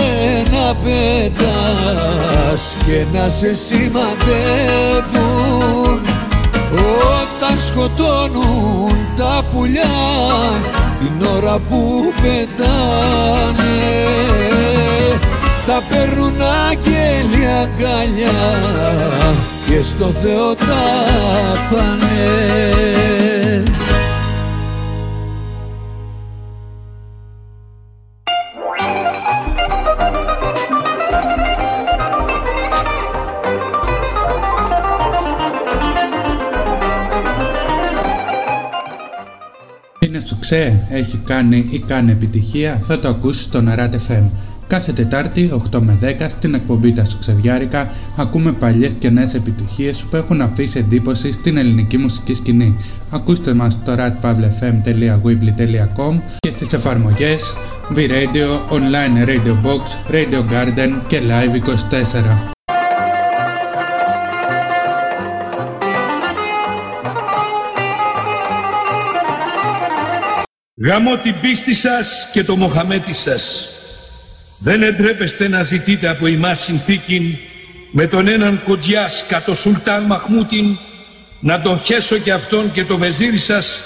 να 0.52 0.76
πέτας 0.76 2.62
και 2.86 3.06
να 3.14 3.30
σε 3.30 3.54
σημαδεύουν. 3.54 4.10
Όταν 6.72 7.60
σκοτώνουν 7.68 8.95
τα 9.18 9.43
πουλιά 9.54 9.97
την 11.00 11.28
ώρα 11.38 11.60
που 11.70 12.14
πετάνε 12.22 13.78
τα 15.66 15.84
παίρνουν 15.89 16.41
αγγέλια 16.41 17.60
αγκαλιά 17.60 18.39
και 19.70 19.82
στο 19.82 20.05
Θεό 20.05 20.55
τα 20.55 20.65
πάνε 21.70 22.49
Είναι 39.99 40.26
σουξέ, 40.26 40.86
έχει 40.89 41.17
κάνει 41.17 41.67
ή 41.70 41.80
κάνει 41.80 42.11
επιτυχία, 42.11 42.82
θα 42.88 42.99
το 42.99 43.07
ακούσεις 43.07 43.43
στο 43.43 43.63
Narat 43.67 43.91
FM. 43.91 44.24
Κάθε 44.70 44.93
Τετάρτη 44.93 45.61
8 45.72 45.80
με 45.80 45.97
10 46.01 46.05
στην 46.30 46.53
εκπομπή 46.53 46.93
τα 46.93 47.05
Σουξεδιάρικα 47.05 47.91
ακούμε 48.17 48.51
παλιές 48.51 48.93
και 49.00 49.09
νέες 49.09 49.33
επιτυχίες 49.33 50.05
που 50.09 50.16
έχουν 50.16 50.41
αφήσει 50.41 50.78
εντύπωση 50.78 51.32
στην 51.32 51.58
ελληνική 51.58 51.97
μουσική 51.97 52.33
σκηνή. 52.33 52.78
Ακούστε 53.09 53.54
μας 53.54 53.74
στο 53.74 53.96
ratpavlefm.weebly.com 53.97 56.21
και 56.39 56.50
στις 56.50 56.74
εφαρμογές 56.74 57.54
V-Radio, 57.96 58.59
Online 58.70 59.25
Radio 59.28 59.58
Box, 59.63 59.82
Radio 60.12 60.43
Garden 60.51 61.01
και 61.08 61.21
Live 61.21 61.55
24. 61.55 61.59
Γαμώ 70.82 71.16
την 71.16 71.36
πίστη 71.41 71.74
σας 71.74 72.29
και 72.33 72.43
το 72.43 72.55
Μοχαμέτη 72.55 73.13
σας. 73.13 73.74
Δεν 74.59 74.83
εντρέπεστε 74.83 75.47
να 75.47 75.63
ζητείτε 75.63 76.07
από 76.07 76.25
εμάς 76.25 76.59
συνθήκην 76.59 77.36
με 77.91 78.07
τον 78.07 78.27
έναν 78.27 78.63
κοντζιάς 78.63 79.23
κατ' 79.27 79.55
Σουλτάν 79.55 80.03
Μαχμούτιν 80.03 80.77
να 81.39 81.61
τον 81.61 81.81
χέσω 81.83 82.17
και 82.17 82.31
αυτόν 82.31 82.71
και 82.71 82.86
το 82.86 82.97
βεζίρι 82.97 83.37
σας 83.37 83.81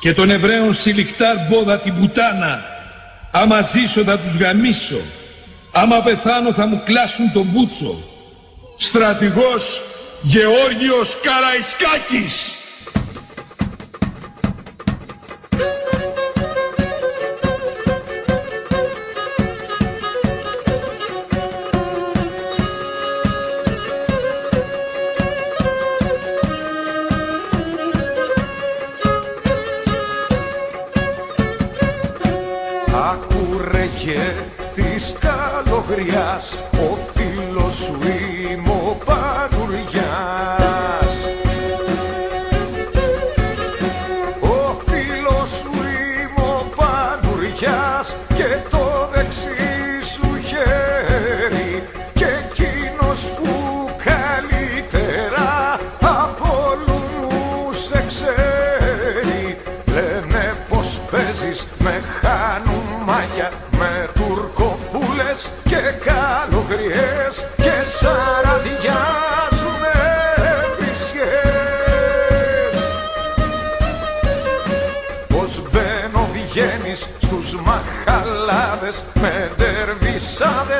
και 0.00 0.14
τον 0.14 0.30
Εβραίων 0.30 0.74
Σιλικτάρ 0.74 1.36
Μπόδα 1.48 1.78
την 1.78 1.94
πουτάνα. 1.94 2.64
Άμα 3.30 3.62
ζήσω 3.62 4.02
θα 4.02 4.18
τους 4.18 4.36
γαμίσω. 4.36 5.00
Άμα 5.72 6.02
πεθάνω 6.02 6.52
θα 6.52 6.66
μου 6.66 6.82
κλάσουν 6.84 7.32
τον 7.32 7.46
μπούτσο. 7.52 7.98
Στρατηγός 8.78 9.80
Γεώργιος 10.22 11.16
Καραϊσκάκης. 11.22 12.56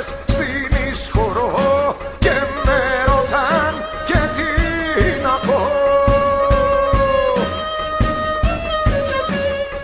στην 0.03 0.91
ισχωρό 0.91 1.97
και 2.19 2.33
με 2.65 2.81
ρωτάν 3.07 3.75
και 4.07 4.19
τι 4.37 5.23
να 5.23 5.31
πω. 5.31 5.61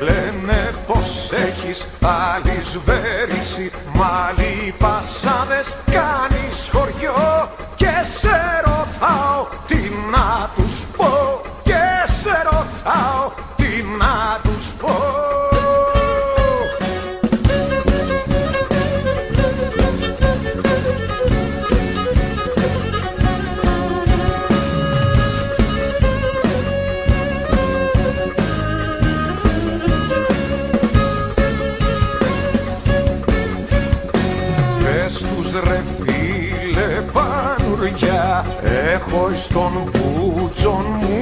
Λένε 0.01 0.75
πως 0.87 1.31
έχεις 1.33 1.87
άλλη 2.01 2.63
σβέρηση 2.63 3.71
μα 3.93 4.35
πασάδες 4.79 5.77
κάνεις 5.85 6.69
χωριό 6.73 7.51
και 7.75 7.93
σε 8.19 8.63
ρωτάω 8.65 9.47
τον 39.55 39.91
που 39.93 40.51
τσον 40.55 40.85
μου 41.01 41.14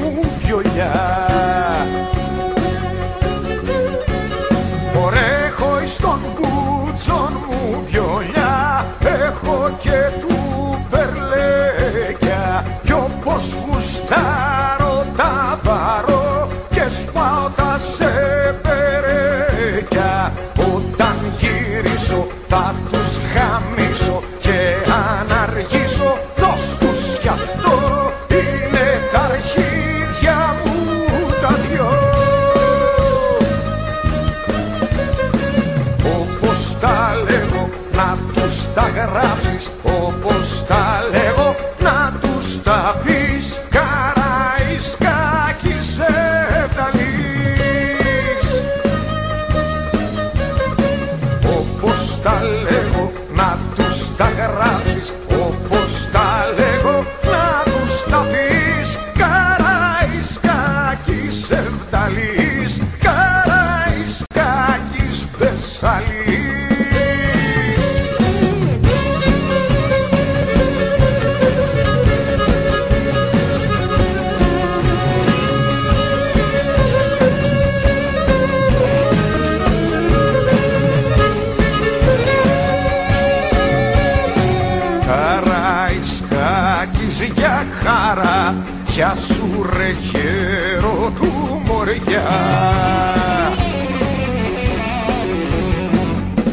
Για 88.93 89.15
σου 89.15 89.67
ρε 89.77 89.95
χέρο 90.11 91.13
του 91.17 91.61
μωριά. 91.65 92.31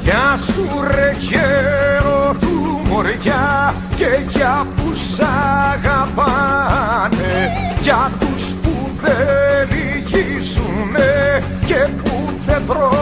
Για 0.04 0.38
σου 0.38 0.68
ρε 0.96 1.16
χέρο 1.20 2.36
του 2.40 2.80
μωριά 2.88 3.74
Και 3.96 4.20
για 4.30 4.68
που 4.76 4.94
σ' 4.94 5.20
αγαπάνε 5.74 7.52
Για 7.82 8.12
τους 8.20 8.54
που 8.54 8.90
δεν 9.02 9.68
λυγίζουνε 9.70 11.44
Και 11.66 11.88
που 12.04 12.34
δεν 12.46 12.66
πρόκειται 12.66 12.99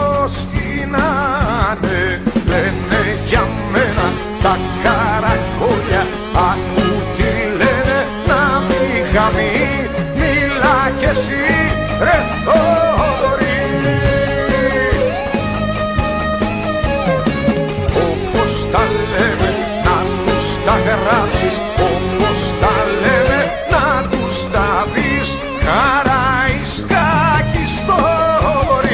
γράψεις 21.08 21.56
Όπως 21.90 22.38
τα 22.60 22.76
λέμε 23.02 23.40
να 23.70 23.86
τους 24.10 24.50
τα 24.52 24.86
πεις. 24.92 25.28
Χαραϊσκάκι 25.66 27.64
στο 27.74 28.00
χωρίς 28.44 28.92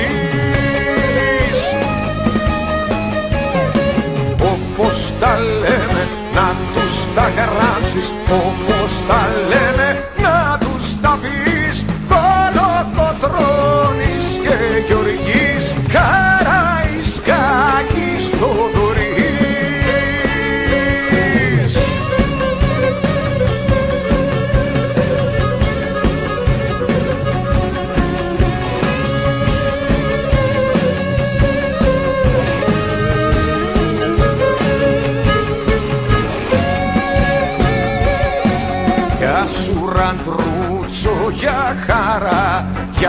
Όπως 4.52 4.98
τα 5.20 5.38
λέμε 5.60 6.02
να 6.34 6.48
τους 6.74 6.94
τα 7.14 7.26
γράψεις 7.36 8.12
Όπως 8.28 8.92
τα 9.08 9.22
λέμε 9.48 9.73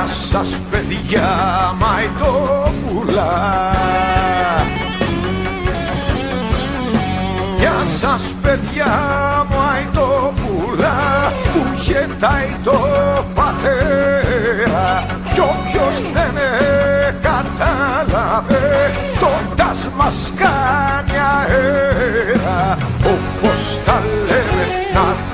Γεια 0.05 0.13
σας 0.13 0.59
παιδιά 0.71 1.29
Μαϊτόπουλα 1.79 3.31
Γεια 7.57 7.85
σας 7.99 8.33
παιδιά 8.41 8.93
Μαϊτόπουλα 9.49 10.95
που 11.53 11.81
χετάει 11.81 12.55
το 12.63 12.79
πατέρα. 13.35 15.05
Κι 15.33 15.39
όποιος 15.39 16.01
δεν 16.13 16.35
κατάλαβε 17.21 18.91
τον 19.19 19.55
τάσμας 19.55 20.15
σκάνια 20.25 21.47
αέρα. 21.47 22.77
Όπως 23.03 23.79
τα 23.85 24.01
λέμε 24.27 24.65
να 24.93 25.24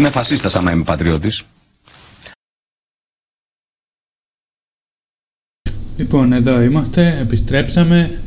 Είμαι 0.00 0.10
φασίστας 0.10 0.54
άμα 0.54 0.72
είμαι. 0.72 0.84
Λοιπόν, 5.96 6.32
εδώ 6.32 6.62
είμαστε, 6.62 7.18
επιστρέψαμε 7.18 8.20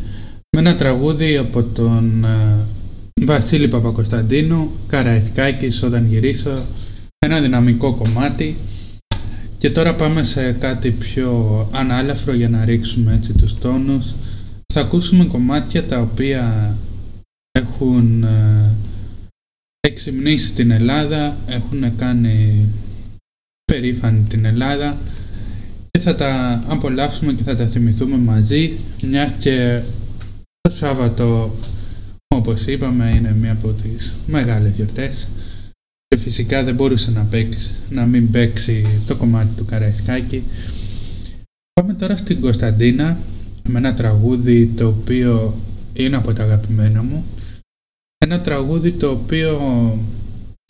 με 0.49 0.59
ένα 0.59 0.75
τραγούδι 0.75 1.37
από 1.37 1.63
τον 1.63 2.23
ε, 2.23 2.65
Βασίλη 3.25 3.67
Παπακοσταντίνου, 3.67 4.71
Καραϊσκάκης 4.87 5.83
όταν 5.83 6.05
γυρίσω, 6.05 6.65
ένα 7.19 7.41
δυναμικό 7.41 7.95
κομμάτι 7.95 8.57
και 9.57 9.69
τώρα 9.69 9.95
πάμε 9.95 10.23
σε 10.23 10.51
κάτι 10.51 10.91
πιο 10.91 11.69
ανάλαφρο 11.71 12.33
για 12.33 12.49
να 12.49 12.65
ρίξουμε 12.65 13.13
έτσι 13.13 13.33
τους 13.33 13.53
τόνους. 13.53 14.13
Θα 14.73 14.81
ακούσουμε 14.81 15.25
κομμάτια 15.25 15.87
τα 15.87 15.99
οποία 15.99 16.75
έχουν 17.51 18.23
ε, 18.23 18.71
εξυμνήσει 19.87 20.53
την 20.53 20.71
Ελλάδα, 20.71 21.37
έχουν 21.47 21.95
κάνει 21.95 22.67
περήφανη 23.65 24.25
την 24.29 24.45
Ελλάδα 24.45 24.97
και 25.91 25.99
θα 25.99 26.15
τα 26.15 26.61
απολαύσουμε 26.67 27.33
και 27.33 27.43
θα 27.43 27.55
τα 27.55 27.67
θυμηθούμε 27.67 28.17
μαζί 28.17 28.77
μιας 29.01 29.33
και 29.39 29.81
το 30.61 30.75
Σάββατο 30.75 31.55
όπως 32.35 32.65
είπαμε 32.65 33.13
είναι 33.15 33.35
μία 33.41 33.51
από 33.51 33.71
τις 33.71 34.15
μεγάλες 34.27 34.75
γιορτές 34.75 35.27
και 36.07 36.17
φυσικά 36.17 36.63
δεν 36.63 36.75
μπορούσε 36.75 37.11
να, 37.11 37.23
παίξει, 37.23 37.71
να 37.89 38.05
μην 38.05 38.31
παίξει 38.31 39.01
το 39.07 39.15
κομμάτι 39.15 39.55
του 39.55 39.65
Καραϊσκάκη. 39.65 40.43
Πάμε 41.73 41.93
τώρα 41.93 42.17
στην 42.17 42.41
Κωνσταντίνα 42.41 43.17
με 43.69 43.77
ένα 43.77 43.93
τραγούδι 43.93 44.67
το 44.67 44.87
οποίο 44.87 45.57
είναι 45.93 46.15
από 46.15 46.33
τα 46.33 46.43
αγαπημένα 46.43 47.03
μου. 47.03 47.25
Ένα 48.33 48.41
τραγούδι 48.41 48.91
το 48.91 49.09
οποίο 49.09 49.59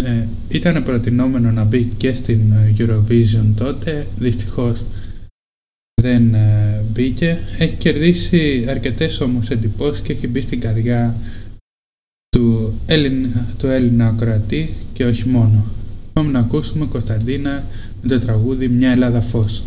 ε, 0.04 0.28
ήταν 0.50 0.84
προτινόμενο 0.84 1.52
να 1.52 1.64
μπει 1.64 1.86
και 1.98 2.14
στην 2.14 2.40
Eurovision 2.78 3.54
τότε, 3.56 4.08
δυστυχώς 4.18 4.86
δεν 6.02 6.34
ε, 6.34 6.84
μπήκε. 6.92 7.40
Έχει 7.58 7.76
κερδίσει 7.76 8.66
αρκετές 8.70 9.22
όμως 9.22 9.50
εντυπώσεις 9.50 10.02
και 10.02 10.14
έχει 10.14 10.28
μπει 10.28 10.42
στην 10.42 10.60
καρδιά 10.60 11.16
του 12.30 12.74
Έλληνα, 12.86 13.48
του 13.58 13.68
Έλληνα 13.68 14.08
ακροατή 14.08 14.70
και 14.94 15.06
όχι 15.06 15.30
μόνο. 15.30 15.66
Πάμε 16.14 16.32
να 16.32 16.40
ακούσουμε 16.40 16.86
Κωνσταντίνα 16.86 17.64
με 18.02 18.10
το 18.10 18.20
τραγούδι 18.20 18.68
«Μια 18.68 18.92
Ελλάδα 18.92 19.22
φως». 19.22 19.64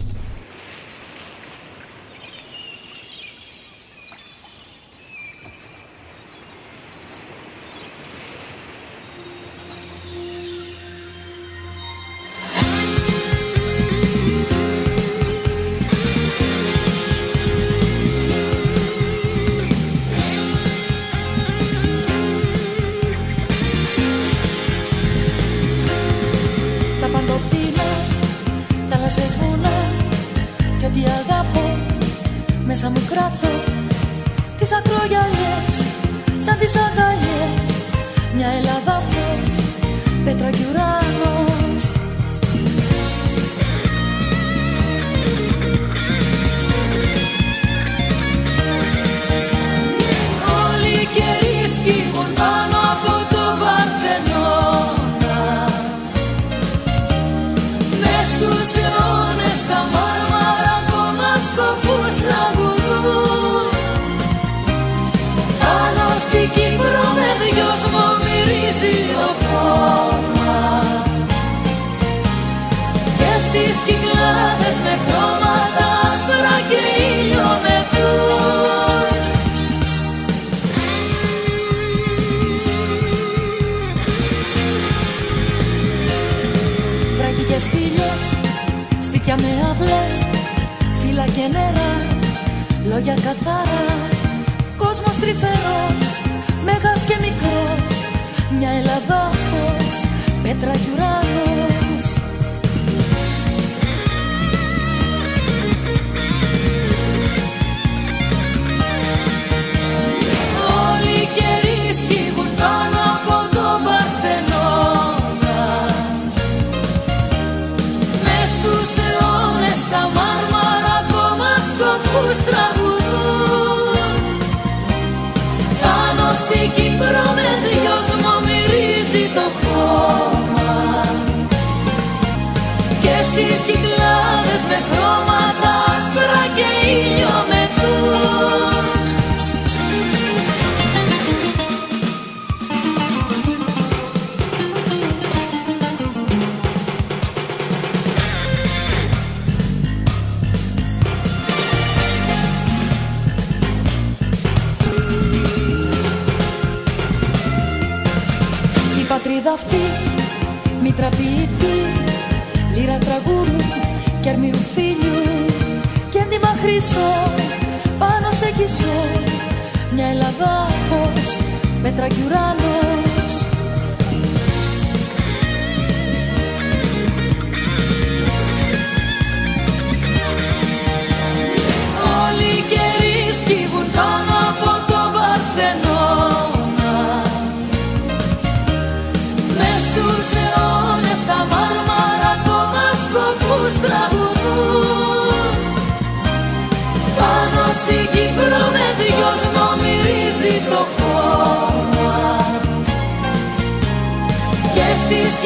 urano 172.26 172.95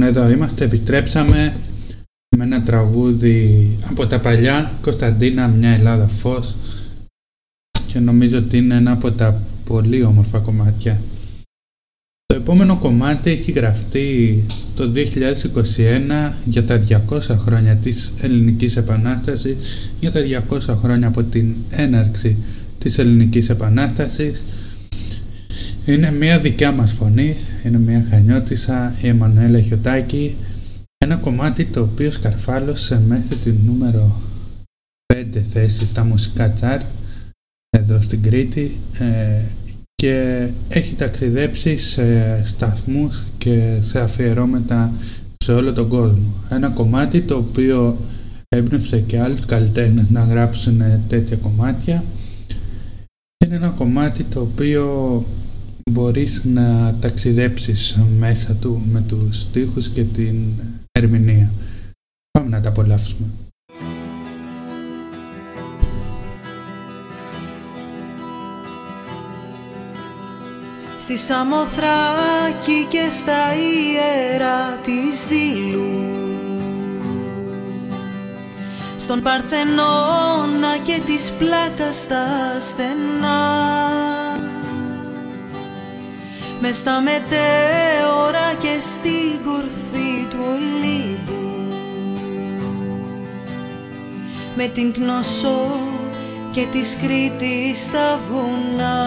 Λοιπόν, 0.00 0.22
εδώ 0.22 0.30
είμαστε, 0.30 0.64
επιστρέψαμε 0.64 1.56
με 2.36 2.44
ένα 2.44 2.62
τραγούδι 2.62 3.68
από 3.90 4.06
τα 4.06 4.20
παλιά, 4.20 4.72
Κωνσταντίνα, 4.80 5.48
μια 5.48 5.70
Ελλάδα 5.70 6.08
φως 6.08 6.56
και 7.86 7.98
νομίζω 7.98 8.38
ότι 8.38 8.56
είναι 8.56 8.74
ένα 8.74 8.92
από 8.92 9.12
τα 9.12 9.42
πολύ 9.64 10.02
όμορφα 10.02 10.38
κομμάτια. 10.38 11.00
Το 12.26 12.36
επόμενο 12.36 12.78
κομμάτι 12.78 13.30
έχει 13.30 13.52
γραφτεί 13.52 14.42
το 14.76 14.92
2021 14.94 16.32
για 16.44 16.64
τα 16.64 16.84
200 17.08 17.20
χρόνια 17.20 17.76
της 17.76 18.12
Ελληνικής 18.20 18.76
Επανάστασης, 18.76 19.56
για 20.00 20.12
τα 20.12 20.20
200 20.50 20.76
χρόνια 20.82 21.08
από 21.08 21.22
την 21.22 21.54
έναρξη 21.70 22.36
της 22.78 22.98
Ελληνικής 22.98 23.48
Επανάστασης. 23.48 24.44
Είναι 25.86 26.12
μια 26.12 26.38
δικιά 26.38 26.72
μας 26.72 26.92
φωνή, 26.92 27.36
είναι 27.64 27.78
μια 27.78 28.06
χανιώτισσα, 28.10 28.94
η 29.02 29.08
Εμμανουέλα 29.08 29.60
Χιωτάκη, 29.60 30.36
ένα 30.98 31.16
κομμάτι 31.16 31.64
το 31.64 31.82
οποίο 31.82 32.10
σκαρφάλωσε 32.10 33.00
μέχρι 33.00 33.36
την 33.36 33.58
νούμερο 33.64 34.20
5 35.14 35.24
θέση 35.52 35.92
τα 35.92 36.04
μουσικά 36.04 36.50
τσάρτ 36.50 36.84
εδώ 37.70 38.00
στην 38.00 38.22
Κρήτη 38.22 38.76
ε, 38.98 39.42
και 39.94 40.48
έχει 40.68 40.94
ταξιδέψει 40.94 41.76
σε 41.76 42.42
σταθμούς 42.44 43.24
και 43.38 43.78
σε 43.80 44.00
αφιερώματα 44.00 44.92
σε 45.36 45.52
όλο 45.52 45.72
τον 45.72 45.88
κόσμο. 45.88 46.34
Ένα 46.48 46.68
κομμάτι 46.68 47.20
το 47.20 47.36
οποίο 47.36 47.96
έμπνευσε 48.48 49.00
και 49.00 49.20
άλλους 49.20 49.46
καλλιτέχνες 49.46 50.10
να 50.10 50.24
γράψουν 50.24 50.82
τέτοια 51.08 51.36
κομμάτια. 51.36 52.04
Είναι 53.44 53.54
ένα 53.54 53.68
κομμάτι 53.68 54.24
το 54.24 54.40
οποίο 54.40 55.24
μπορείς 55.90 56.44
να 56.44 56.94
ταξιδέψεις 57.00 57.98
μέσα 58.18 58.54
του 58.54 58.82
με 58.90 59.00
τους 59.00 59.40
στίχους 59.40 59.88
και 59.88 60.04
την 60.04 60.36
ερμηνεία. 60.92 61.50
Πάμε 62.30 62.48
να 62.48 62.60
τα 62.60 62.68
απολαύσουμε. 62.68 63.26
Στη 70.98 71.18
Σαμοθράκη 71.18 72.86
και 72.88 73.08
στα 73.10 73.54
ιερά 73.54 74.78
της 74.84 75.26
Δήλου 75.26 76.10
Στον 78.98 79.22
Παρθενώνα 79.22 80.78
και 80.82 81.02
της 81.06 81.32
πλάκα 81.38 81.92
στα 81.92 82.26
στενά 82.60 84.49
μες 86.60 86.76
στα 86.76 87.00
μετέωρα 87.00 88.54
και 88.60 88.80
στην 88.80 89.44
κορφή 89.44 90.26
του 90.30 90.38
Ολύμπου. 90.54 91.74
Με 94.56 94.66
την 94.66 94.92
Κνωσό 94.92 95.66
και 96.52 96.64
τη 96.72 96.96
Κρήτη 97.06 97.74
στα 97.74 98.18
βουνά. 98.30 98.98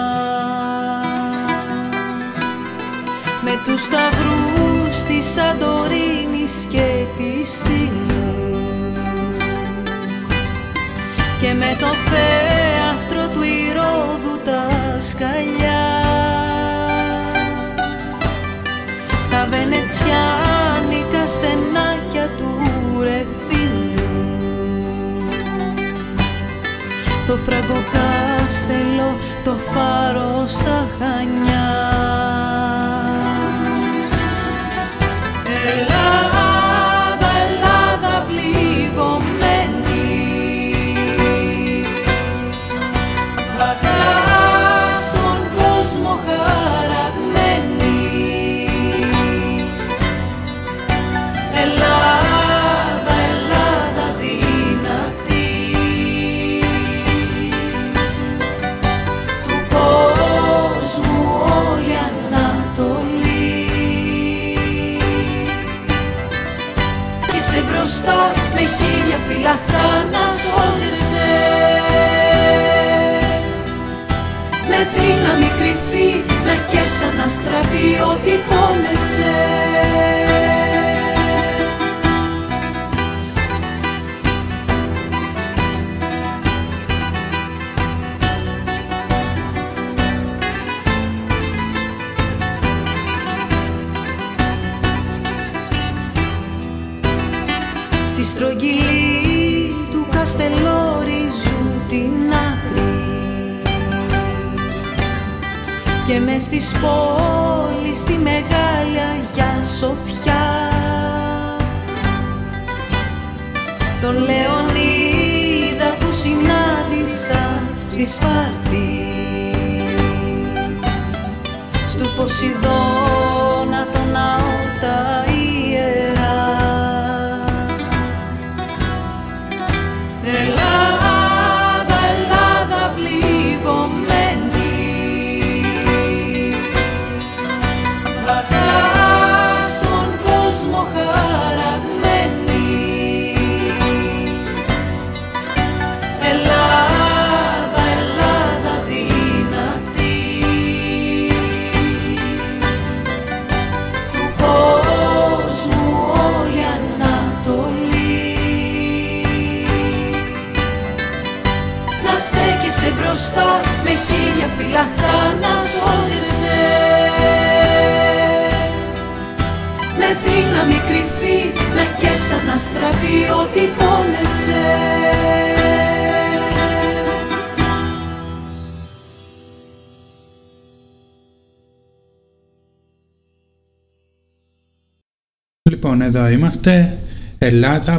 Με 3.44 3.52
τους 3.66 3.84
σταυρούς 3.84 5.04
της 5.08 5.26
Σαντορίνης 5.34 6.68
και 6.70 7.06
της 7.18 7.58
Στήλου 7.58 8.24
και 11.42 11.54
με 11.54 11.78
το 11.80 11.86
θέατρο 11.86 13.34
του 13.34 13.44
Ηρώδου 13.44 14.40
τα 14.46 14.68
σκαλιά 15.10 16.03
τα 19.94 20.06
βενετσιάνικα 20.06 21.28
στενάκια 21.28 22.30
του 22.38 23.02
Ρεθύμνου 23.02 24.04
το 27.28 27.38
φραγκοκάστελο, 27.38 29.18
το 29.44 29.52
φάρο 29.72 30.46
στα 30.48 30.88
Χανιά. 31.00 31.72
Ελλάδα, 35.46 36.53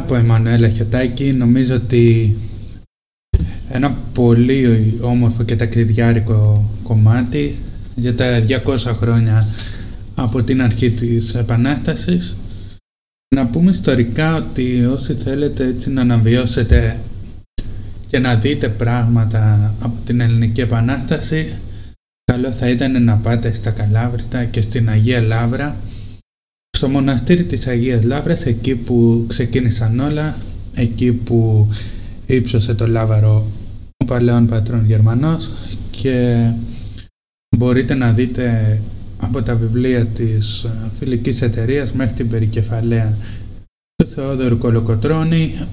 από 0.05 0.15
Εμμανουέλα 0.15 0.69
Χιωτάκη. 0.69 1.33
Νομίζω 1.33 1.75
ότι 1.75 2.35
ένα 3.69 3.97
πολύ 4.13 4.93
όμορφο 5.01 5.43
και 5.43 5.55
ταξιδιάρικο 5.55 6.69
κομμάτι 6.83 7.55
για 7.95 8.15
τα 8.15 8.43
200 8.47 8.77
χρόνια 8.77 9.47
από 10.15 10.43
την 10.43 10.61
αρχή 10.61 10.91
της 10.91 11.35
Επανάστασης. 11.35 12.37
Να 13.35 13.47
πούμε 13.47 13.71
ιστορικά 13.71 14.35
ότι 14.35 14.85
όσοι 14.85 15.13
θέλετε 15.13 15.65
έτσι 15.65 15.89
να 15.89 16.01
αναβιώσετε 16.01 16.99
και 18.07 18.19
να 18.19 18.35
δείτε 18.35 18.69
πράγματα 18.69 19.73
από 19.79 19.95
την 20.05 20.19
Ελληνική 20.19 20.61
Επανάσταση 20.61 21.53
καλό 22.31 22.51
θα 22.51 22.69
ήταν 22.69 23.03
να 23.03 23.15
πάτε 23.15 23.53
στα 23.53 23.71
Καλάβρητα 23.71 24.45
και 24.45 24.61
στην 24.61 24.89
Αγία 24.89 25.21
Λάβρα 25.21 25.75
στο 26.75 26.89
μοναστήρι 26.89 27.43
της 27.43 27.67
Αγίας 27.67 28.03
Λάβρας 28.03 28.45
εκεί 28.45 28.75
που 28.75 29.25
ξεκίνησαν 29.27 29.99
όλα 29.99 30.37
εκεί 30.73 31.11
που 31.11 31.67
ύψωσε 32.25 32.73
το 32.73 32.87
λάβαρο 32.87 33.47
ο 33.97 34.05
παλαιόν 34.05 34.47
πατρών 34.47 34.85
Γερμανός 34.85 35.51
και 35.91 36.47
μπορείτε 37.57 37.93
να 37.93 38.11
δείτε 38.11 38.79
από 39.19 39.41
τα 39.41 39.55
βιβλία 39.55 40.05
της 40.05 40.63
ε, 40.63 40.69
φιλικής 40.99 41.41
εταιρείας 41.41 41.91
μέχρι 41.91 42.13
την 42.13 42.29
περικεφαλαία 42.29 43.17
του 43.95 44.07
Θεόδωρου 44.07 44.57
Κολοκοτρώνη 44.57 45.67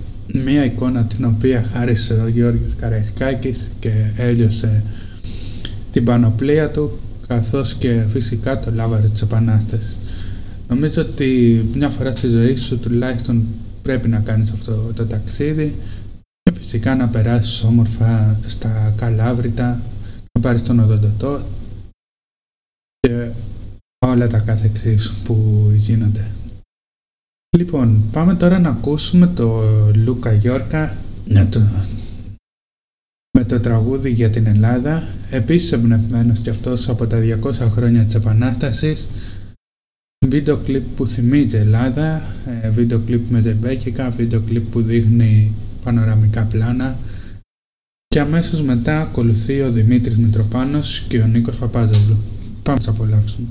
μία 0.45 0.65
εικόνα 0.65 1.05
την 1.05 1.25
οποία 1.25 1.65
χάρισε 1.73 2.15
ο 2.15 2.29
Γιώργος 2.29 2.75
Καραϊσκάκης 2.81 3.71
και 3.81 3.93
έλειωσε 4.17 4.83
την 5.93 6.05
πανοπλία 6.05 6.71
του 6.71 6.99
καθώς 7.29 7.75
και 7.75 8.05
φυσικά 8.09 8.59
το 8.59 8.71
λάβαρο 8.75 9.09
της 9.09 9.23
Επανάστασης. 9.23 9.97
Νομίζω 10.75 11.03
ότι 11.03 11.63
μια 11.75 11.89
φορά 11.91 12.17
στη 12.17 12.29
ζωή 12.29 12.57
σου 12.57 12.79
τουλάχιστον 12.79 13.47
πρέπει 13.83 14.09
να 14.09 14.21
κάνεις 14.21 14.51
αυτό 14.51 14.93
το 14.95 15.07
ταξίδι. 15.07 15.77
Και 16.43 16.53
φυσικά 16.59 16.95
να 16.97 17.09
περάσεις 17.09 17.63
όμορφα 17.63 18.41
στα 18.47 18.95
Καλάβρητα, 18.97 19.83
να 20.33 20.41
πάρεις 20.41 20.63
τον 20.63 20.81
οδοντοτό 20.81 21.43
και 22.99 23.31
όλα 24.07 24.27
τα 24.27 24.39
κάθε 24.39 24.67
εξής 24.67 25.13
που 25.25 25.67
γίνονται. 25.75 26.31
Λοιπόν, 27.57 28.03
πάμε 28.13 28.35
τώρα 28.35 28.59
να 28.59 28.69
ακούσουμε 28.69 29.27
το 29.27 29.63
Λούκα 29.95 30.33
Γιόρκα 30.33 30.97
με 31.29 31.45
το, 31.45 31.61
με 33.39 33.45
το 33.45 33.61
τραγούδι 33.61 34.11
για 34.11 34.31
την 34.31 34.47
Ελλάδα, 34.47 35.03
επίσης 35.31 35.73
εμπνευμένος 35.73 36.39
και 36.39 36.51
αυτός 36.51 36.89
από 36.89 37.07
τα 37.07 37.19
200 37.43 37.53
χρόνια 37.53 38.05
της 38.05 38.15
Επανάστασης, 38.15 39.09
βίντεο 40.29 40.57
κλιπ 40.57 40.85
που 40.97 41.07
θυμίζει 41.07 41.57
Ελλάδα, 41.57 42.23
ε, 42.63 42.71
βίντεο 42.71 43.01
κλιπ 43.07 43.31
με 43.31 43.41
ζεμπέκικα, 43.41 44.11
βίντεο 44.11 44.41
κλιπ 44.41 44.71
που 44.71 44.83
δείχνει 44.83 45.53
πανοραμικά 45.85 46.43
πλάνα 46.43 46.97
και 48.07 48.21
αμέσως 48.21 48.63
μετά 48.63 49.01
ακολουθεί 49.01 49.61
ο 49.61 49.71
Δημήτρης 49.71 50.17
Μητροπάνος 50.17 51.05
και 51.09 51.19
ο 51.19 51.27
Νίκος 51.27 51.57
Παπάζογλου. 51.57 52.17
Πάμε 52.63 52.81
να 52.85 52.91
απολαύσουμε. 52.91 53.47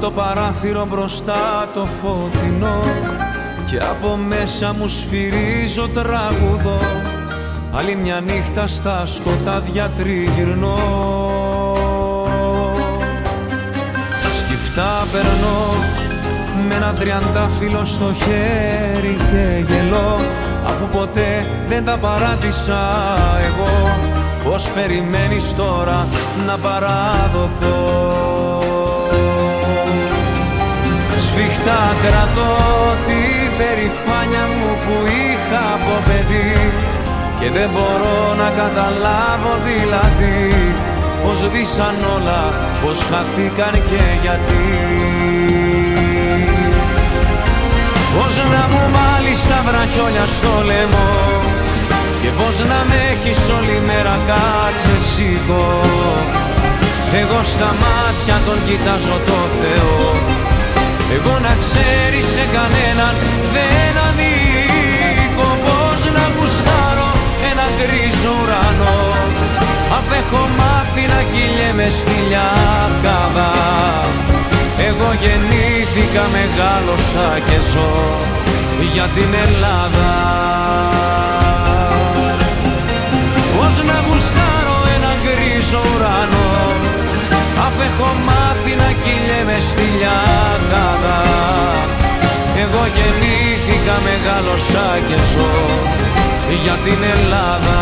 Το 0.00 0.10
παράθυρο 0.10 0.86
μπροστά 0.90 1.68
το 1.74 1.86
φωτεινό 1.86 2.82
και 3.66 3.78
από 3.78 4.16
μέσα 4.16 4.74
μου 4.78 4.88
σφυρίζω 4.88 5.88
τραγουδό. 5.88 6.80
Άλλη 7.72 7.96
μια 7.96 8.20
νύχτα 8.20 8.66
στα 8.66 9.06
σκοτάδια 9.06 9.90
τριγυρνώ. 9.96 10.78
Σκυφτά 14.38 15.06
περνώ 15.12 15.74
με 16.68 16.74
ένα 16.74 16.92
τριαντάφυλλο 16.92 17.84
στο 17.84 18.12
χέρι 18.12 19.16
και 19.16 19.72
γελώ 19.72 20.18
αφού 20.66 20.86
ποτέ 20.86 21.46
δεν 21.68 21.84
τα 21.84 21.98
παράτησα 21.98 22.80
εγώ. 23.44 23.96
Πως 24.44 24.70
περιμένεις 24.70 25.54
τώρα 25.54 26.06
να 26.46 26.58
παραδοθώ 26.58 28.31
Σφιχτά 31.34 31.82
κρατώ 32.04 32.52
την 33.06 33.48
περηφάνια 33.58 34.44
μου 34.56 34.70
που 34.84 34.96
είχα 35.20 35.62
από 35.76 35.94
παιδί. 36.06 36.54
Και 37.40 37.48
δεν 37.56 37.68
μπορώ 37.72 38.20
να 38.40 38.48
καταλάβω 38.60 39.52
δηλαδή 39.68 40.40
πως 41.22 41.38
δίσαν 41.52 41.96
όλα, 42.14 42.42
πως 42.80 42.98
χαθήκαν 43.10 43.74
και 43.88 44.02
γιατί. 44.22 44.66
Πως 48.14 48.34
να 48.54 48.62
μου 48.72 48.82
μάλεις 48.96 49.40
τα 49.50 49.58
βραχιόλια 49.66 50.26
στο 50.36 50.54
λαιμό 50.68 51.12
και 52.20 52.30
πως 52.38 52.54
να 52.70 52.80
με 52.88 52.98
έχεις 53.12 53.40
όλη 53.58 53.76
μέρα 53.88 54.16
κάτσε 54.28 54.94
σήκω. 55.10 55.66
Εγώ 57.20 57.40
στα 57.52 57.70
μάτια 57.82 58.36
τον 58.46 58.58
κοιτάζω 58.66 59.16
το 59.28 59.38
Θεό 59.58 60.31
εγώ 61.16 61.34
να 61.46 61.52
ξέρεις 61.62 62.26
σε 62.34 62.44
κανέναν 62.56 63.14
δεν 63.54 63.92
ανήκω. 64.06 65.48
Πώς 65.66 66.00
να 66.16 66.24
γουστάρω 66.34 67.10
ένα 67.50 67.66
γκρίζο 67.76 68.32
ουρανό. 68.40 69.00
Αφ' 69.98 70.12
έχω 70.20 70.42
μάθει 70.58 71.02
να 71.12 71.20
κυλιέμαι 71.32 71.88
στη 71.98 72.16
λιακάδα 72.28 73.50
Εγώ 74.88 75.08
γεννήθηκα, 75.22 76.24
μεγάλωσα 76.36 77.28
και 77.46 77.58
ζω 77.72 77.92
για 78.92 79.06
την 79.14 79.30
Ελλάδα. 79.44 80.12
Πώς 83.56 83.74
να 83.88 83.96
γουστάρω 84.06 84.76
ένα 84.96 85.12
γκρίζο 85.22 85.80
ουρανό 85.94 86.52
Αφ' 87.66 87.80
έχω 87.88 88.08
μάθει 88.26 88.74
να 88.82 88.92
κυλιέμαι 89.02 89.58
στη 89.58 89.86
λιακάδα 89.98 91.20
Εγώ 92.62 92.82
γεννήθηκα, 92.96 93.96
μεγάλωσα 94.04 94.98
και 95.08 95.16
ζω 95.32 95.52
για 96.64 96.76
την 96.84 96.98
Ελλάδα 97.14 97.80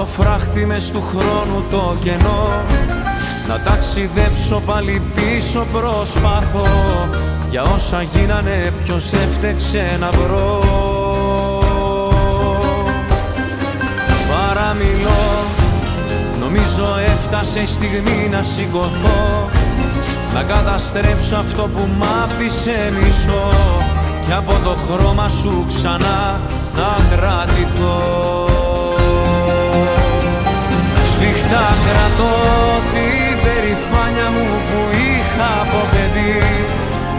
το 0.00 0.06
φράχτη 0.06 0.66
μες 0.66 0.90
του 0.90 1.02
χρόνου 1.10 1.64
το 1.70 1.96
κενό. 2.02 2.48
Να 3.48 3.60
ταξιδέψω 3.60 4.62
πάλι 4.66 5.02
πίσω 5.14 5.66
προσπάθω 5.72 6.66
για 7.50 7.62
όσα 7.62 8.02
γίνανε 8.02 8.72
ποιος 8.84 9.12
έφτεξε 9.12 9.96
να 10.00 10.10
βρω. 10.10 10.62
Παραμιλώ 14.30 15.26
νομίζω 16.40 16.86
έφτασε 17.06 17.60
η 17.60 17.66
στιγμή 17.66 18.28
να 18.30 18.42
σηκωθώ. 18.42 19.44
Να 20.34 20.42
καταστρέψω 20.42 21.36
αυτό 21.36 21.62
που 21.62 21.88
μ' 21.98 22.02
άφησε 22.24 22.92
μισό. 23.00 23.50
Και 24.26 24.32
από 24.32 24.52
το 24.64 24.76
χρώμα 24.86 25.28
σου 25.28 25.64
ξανά 25.68 26.40
να 26.76 27.16
κρατηθώ 27.16 28.49
Σφιχτά 31.50 31.76
κρατώ 31.86 32.34
την 32.92 33.34
περηφάνια 33.44 34.28
μου 34.34 34.46
που 34.68 34.80
είχα 35.06 35.50
από 35.62 35.80
παιδί. 35.92 36.42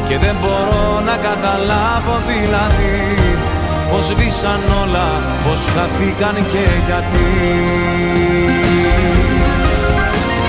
Και 0.08 0.18
δεν 0.24 0.36
μπορώ 0.42 0.88
να 1.10 1.16
καταλάβω 1.28 2.16
δηλαδή 2.30 2.98
πως 3.90 4.06
βήσαν 4.18 4.62
όλα, 4.82 5.10
πως 5.44 5.62
χαθήκαν 5.74 6.36
και 6.52 6.66
γιατί. 6.88 7.30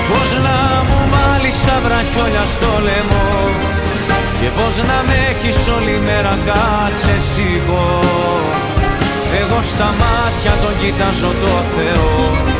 Πως 0.09 0.29
να 0.45 0.59
μου 0.87 0.99
μάλεις 1.13 1.57
τα 1.65 1.77
βραχιόλια 1.85 2.45
στο 2.55 2.71
λαιμό 2.87 3.31
Και 4.39 4.49
πως 4.57 4.75
να 4.89 4.97
με 5.07 5.17
έχεις 5.31 5.59
όλη 5.75 5.95
μέρα 6.07 6.35
κάτσε 6.47 7.15
σήκω 7.29 7.87
Εγώ 9.41 9.59
στα 9.71 9.89
μάτια 10.01 10.53
τον 10.61 10.73
κοιτάζω 10.81 11.31
το 11.43 11.53
Θεό 11.75 12.52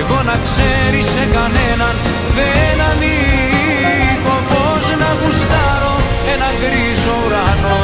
Εγώ 0.00 0.18
να 0.30 0.36
ξέρεις 0.46 1.06
σε 1.14 1.24
κανέναν 1.36 1.94
δεν 2.36 2.76
ανήκω. 2.90 4.36
Πως 4.50 4.84
να 5.02 5.10
γουστάρω 5.20 5.94
ένα 6.32 6.48
γκρίζο 6.58 7.14
ουρανό. 7.24 7.82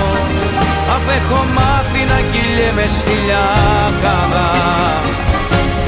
Αφ' 0.94 1.10
έχω 1.18 1.40
μάθει 1.56 2.02
να 2.12 2.18
κυλιέμαι 2.30 2.86
στη 2.98 3.14
λιακάδα 3.26 4.48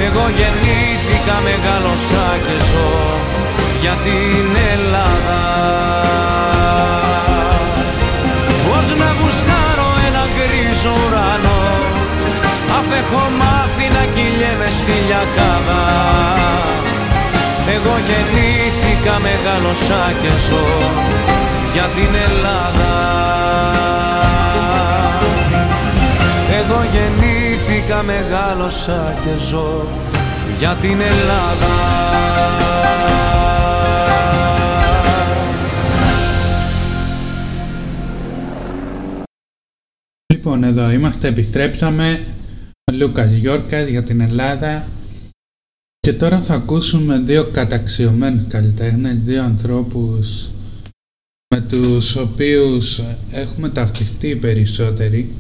Εγώ 0.07 0.25
γεννήθηκα, 0.39 1.37
μεγάλωσα 1.47 2.27
και 2.45 2.57
ζω 2.71 2.93
για 3.81 3.95
την 4.05 4.47
Ελλάδα. 4.73 5.43
Πώς 8.67 8.87
να 9.01 9.09
γουστάρω 9.19 9.89
ένα 10.09 10.25
γκρίζο 10.35 10.93
ουρανό 11.03 11.66
Αφ' 12.79 12.93
έχω 13.01 13.23
μάθει 13.41 13.87
να 13.97 14.05
κυλιέμαι 14.15 14.71
στη 14.79 14.93
λιακάδα. 15.07 15.83
Εγώ 17.75 17.95
γεννήθηκα, 18.09 19.19
μεγάλωσα 19.19 20.13
και 20.23 20.29
ζω 20.47 20.67
για 21.73 21.87
την 21.97 22.15
Ελλάδα. 22.15 22.95
Εγώ 26.59 26.85
γεννήθηκα, 26.93 28.03
μεγάλωσα 28.03 29.15
και 29.25 29.45
ζω 29.49 29.87
για 30.59 30.77
την 30.81 31.01
Ελλάδα. 31.01 31.75
Λοιπόν, 40.27 40.65
εδώ 40.65 40.91
είμαστε, 40.91 41.29
επιστρέψαμε. 41.29 42.27
Ο 42.93 42.95
Λούκας 42.95 43.33
Γιόρκας 43.33 43.89
για 43.89 44.03
την 44.03 44.21
Ελλάδα. 44.21 44.89
Και 45.99 46.13
τώρα 46.13 46.41
θα 46.41 46.55
ακούσουμε 46.55 47.19
δύο 47.19 47.51
καταξιωμένους 47.51 48.47
καλλιτέχνες, 48.49 49.19
δύο 49.19 49.43
ανθρώπους 49.43 50.51
με 51.55 51.61
τους 51.61 52.17
οποίους 52.17 53.01
έχουμε 53.31 53.69
ταυτιστεί 53.69 54.29
οι 54.29 54.37
περισσότεροι. 54.37 55.35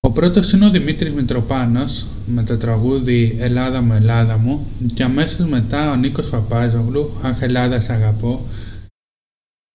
Ο 0.00 0.10
πρώτος 0.10 0.52
είναι 0.52 0.66
ο 0.66 0.70
Δημήτρης 0.70 1.12
Μητροπάνος 1.12 2.06
με 2.26 2.42
το 2.44 2.56
τραγούδι 2.56 3.36
«Ελλάδα 3.38 3.80
μου, 3.80 3.92
Ελλάδα 3.92 4.38
μου» 4.38 4.66
και 4.94 5.02
αμέσως 5.02 5.48
μετά 5.48 5.90
ο 5.90 5.96
Νίκος 5.96 6.28
Παπάζογλου 6.28 7.10
«Αχ 7.22 7.42
Ελλάδα 7.42 7.80
σ' 7.80 7.90
αγαπώ» 7.90 8.46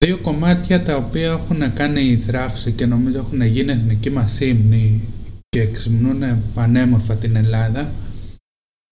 Δύο 0.06 0.18
κομμάτια 0.18 0.84
τα 0.84 0.96
οποία 0.96 1.32
έχουν 1.32 1.74
κάνει 1.74 2.18
θράψη 2.18 2.72
και 2.72 2.86
νομίζω 2.86 3.18
έχουν 3.18 3.42
γίνει 3.42 3.72
εθνική 3.72 4.10
μας 4.10 4.40
ύμνη 4.40 5.02
και 5.50 5.62
εξυμνούν 5.62 6.44
πανέμορφα 6.54 7.16
την 7.16 7.36
Ελλάδα 7.36 7.92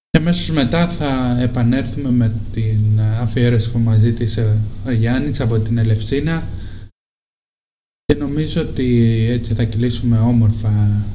και 0.10 0.18
αμέσως 0.18 0.50
μετά 0.50 0.90
θα 0.90 1.40
επανέλθουμε 1.42 2.12
με 2.12 2.34
την 2.52 3.00
αφιέρωση 3.00 3.72
που 3.72 3.80
μας 3.80 4.00
ζήτησε 4.00 4.60
ο 4.86 4.92
Γιάννης 4.92 5.40
από 5.40 5.60
την 5.60 5.78
Ελευσίνα 5.78 6.48
και 8.06 8.16
νομίζω 8.16 8.62
ότι 8.62 9.26
έτσι 9.30 9.54
θα 9.54 9.64
κυλήσουμε 9.64 10.20
όμορφα 10.20 11.06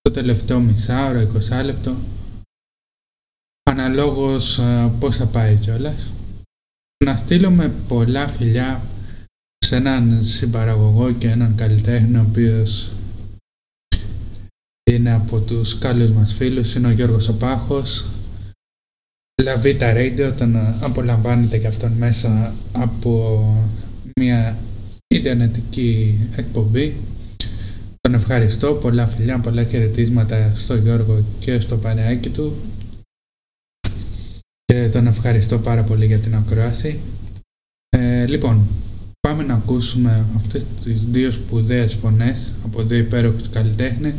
το 0.00 0.10
τελευταίο 0.10 0.60
μισάωρο, 0.60 1.20
20 1.20 1.64
λεπτό 1.64 1.96
αναλόγως 3.70 4.60
πώς 4.98 5.16
θα 5.16 5.26
πάει 5.26 5.56
κιόλας. 5.56 6.12
Να 7.04 7.16
στείλουμε 7.16 7.74
πολλά 7.88 8.28
φιλιά 8.28 8.82
σε 9.58 9.76
έναν 9.76 10.24
συμπαραγωγό 10.24 11.12
και 11.12 11.28
έναν 11.28 11.56
καλλιτέχνη 11.56 12.16
ο 12.16 12.26
οποίος 12.28 12.90
είναι 14.90 15.12
από 15.14 15.38
τους 15.40 15.78
καλούς 15.78 16.10
μας 16.10 16.34
φίλους, 16.34 16.74
είναι 16.74 16.86
ο 16.86 16.90
Γιώργος 16.90 17.28
Οπάχος 17.28 18.10
Λαβίτα 19.42 19.92
Radio, 19.96 20.32
τον 20.36 20.56
απολαμβάνετε 20.80 21.58
και 21.58 21.66
αυτόν 21.66 21.92
μέσα 21.92 22.54
από 22.72 23.40
μια 24.20 24.58
ιντερνετική 25.14 26.18
εκπομπή. 26.36 26.96
Τον 28.00 28.14
ευχαριστώ, 28.14 28.74
πολλά 28.74 29.06
φιλιά, 29.06 29.38
πολλά 29.38 29.64
χαιρετίσματα 29.64 30.52
στο 30.56 30.76
Γιώργο 30.76 31.24
και 31.38 31.60
στο 31.60 31.76
παρεάκι 31.76 32.30
του. 32.30 32.56
Και 34.64 34.88
τον 34.88 35.06
ευχαριστώ 35.06 35.58
πάρα 35.58 35.82
πολύ 35.82 36.06
για 36.06 36.18
την 36.18 36.34
ακρόαση. 36.34 37.00
Ε, 37.88 38.26
λοιπόν, 38.26 38.66
πάμε 39.20 39.42
να 39.42 39.54
ακούσουμε 39.54 40.26
αυτές 40.36 40.64
τις 40.82 41.04
δύο 41.04 41.30
σπουδαίες 41.30 41.94
φωνές 41.94 42.52
από 42.64 42.82
δύο 42.82 42.98
υπέροχους 42.98 43.48
καλλιτέχνες 43.48 44.14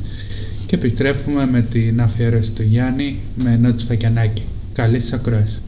και 0.68 0.76
επιστρέφουμε 0.76 1.46
με 1.46 1.62
την 1.62 2.02
αφιέρωση 2.02 2.52
του 2.52 2.64
Γιάννη 2.64 3.20
με 3.36 3.58
Νότς 3.58 3.84
Φακιανάκη. 3.84 4.44
Καλή 4.74 5.00
σας 5.00 5.14
ακρόαση. 5.14 5.62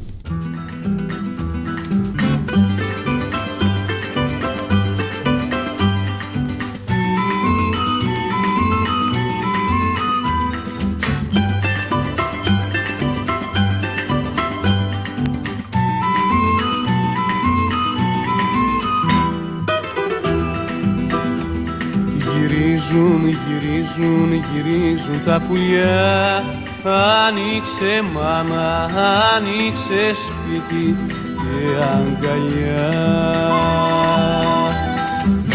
Γυρίζουν, 23.99 24.33
γυρίζουν 24.33 25.23
τα 25.25 25.41
πουλιά. 25.47 26.43
Άνοιξε 27.27 28.03
μάνα, 28.13 28.89
άνοιξε 29.35 30.13
σπίτι 30.13 30.95
και 31.37 31.83
αγκαλιά. 31.83 32.89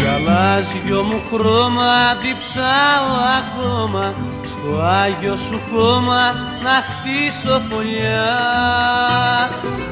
Γαλάζιο 0.01 1.03
μου 1.03 1.21
χρώμα, 1.31 2.15
διψάω 2.21 3.13
ακόμα. 3.37 4.13
Στο 4.43 4.81
Άγιο 4.81 5.35
σου 5.35 5.59
κόμμα 5.73 6.31
να 6.63 6.85
χτίσω 6.87 7.61
φωλιά 7.69 8.35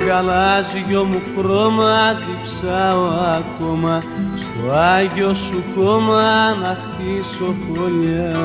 Γαλάζιο 0.07 1.03
μου 1.03 1.21
χρώμα, 1.37 2.13
διψάω 2.13 3.05
ακόμα. 3.37 4.01
Στο 4.37 4.77
Άγιο 4.77 5.33
σου 5.33 5.63
κόμμα 5.75 6.55
να 6.61 6.77
χτίσω 6.81 7.55
φωλιά. 7.61 8.35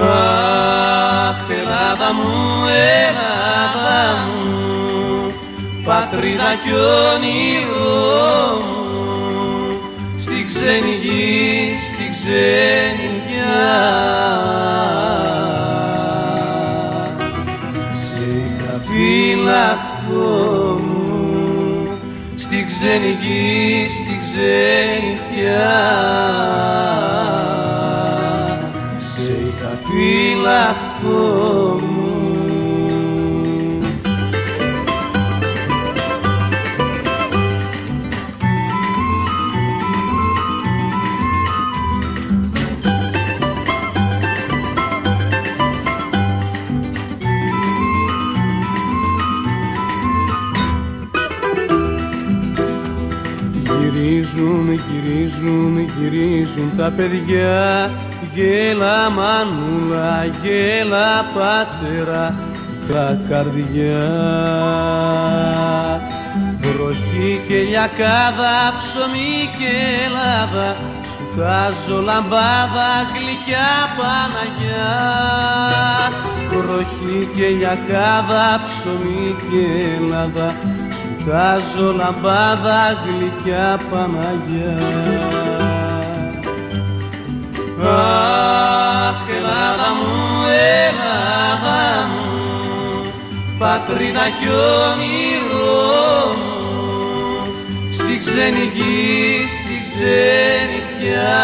Αχ, 0.00 1.50
Ελλάδα 1.50 2.12
μου, 2.14 2.64
Ελλάδα 3.06 4.16
μου 4.26 4.54
πατρίδα 5.84 6.54
κι 6.64 6.72
όνειρό 7.12 8.60
μου. 8.66 8.84
Στη 10.18 10.44
ξένη 10.48 10.94
γη, 11.02 11.72
στη 11.88 12.10
ξένη 12.10 13.22
γη 13.26 13.42
είχα 18.94 19.02
φυλαχτό 19.34 20.80
μου. 20.82 21.98
Στη 22.36 22.64
ξένη 22.66 23.16
γη, 23.20 23.86
στη 23.88 24.18
ξένη 24.20 25.18
σε 29.16 29.32
είχα 29.32 29.78
φυλαχτό 29.84 31.12
μου 31.80 31.83
γυρίζουν, 55.98 56.76
γυρίζουν 56.76 56.76
τα 56.76 56.92
παιδιά. 56.96 57.90
Γέλα 58.34 59.10
μανούλα, 59.10 60.24
γέλα 60.42 61.24
πατέρα 61.34 62.34
τα 62.88 63.18
καρδιά. 63.28 64.02
Βροχή 66.58 67.42
και 67.48 67.54
λιακάδα, 67.54 68.56
ψωμί 68.78 69.50
και 69.58 69.72
Ελλάδα 70.04 70.76
Σου 71.16 71.38
τάζω 71.38 72.00
λαμπάδα, 72.00 72.90
γλυκιά 73.14 73.72
Παναγιά. 73.96 74.94
Βροχή 76.48 77.28
και 77.34 77.48
λιακάδα, 77.48 78.60
ψωμί 78.64 79.34
και 79.50 79.64
Ελλάδα 79.96 80.56
Σου 80.60 81.14
Βγάζω 81.24 81.92
λαμπάδα 81.92 83.02
γλυκιά 83.04 83.78
Παναγιά 83.90 85.53
Αχ, 87.82 89.28
Ελλάδα 89.36 89.88
μου, 89.98 90.12
Ελλάδα 90.86 92.08
μου 92.08 92.34
πατρίδα 93.58 94.26
κι 94.38 94.48
όνειρό 94.86 95.74
μου 96.36 96.54
στη 97.92 98.18
ξένη 98.18 98.70
γη, 98.74 99.46
στη 99.54 99.76
ξενιτιά 99.86 101.42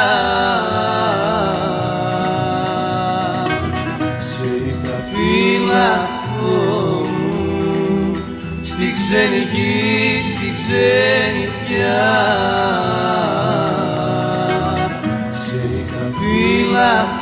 σε 4.31 4.49
είχα 4.69 4.97
φυλαχτό 5.11 6.61
μου 7.11 8.13
στη 8.63 8.87
ξένη 8.93 9.43
γη, 9.53 10.23
στη 10.31 10.49
ξενιτιά 10.59 12.03
σε 13.33 13.40
love. 16.73 17.20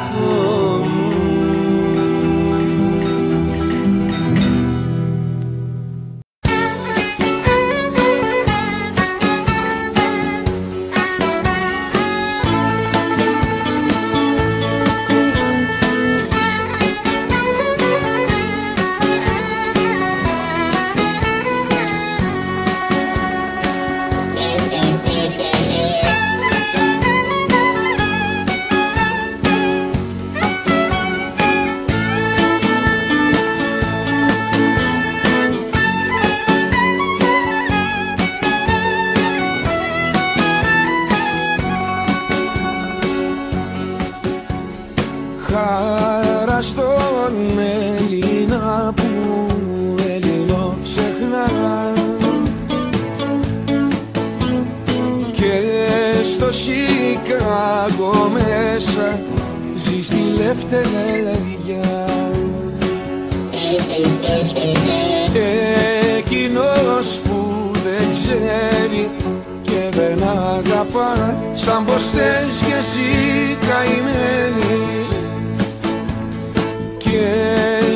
Στη 60.69 60.77
λευτεριά 61.23 62.07
Εκείνος 66.19 67.19
που 67.25 67.71
δεν 67.73 68.13
ξέρει 68.13 69.11
και 69.63 69.89
δεν 69.91 70.29
αγαπά 70.29 71.37
σαν 71.55 71.85
πως 71.85 72.11
θες 72.11 72.63
κι 72.67 72.73
εσύ 72.79 73.57
καημένη 73.69 75.07
και 76.99 77.33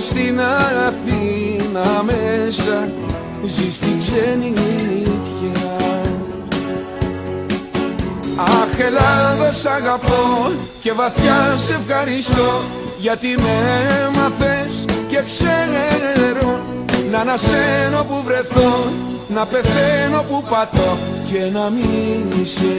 στην 0.00 0.40
Αθήνα 0.86 2.02
μέσα 2.02 2.88
ζει 3.44 3.72
στη 3.72 3.96
ξενιτιά 3.98 5.76
Αχ 8.36 8.78
Ελλάδα 8.78 9.52
σ' 9.52 9.66
αγαπώ 9.66 10.50
και 10.82 10.92
βαθιά 10.92 11.56
σε 11.66 11.74
ευχαριστώ 11.74 12.50
γιατί 13.00 13.26
με 13.26 13.54
έμαθες 14.06 14.84
και 15.08 15.22
ξέρω 15.26 16.60
να 17.10 17.18
ανασένω 17.18 18.04
που 18.08 18.22
βρεθώ 18.24 18.72
να 19.34 19.46
πεθαίνω 19.46 20.24
που 20.28 20.44
πατώ 20.50 20.96
και 21.32 21.58
να 21.58 21.70
μην 21.70 22.46
σε 22.46 22.78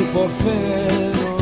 υποφέρω. 0.00 1.36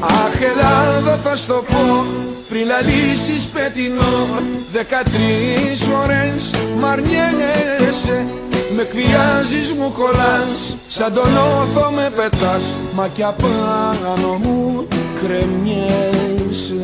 Αχ 0.00 0.40
Ελλάδα 0.40 1.16
θα 1.24 1.36
στο 1.36 1.64
πω 1.70 2.04
πριν 2.48 2.66
λαλήσεις 2.66 3.44
πετεινό 3.44 4.26
Δεκατρεις 4.72 5.80
φορές 5.80 6.50
μ' 6.80 6.84
αρνιέσαι 6.84 8.26
Με 8.74 8.82
εκβιάζεις 8.82 9.72
μου 9.72 9.92
κολλάς 9.92 10.76
Σαν 10.88 11.14
τον 11.14 11.36
όθο 11.36 11.90
με 11.90 12.12
πετάς 12.16 12.78
Μα 12.94 13.08
κι 13.08 13.22
απάνω 13.22 14.38
μου 14.42 14.86
κρεμιέσαι 15.20 16.82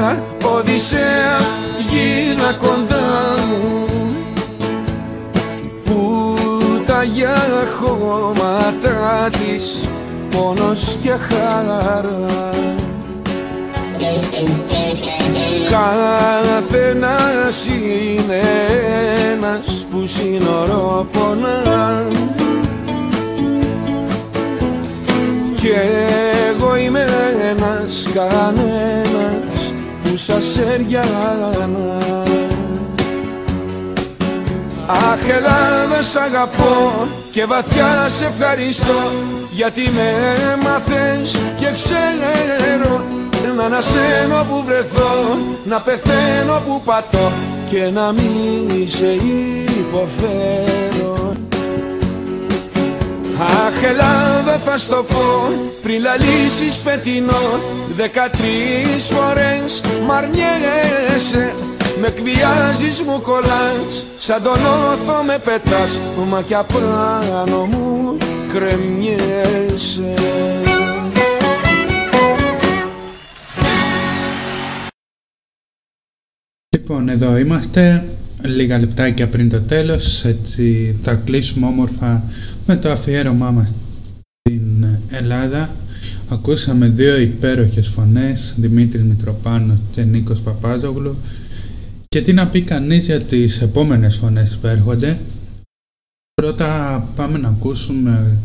καρδιά 0.00 0.24
Οδυσσέα 0.44 1.38
γύρνα 1.88 2.52
κοντά 2.52 3.34
μου. 3.48 3.84
Που 5.84 6.28
τα 6.86 7.02
για 7.02 7.36
χώματα 7.80 9.28
της 9.30 9.88
πόνος 10.30 10.96
και 11.02 11.10
χαρά 11.10 12.10
Καθένας 15.70 17.66
είναι 17.66 18.40
ένας 19.32 19.86
που 19.90 20.06
σύνορο 20.06 21.06
πονά. 21.12 22.04
Κι 25.56 25.70
εγώ 26.50 26.76
είμαι 26.76 27.06
ένας 27.50 28.08
κανένας 28.14 29.49
που 30.20 30.26
σας 30.26 30.58
έριανα 30.58 31.50
Αχ 34.86 35.28
Ελλάδα 35.28 36.02
σ' 36.02 36.16
αγαπώ 36.16 37.06
και 37.32 37.44
βαθιά 37.44 38.08
σε 38.08 38.24
ευχαριστώ 38.24 39.00
γιατί 39.50 39.80
με 39.80 40.14
έμαθες 40.52 41.36
και 41.56 41.66
ξέρω 41.74 43.04
να 43.56 43.64
ανασένω 43.64 44.46
που 44.48 44.62
βρεθώ 44.66 45.38
να 45.64 45.80
πεθαίνω 45.80 46.62
που 46.66 46.82
πατώ 46.84 47.30
και 47.70 47.90
να 47.94 48.12
μην 48.12 48.88
σε 48.88 49.12
υποφέρω. 49.78 51.32
Αχ 53.40 53.82
Ελλάδα 53.82 54.58
θα 54.64 54.78
στο 54.78 55.04
πω 55.08 55.52
πριν 55.82 56.02
λαλήσεις 56.02 56.76
πετεινό 56.76 57.60
Δεκατρεις 57.96 59.10
φορές 59.10 59.80
μ' 60.10 60.12
αρνιέσαι 60.12 61.52
Με 62.00 62.06
εκβιάζεις 62.06 63.00
μου 63.06 63.20
κολλάς 63.20 64.04
Σαν 64.18 64.42
τον 64.42 64.52
όθο 64.52 65.22
με 65.26 65.38
πετάς 65.44 65.98
Μα 66.30 66.42
κι 66.42 66.54
απάνω 66.54 67.64
μου 67.64 68.16
κρεμιέσαι 68.52 70.14
Λοιπόν, 76.76 77.08
εδώ 77.08 77.36
είμαστε 77.36 78.04
λίγα 78.42 78.78
λεπτάκια 78.78 79.28
πριν 79.28 79.48
το 79.48 79.60
τέλος, 79.60 80.24
έτσι 80.24 80.96
θα 81.02 81.14
κλείσουμε 81.14 81.66
όμορφα 81.66 82.22
με 82.66 82.76
το 82.76 82.90
αφιέρωμά 82.90 83.50
μας 83.50 83.74
στην 84.40 84.86
Ελλάδα. 85.10 85.70
Ακούσαμε 86.28 86.88
δύο 86.88 87.18
υπέροχες 87.18 87.88
φωνές, 87.88 88.54
Δημήτρης 88.58 89.02
Μητροπάνος 89.02 89.78
και 89.92 90.02
Νίκος 90.02 90.40
Παπάζογλου 90.40 91.16
Και 92.08 92.22
τι 92.22 92.32
να 92.32 92.48
πει 92.48 92.62
κανείς 92.62 93.04
για 93.04 93.20
τις 93.20 93.60
επόμενες 93.60 94.16
φωνές 94.16 94.58
που 94.60 94.66
έρχονται; 94.66 95.18
Πρώτα 96.34 97.08
πάμε 97.16 97.38
να 97.38 97.48
ακούσουμε 97.48 98.36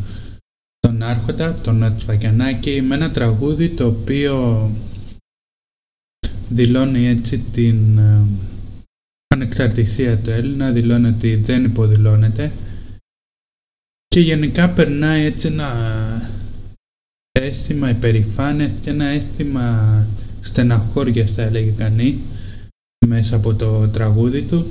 τον 0.79 1.03
Άρχοντα, 1.03 1.53
τον 1.53 1.83
Ατσφακιανάκη, 1.83 2.81
με 2.81 2.95
ένα 2.95 3.11
τραγούδι 3.11 3.69
το 3.69 3.87
οποίο 3.87 4.69
δηλώνει 6.49 7.07
έτσι 7.07 7.37
την 7.37 7.97
ε, 7.97 8.21
ανεξαρτησία 9.27 10.17
του 10.17 10.29
Έλληνα, 10.29 10.71
δηλώνει 10.71 11.07
ότι 11.07 11.35
δεν 11.35 11.63
υποδηλώνεται 11.63 12.51
και 14.07 14.19
γενικά 14.19 14.69
περνάει 14.69 15.23
έτσι 15.25 15.47
ένα 15.47 15.71
αίσθημα 17.39 17.89
υπερηφάνειας 17.89 18.73
και 18.81 18.89
ένα 18.89 19.05
αίσθημα 19.05 20.07
στεναχώριας 20.41 21.31
θα 21.31 21.41
έλεγε 21.41 21.71
κανείς 21.71 22.15
μέσα 23.07 23.35
από 23.35 23.53
το 23.53 23.87
τραγούδι 23.87 24.41
του. 24.41 24.65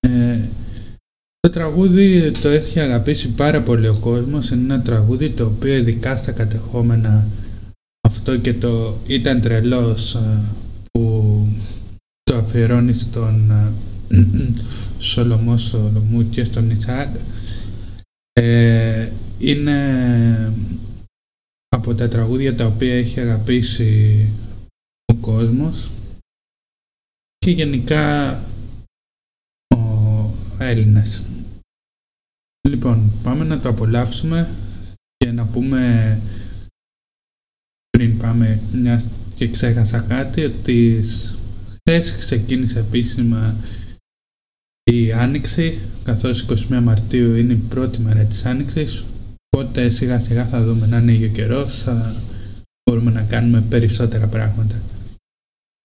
Ε, 0.00 0.40
το 1.40 1.50
τραγούδι 1.50 2.30
το 2.30 2.48
έχει 2.48 2.80
αγαπήσει 2.80 3.28
πάρα 3.28 3.62
πολύ 3.62 3.88
ο 3.88 3.98
κόσμος, 4.00 4.50
είναι 4.50 4.74
ένα 4.74 4.82
τραγούδι 4.82 5.30
το 5.30 5.44
οποίο 5.44 5.74
ειδικά 5.74 6.16
στα 6.16 6.32
κατεχόμενα 6.32 7.26
αυτό 8.08 8.36
και 8.36 8.54
το 8.54 8.96
ήταν 9.06 9.40
τρελός 9.40 10.14
ε, 10.14 10.42
που 10.90 11.46
το 12.22 12.36
αφιερώνει 12.36 12.92
στον 12.92 13.50
ε, 13.50 13.72
Σολομό 14.98 15.56
Σολομού 15.56 16.28
και 16.30 16.44
στον 16.44 16.70
Ισάκ 16.70 17.14
ε, 18.32 19.10
είναι 19.38 19.76
από 21.88 21.96
τα 21.96 22.08
τραγούδια 22.08 22.54
τα 22.54 22.66
οποία 22.66 22.94
έχει 22.94 23.20
αγαπήσει 23.20 24.28
ο 25.12 25.14
κόσμος 25.14 25.90
και 27.38 27.50
γενικά 27.50 28.34
ο 29.74 30.30
Έλληνας. 30.58 31.24
Λοιπόν, 32.68 33.12
πάμε 33.22 33.44
να 33.44 33.60
το 33.60 33.68
απολαύσουμε 33.68 34.54
και 35.16 35.30
να 35.30 35.46
πούμε 35.46 36.20
πριν 37.90 38.18
πάμε 38.18 38.60
μια 38.72 39.02
και 39.34 39.48
ξέχασα 39.48 40.00
κάτι 40.00 40.44
ότι 40.44 41.02
χθες 41.68 42.16
ξεκίνησε 42.16 42.78
επίσημα 42.78 43.56
η 44.90 45.12
Άνοιξη 45.12 45.80
καθώς 46.04 46.46
21 46.48 46.80
Μαρτίου 46.82 47.34
είναι 47.34 47.52
η 47.52 47.64
πρώτη 47.68 48.00
μέρα 48.00 48.24
της 48.24 48.44
Άνοιξης 48.44 49.04
οπότε 49.50 49.90
σιγά 49.90 50.20
σιγά 50.20 50.46
θα 50.46 50.62
δούμε 50.62 50.86
να 50.86 50.96
ανοίγει 50.96 51.24
ο 51.24 51.28
καιρός 51.28 51.82
θα 51.82 52.14
μπορούμε 52.84 53.10
να 53.10 53.22
κάνουμε 53.22 53.60
περισσότερα 53.60 54.26
πράγματα. 54.26 54.74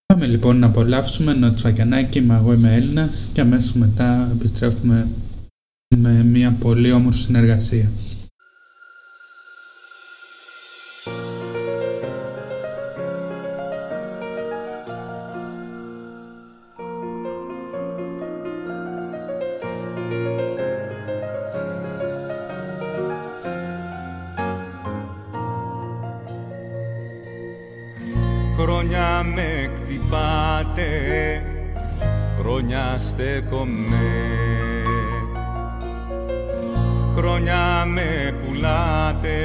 Πάμε 0.06 0.27
λοιπόν 0.27 0.60
να 0.60 0.68
απολαύσουμε 0.68 1.34
Νοτσφακιανάκι 1.34 2.22
με 2.22 2.35
εγώ 2.35 2.53
είμαι 2.53 2.76
Έλληνας 2.76 3.30
και 3.34 3.41
αμέσως 3.41 3.73
μετά 3.73 4.30
επιστρέφουμε 4.31 5.07
με 5.98 6.23
μια 6.23 6.52
πολύ 6.60 6.91
όμορφη 6.91 7.19
συνεργασία. 7.19 7.90
Χρόνια 32.64 32.98
στέκομαι. 32.98 34.11
Χρόνια 37.15 37.85
με 37.85 38.35
πουλάτε 38.41 39.38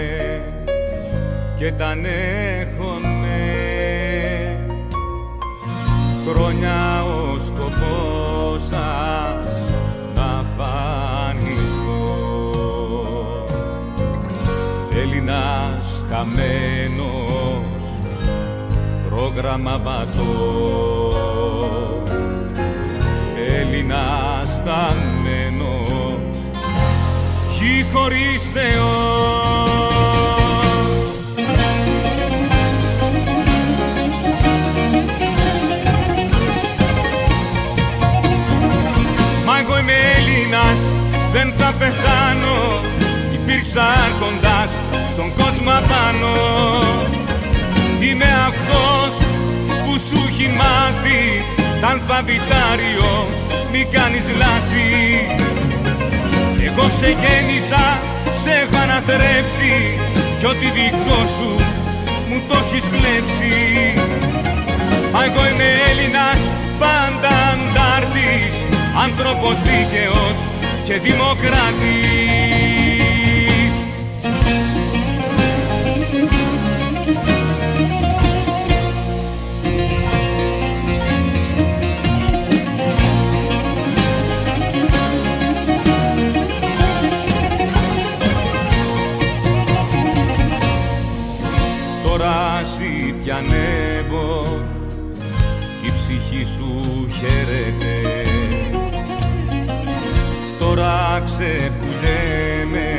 και 1.57 1.73
τα 1.73 1.87
ανέχομαι. 1.87 3.37
Χρόνια 6.29 7.03
ο 7.05 7.39
σκοπός 7.39 8.63
σας 8.63 9.61
να 10.15 10.45
φανιστώ 10.57 11.95
Έλληνας 15.03 16.05
χαμένος 16.11 17.63
πρόγραμμα 19.09 19.79
βατός 19.79 21.08
Έλληνας 23.91 24.63
θαμμένος 24.65 26.19
γη 27.59 27.87
χωρίς 27.93 28.43
Θεό. 28.55 28.87
Μα 39.47 39.59
εγώ 39.59 39.79
είμαι 39.79 39.93
Έλληνας, 39.93 40.81
δεν 41.33 41.53
θα 41.59 41.73
πεθάνω. 41.79 42.81
Υπήρξα 43.33 43.83
άρχοντας 43.83 44.71
στον 45.09 45.33
κόσμο 45.35 45.71
απάνω. 45.71 46.37
Είμαι 48.01 48.31
αυτός 48.49 49.27
που 49.85 49.99
σου 49.99 50.27
έχει 50.29 50.49
μάθει 50.57 51.43
τ' 51.81 51.85
αλφαβητάριο 51.85 53.29
μη 53.73 53.83
κάνεις 53.97 54.27
λάθη. 54.41 54.89
Εγώ 56.67 56.87
σε 56.99 57.09
γέννησα, 57.21 57.85
σε 58.43 58.51
έχω 58.63 58.77
αναθρέψει 58.83 59.73
κι 60.39 60.47
ό,τι 60.47 60.67
δικό 60.77 61.21
σου 61.37 61.51
μου 62.29 62.43
το 62.49 62.57
έχεις 62.63 62.87
κλέψει. 62.95 63.57
Μα 65.13 65.21
εγώ 65.25 65.43
είμαι 65.49 65.69
Έλληνας, 65.91 66.41
πάντα 66.79 67.33
αντάρτης 67.53 68.55
άνθρωπος 69.05 69.57
δίκαιος 69.69 70.39
και 70.87 70.95
δημοκράτης 71.07 72.28
ζητιανεύω 93.29 94.43
κι 95.81 95.87
η 95.87 95.93
ψυχή 95.93 96.45
σου 96.57 96.83
χαίρεται. 97.19 98.29
Τώρα 100.59 101.23
ξεπουλέμαι 101.27 102.91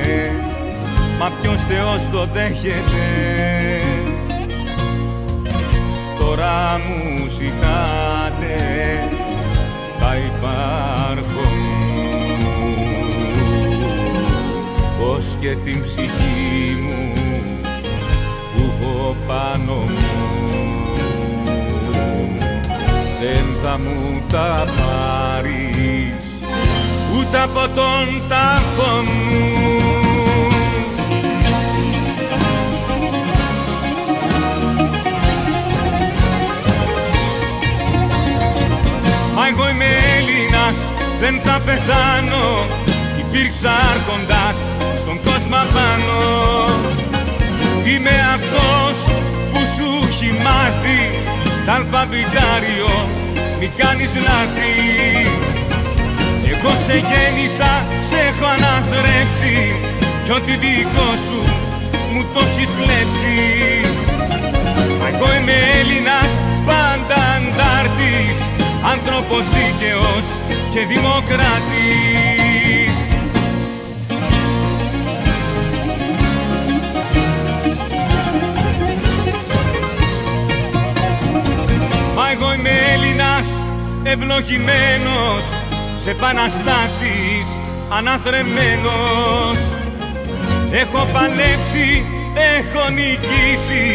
μα 1.20 1.32
ποιος 1.42 1.62
Θεός 1.62 2.10
το 2.12 2.26
δέχεται. 2.34 3.08
Τώρα 6.20 6.82
μου 6.88 7.28
ζητάτε 7.28 8.56
τα 10.00 10.16
υπάρχω 10.16 11.50
μου. 11.50 12.38
Πως 15.00 15.24
και 15.40 15.56
την 15.64 15.82
ψυχή 15.82 16.78
μου 16.82 17.14
που 18.56 18.64
έχω 18.64 19.16
πάνω 19.28 19.74
μου 19.74 20.19
δεν 23.22 23.46
θα 23.64 23.78
μου 23.78 24.22
τα 24.32 24.66
πάρεις 24.78 26.24
ούτε 27.18 27.40
από 27.40 27.60
τον 27.76 28.24
τάφο 28.30 29.04
μου. 29.04 29.58
Μα 39.36 39.48
εγώ 39.48 39.70
είμαι 39.70 39.86
Έλληνας, 40.18 40.78
δεν 41.20 41.42
θα 41.44 41.62
πεθάνω 41.66 42.78
Υπήρξα 43.20 43.70
άρχοντας 43.70 44.58
στον 44.98 45.20
κόσμο 45.24 45.56
απάνω. 45.56 46.20
Είμαι 47.90 48.16
αυτός 48.36 48.96
που 49.52 49.60
σου 49.76 50.08
έχει 50.08 50.32
μάθει 50.44 51.00
τ' 51.70 51.72
αλφαβητάριο 51.72 52.94
μη 53.60 53.68
κάνεις 53.80 54.12
λάθη. 54.28 54.74
Εγώ 56.54 56.72
σε 56.86 56.96
γέννησα, 57.10 57.72
σε 58.10 58.18
έχω 58.30 58.46
αναθρέψει. 58.56 59.56
Κι 60.26 60.32
ό,τι 60.38 60.54
δικό 60.64 61.10
σου 61.26 61.40
μου 62.12 62.22
το 62.34 62.42
έχεις 62.48 62.72
κλέψει. 62.80 63.38
Μα 65.00 65.08
εγώ 65.14 65.28
είμαι 65.38 65.58
Έλληνας, 65.80 66.32
πάντα 66.68 67.20
αντάρτης. 67.36 68.38
Άνθρωπος 68.94 69.44
δίκαιος 69.56 70.26
και 70.74 70.82
δημοκράτης 70.92 72.19
Μα 82.30 82.36
εγώ 82.36 82.54
είμαι 82.54 82.76
Έλληνας 82.94 83.48
ευλογημένος 84.04 85.44
σε 86.04 86.10
επαναστάσεις 86.10 87.48
αναθρεμένος. 87.98 89.58
Έχω 90.82 91.02
παλέψει, 91.14 92.06
έχω 92.58 92.90
νικήσει 92.90 93.88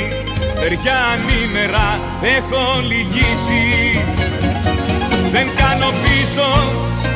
Παιδιά 0.61 0.97
ανήμερα 1.12 1.89
έχω 2.36 2.62
λυγίσει. 2.90 3.66
Δεν 5.32 5.47
κάνω 5.61 5.89
πίσω, 6.02 6.48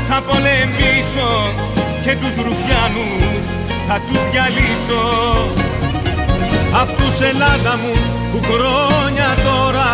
θα 0.09 0.23
πολεμήσω 0.29 1.31
Και 2.05 2.13
τους 2.21 2.35
ρουφιάνους 2.45 3.43
θα 3.89 3.97
τους 4.07 4.21
διαλύσω. 4.31 5.05
Αυτούς 6.83 7.21
Ελλάδα 7.31 7.73
μου 7.83 7.93
που 8.31 8.39
χρόνια 8.51 9.29
τώρα 9.49 9.91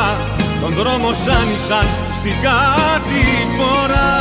Τον 0.64 0.72
δρόμο 0.72 1.12
σ' 1.12 1.28
άνοιξαν 1.28 1.86
στην 2.18 2.32
κατηφορά 2.42 4.12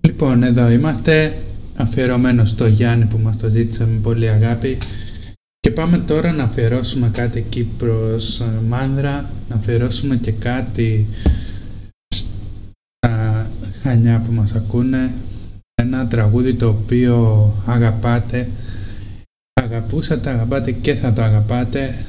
Λοιπόν, 0.00 0.42
εδώ 0.42 0.70
είμαστε 0.70 1.42
αφιερωμένος 1.76 2.50
στο 2.50 2.66
Γιάννη 2.66 3.04
που 3.04 3.18
μας 3.22 3.36
το 3.36 3.48
ζήτησε 3.48 3.86
με 3.86 3.98
πολύ 4.02 4.28
αγάπη. 4.28 4.78
Και 5.60 5.70
πάμε 5.70 5.98
τώρα 5.98 6.32
να 6.32 6.44
αφιερώσουμε 6.44 7.10
κάτι 7.12 7.38
εκεί 7.38 7.64
προς 7.78 8.40
ε, 8.40 8.44
Μάνδρα, 8.68 9.30
να 9.48 9.56
αφιερώσουμε 9.56 10.16
και 10.16 10.32
κάτι 10.32 11.06
στα 12.14 13.46
Χανιά 13.82 14.22
που 14.26 14.32
μας 14.32 14.52
ακούνε, 14.54 15.12
ένα 15.74 16.06
τραγούδι 16.06 16.54
το 16.54 16.68
οποίο 16.68 17.52
αγαπάτε, 17.66 18.48
αγαπούσατε, 19.74 20.30
αγαπάτε 20.30 20.72
και 20.72 20.94
θα 20.94 21.12
το 21.12 21.22
αγαπάτε. 21.22 22.04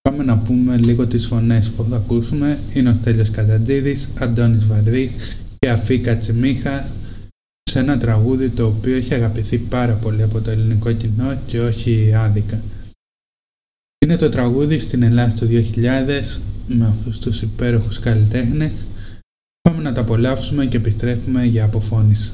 Πάμε 0.00 0.24
να 0.24 0.38
πούμε 0.38 0.76
λίγο 0.76 1.06
τις 1.06 1.26
φωνές 1.26 1.70
που 1.70 1.86
θα 1.90 1.96
ακούσουμε. 1.96 2.58
Είναι 2.74 2.90
ο 2.90 2.94
Στέλιος 2.94 3.30
Κατατζίδης, 3.30 4.08
Αντώνης 4.18 4.66
Βαρδής 4.66 5.36
και 5.58 5.70
Αφή 5.70 5.98
Κατσιμίχα 5.98 6.86
σε 7.62 7.78
ένα 7.78 7.98
τραγούδι 7.98 8.50
το 8.50 8.66
οποίο 8.66 8.96
έχει 8.96 9.14
αγαπηθεί 9.14 9.58
πάρα 9.58 9.94
πολύ 9.94 10.22
από 10.22 10.40
το 10.40 10.50
ελληνικό 10.50 10.92
κοινό 10.92 11.40
και 11.46 11.60
όχι 11.60 12.14
άδικα. 12.14 12.60
Είναι 14.04 14.16
το 14.16 14.28
τραγούδι 14.28 14.78
στην 14.78 15.02
Ελλάδα 15.02 15.34
του 15.34 15.46
2000 15.46 16.40
με 16.68 16.86
αυτούς 16.86 17.18
τους 17.18 17.42
υπέροχους 17.42 17.98
καλλιτέχνες. 17.98 18.86
Πάμε 19.60 19.82
να 19.82 19.92
τα 19.92 20.00
απολαύσουμε 20.00 20.66
και 20.66 20.76
επιστρέφουμε 20.76 21.44
για 21.44 21.64
αποφώνηση. 21.64 22.32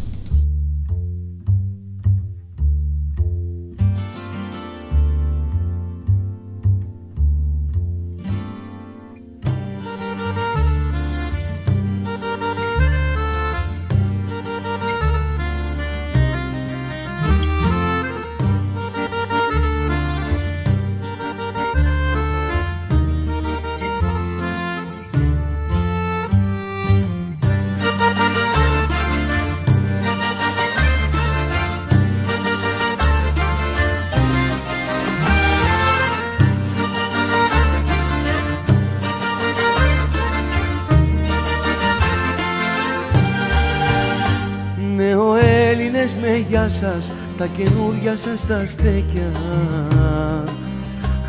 Καινούρια 47.98 48.16
σας 48.16 48.46
τα 48.46 48.64
στέκια. 48.70 49.30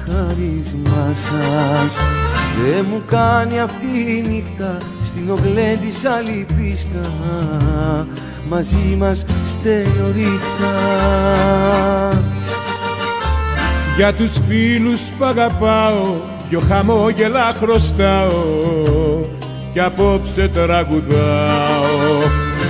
Χάρισμά 0.06 1.14
σας. 1.14 1.94
Δεν 2.64 2.86
μου 2.90 3.02
κάνει 3.06 3.60
αυτή 3.60 4.18
η 4.18 4.28
νύχτα 4.28 4.78
στην 5.06 5.30
ογλέ 5.30 5.78
της 5.82 6.06
άλλη 6.06 6.46
πίστα. 6.58 7.12
Μαζί 8.50 8.96
μας 8.98 9.26
στένοριχτά 9.50 10.76
Για 13.96 14.14
τους 14.14 14.32
φίλους 14.48 15.02
που 15.02 15.26
αγαπάω 15.26 16.16
δυο 16.50 16.60
χαμόγελα 16.68 17.54
χρωστάω. 17.60 18.44
Κι 19.72 19.80
απόψε 19.80 20.48
τραγουδάω 20.48 21.79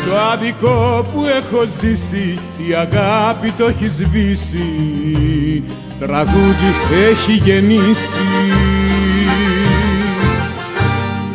το 0.06 0.18
άδικο 0.32 1.06
που 1.14 1.26
έχω 1.26 1.66
ζήσει 1.80 2.40
η 2.68 2.74
αγάπη 2.74 3.52
το 3.52 3.66
έχει 3.66 3.88
σβήσει. 3.88 5.64
Τραγούδι 6.00 6.72
έχει 7.10 7.32
γεννήσει. 7.32 8.26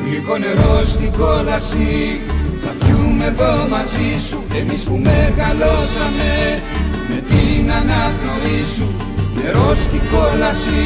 Γλυκό 0.07 0.37
νερό 0.39 0.85
στην 0.85 1.13
κόλαση 1.13 2.21
Θα 2.63 2.73
πιούμε 2.79 3.25
εδώ 3.25 3.69
μαζί 3.71 4.27
σου. 4.29 4.43
Εμείς 4.55 4.83
που 4.83 5.01
μεγαλώσαμε 5.03 6.63
Με 7.09 7.23
την 7.29 7.71
αναπνοή 7.73 8.63
σου. 8.75 8.95
Νερό 9.43 9.75
στην 9.75 10.01
κόλαση 10.13 10.85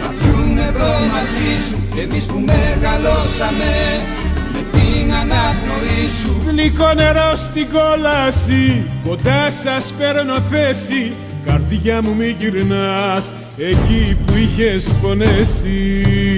Θα 0.00 0.08
πιούμε 0.18 0.62
εδώ 0.68 0.92
μαζί 1.12 1.52
σου. 1.68 2.00
Εμείς 2.02 2.24
που 2.24 2.42
μεγαλώσαμε 2.46 3.72
Με 4.56 4.78
την 4.78 5.12
αναπνοή 5.14 6.06
σου. 6.22 6.42
Γλυκό 6.46 6.92
νερό 6.94 7.36
στην 7.36 7.66
κόλαση 7.72 8.86
Κοντά 9.08 9.50
σας 9.50 9.94
παίρνω 9.98 10.40
θέση. 10.50 11.12
Καρδιά 11.46 12.02
μου 12.02 12.14
μη 12.14 12.36
γυρνάς 12.38 13.32
Εκεί 13.56 14.16
που 14.26 14.32
είχες 14.36 14.88
πονέσει 15.02 16.35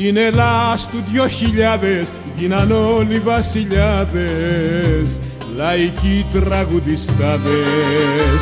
Στην 0.00 0.16
Ελλάς 0.16 0.88
του 0.88 1.04
δυο 1.10 1.26
χιλιάδες 1.26 2.14
γίναν 2.36 2.70
όλοι 2.70 3.18
βασιλιάδες 3.18 5.20
λαϊκοί 5.56 6.26
τραγουδιστάδες. 6.32 8.40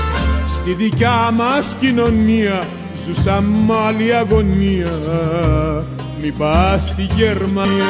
Στη 0.48 0.72
δικιά 0.72 1.30
μας 1.35 1.76
κοινωνία 1.80 2.66
ζούσαν 3.05 3.44
μ' 3.44 3.72
άλλη 3.72 4.14
αγωνία 4.14 4.93
μη 6.22 6.30
πας 6.30 6.86
στη 6.86 7.09
Γερμανία. 7.16 7.85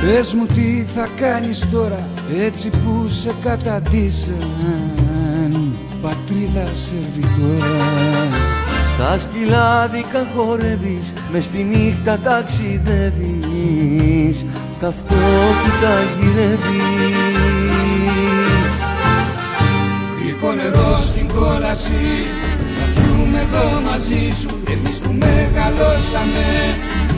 Πες 0.00 0.34
μου 0.34 0.46
τι 0.46 0.84
θα 0.94 1.08
κάνεις 1.20 1.68
τώρα 1.72 2.08
έτσι 2.44 2.68
που 2.68 3.08
σε 3.08 3.34
καταντήσαν. 3.42 4.50
Πατρίδα 6.02 6.68
σερβιτόρα 6.72 8.39
Στα 9.00 9.18
σκυλάδικα 9.18 10.26
χορεύεις, 10.34 11.12
μες 11.32 11.44
στη 11.44 11.62
νύχτα 11.62 12.18
ταξιδεύεις. 12.18 13.24
Ταυτότητα 14.80 15.92
γυρεύεις. 16.20 17.14
Γλυκό 20.22 20.52
νερό 20.52 20.98
στην 21.02 21.28
κόλαση 21.28 22.26
Να 22.78 22.84
πιούμε 22.94 23.38
εδώ 23.40 23.80
μαζί 23.80 24.30
σου. 24.40 24.50
Εμείς 24.70 24.98
που 24.98 25.12
μεγαλώσαμε 25.18 26.48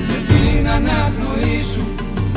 Με 0.09 0.18
την 0.28 0.68
αναπνοή 0.68 1.62
σου 1.72 1.84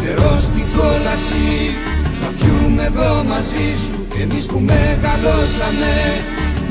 Νερό 0.01 0.37
στην 0.41 0.65
κόλαση 0.77 1.75
Να 2.21 2.27
πιούμε 2.37 2.83
εδώ 2.83 3.23
μαζί 3.23 3.69
σου 3.83 4.05
Εμείς 4.21 4.45
που 4.45 4.59
μεγαλώσαμε 4.59 5.95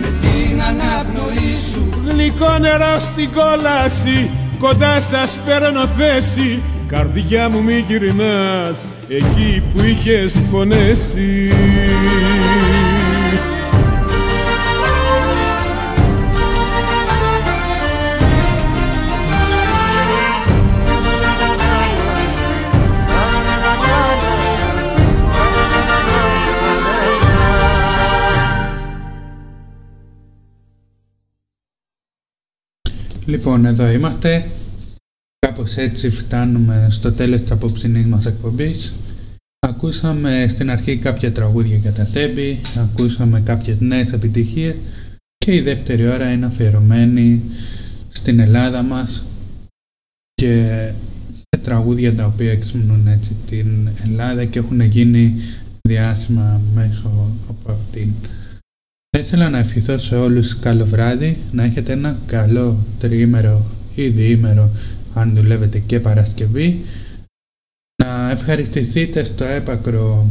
Με 0.00 0.12
την 0.20 0.62
αναπνοή 0.62 1.56
σου. 1.72 1.88
Γλυκό 2.04 2.58
νερό 2.58 3.00
στην 3.00 3.28
κόλαση 3.32 4.30
κοντά 4.58 5.00
σας 5.00 5.38
παίρνω 5.46 5.86
θέση. 5.86 6.62
Καρδιά 6.86 7.48
μου 7.48 7.62
μη 7.62 7.84
γυρνάς 7.88 8.84
εκεί 9.08 9.62
που 9.74 9.84
είχες 9.84 10.42
πονέσει 10.50 11.52
Λοιπόν, 33.26 33.64
εδώ 33.64 33.90
είμαστε. 33.90 34.50
Κάπως 35.38 35.76
έτσι 35.76 36.10
φτάνουμε 36.10 36.88
στο 36.90 37.12
τέλος 37.12 37.40
της 37.40 37.50
απόψινής 37.50 38.06
μας 38.06 38.26
εκπομπής. 38.26 38.92
Ακούσαμε 39.66 40.46
στην 40.48 40.70
αρχή 40.70 40.96
κάποια 40.96 41.32
τραγούδια 41.32 41.76
για 41.76 41.92
τα 41.92 42.04
τέμπη, 42.04 42.60
ακούσαμε 42.76 43.40
κάποιες 43.40 43.80
νέες 43.80 44.12
επιτυχίες 44.12 44.76
και 45.36 45.54
η 45.54 45.60
δεύτερη 45.60 46.08
ώρα 46.08 46.32
είναι 46.32 46.46
αφιερωμένη 46.46 47.42
στην 48.08 48.40
Ελλάδα 48.40 48.82
μας 48.82 49.24
και 50.34 50.92
τραγούδια 51.62 52.14
τα 52.14 52.26
οποία 52.26 52.50
εξυμνούν 52.50 53.06
έτσι 53.06 53.36
την 53.46 53.88
Ελλάδα 54.02 54.44
και 54.44 54.58
έχουν 54.58 54.80
γίνει 54.80 55.34
διάσημα 55.88 56.60
μέσω 56.74 57.32
από 57.48 57.72
αυτήν. 57.72 58.12
Θα 59.16 59.22
ήθελα 59.22 59.50
να 59.50 59.58
ευχηθώ 59.58 59.98
σε 59.98 60.16
όλους 60.16 60.58
καλό 60.58 60.84
βράδυ, 60.84 61.38
να 61.52 61.62
έχετε 61.64 61.92
ένα 61.92 62.18
καλό 62.26 62.86
τριήμερο 62.98 63.64
ή 63.94 64.08
διήμερο 64.08 64.70
αν 65.14 65.34
δουλεύετε 65.34 65.78
και 65.78 66.00
Παρασκευή, 66.00 66.84
να 68.02 68.30
ευχαριστηθείτε 68.30 69.24
στο 69.24 69.44
έπακρο 69.44 70.30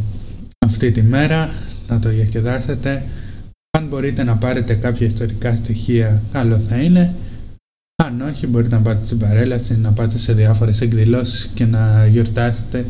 αυτή 0.58 0.90
τη 0.90 1.02
μέρα, 1.02 1.50
να 1.88 1.98
το 1.98 2.08
διασκεδάσετε. 2.08 3.02
Αν 3.78 3.88
μπορείτε 3.88 4.24
να 4.24 4.36
πάρετε 4.36 4.74
κάποια 4.74 5.06
ιστορικά 5.06 5.56
στοιχεία, 5.56 6.22
καλό 6.32 6.58
θα 6.58 6.76
είναι. 6.82 7.14
Αν 8.02 8.20
όχι, 8.20 8.46
μπορείτε 8.46 8.74
να 8.74 8.82
πάτε 8.82 9.04
στην 9.04 9.18
παρέλαση, 9.18 9.76
να 9.76 9.92
πάτε 9.92 10.18
σε 10.18 10.32
διάφορες 10.32 10.80
εκδηλώσεις 10.80 11.50
και 11.54 11.64
να 11.64 12.06
γιορτάσετε 12.06 12.86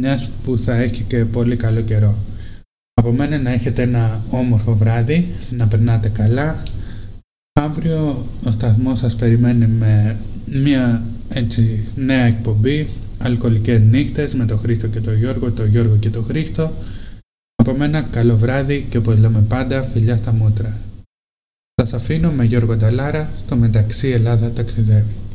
μιας 0.00 0.30
που 0.44 0.58
θα 0.58 0.74
έχει 0.74 1.02
και 1.02 1.24
πολύ 1.24 1.56
καλό 1.56 1.80
καιρό. 1.80 2.16
Από 3.00 3.12
μένα 3.12 3.38
να 3.38 3.50
έχετε 3.50 3.82
ένα 3.82 4.24
όμορφο 4.30 4.76
βράδυ, 4.76 5.34
να 5.50 5.66
περνάτε 5.66 6.08
καλά. 6.08 6.62
Αύριο 7.52 8.26
ο 8.44 8.50
σταθμός 8.50 8.98
σας 8.98 9.16
περιμένει 9.16 9.66
με 9.66 10.16
μια 10.46 11.02
έτσι 11.28 11.88
νέα 11.94 12.24
εκπομπή 12.24 12.88
Αλκοολικές 13.18 13.80
νύχτες 13.80 14.34
με 14.34 14.44
τον 14.44 14.58
Χρήστο 14.58 14.86
και 14.86 15.00
τον 15.00 15.14
Γιώργο, 15.14 15.52
τον 15.52 15.68
Γιώργο 15.68 15.96
και 15.96 16.10
τον 16.10 16.24
Χρήστο. 16.24 16.72
Από 17.54 17.76
μένα 17.76 18.02
καλό 18.02 18.36
βράδυ 18.36 18.86
και 18.90 18.98
όπως 18.98 19.18
λέμε 19.18 19.40
πάντα 19.48 19.82
φιλιά 19.82 20.16
στα 20.16 20.32
μούτρα. 20.32 20.76
Σας 21.74 21.92
αφήνω 21.92 22.30
με 22.30 22.44
Γιώργο 22.44 22.76
Νταλάρα 22.76 23.30
στο 23.44 23.56
μεταξύ 23.56 24.08
Ελλάδα 24.08 24.50
ταξιδεύει. 24.50 25.25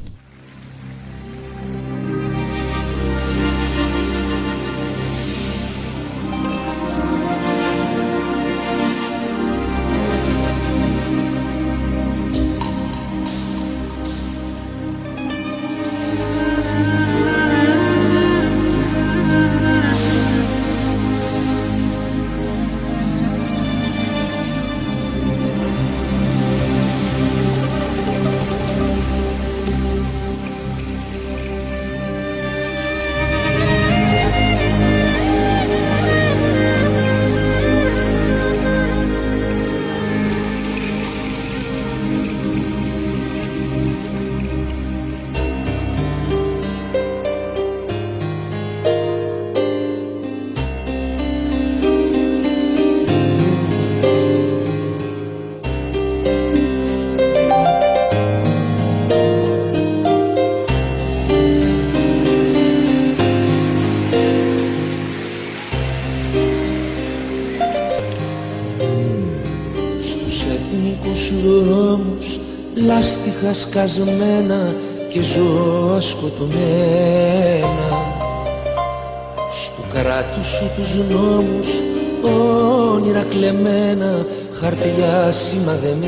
Λάστιχα 73.52 73.54
σκασμένα 73.54 74.74
και 75.10 75.22
ζώα 75.22 76.02
σκοτωμένα. 76.02 77.90
Στου 79.52 79.84
κράτους 79.94 80.48
σου 80.48 80.70
τους 80.78 80.96
νόμους 80.96 81.68
όνειρα 82.94 83.24
κλεμμένα 83.30 84.26
χαρτιά 84.62 85.32
σημαδεμένα. 85.32 86.00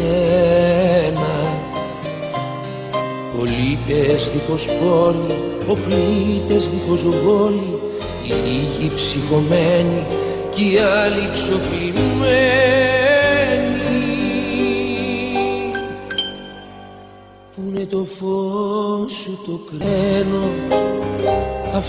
Πολίτες 3.37 4.31
δίχως 4.33 4.65
πόλη, 4.65 5.43
οπλίτες 5.67 6.69
δίχως 6.69 7.01
βόλη 7.01 7.79
οι 8.23 8.33
λίγοι 8.43 8.91
ψυχωμένοι 8.95 10.05
κι 10.49 10.63
οι 10.63 10.77
άλλοι 10.77 11.29
ξοφλημένοι 11.33 12.82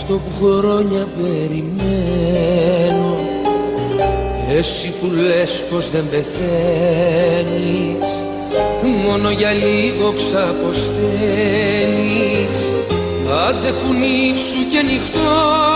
αυτό 0.06 0.18
που 0.18 0.32
χρόνια 0.38 1.08
περιμένω. 1.22 3.08
Εσύ 4.56 4.92
που 5.00 5.06
λες 5.10 5.64
πως 5.70 5.90
δεν 5.90 6.08
πεθαίνεις 6.10 7.32
μόνο 9.06 9.30
για 9.30 9.52
λίγο 9.52 10.12
ξαποσταίνεις. 10.12 10.94
Άντε 13.48 13.70
κουνήσου 13.70 14.58
και 14.72 14.82
νυχτώνει 14.82 15.73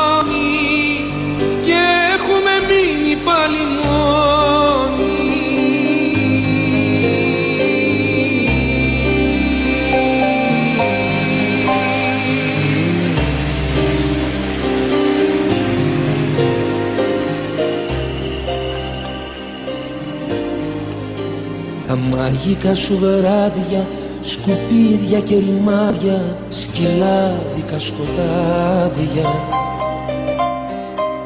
μαγικά 22.48 22.74
σου 22.74 22.98
βράδια, 22.98 23.86
σκουπίδια 24.20 25.20
και 25.20 25.34
ρημάδια, 25.34 26.36
σκυλάδικα 26.48 27.78
σκοτάδια. 27.78 29.28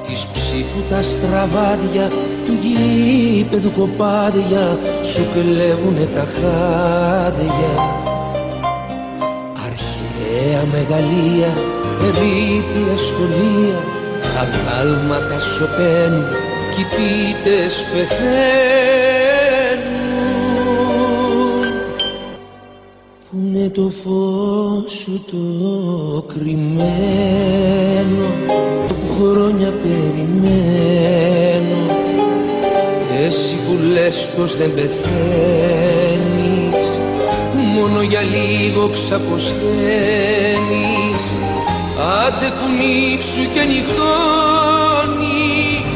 Της 0.06 0.26
ψήφου 0.32 0.80
τα 0.90 1.02
στραβάδια, 1.02 2.08
του 2.46 2.52
γήπεδου 2.62 3.72
κοπάδια, 3.72 4.78
σου 5.02 5.22
κλέβουνε 5.32 6.06
τα 6.14 6.26
χάδια. 6.34 7.74
Αρχαία 9.66 10.62
μεγαλεία, 10.72 11.52
ερήπια 12.06 12.96
σχολεία, 12.96 13.80
αγάλματα 14.42 15.38
σωπαίνουν, 15.38 16.26
κι 16.70 16.80
οι 16.80 17.34
πεθαίνουν. 17.92 18.91
Φως 24.04 24.92
σου 24.92 25.24
το 25.30 25.44
κρυμμένο 26.34 28.26
που 28.86 28.94
χρόνια 29.18 29.72
περιμένω. 29.82 31.80
Εσύ 33.26 33.54
που 33.54 33.72
λες 33.92 34.28
πως 34.36 34.56
δεν 34.56 34.74
πεθαίνεις 34.74 36.02
μόνο 37.74 38.02
για 38.02 38.20
λίγο 38.20 38.88
ξαποσταίνεις. 38.88 39.62
Άντε 42.26 42.52
κουνήσου 42.60 43.44
και 43.54 43.62
νυχτώ 43.62 44.01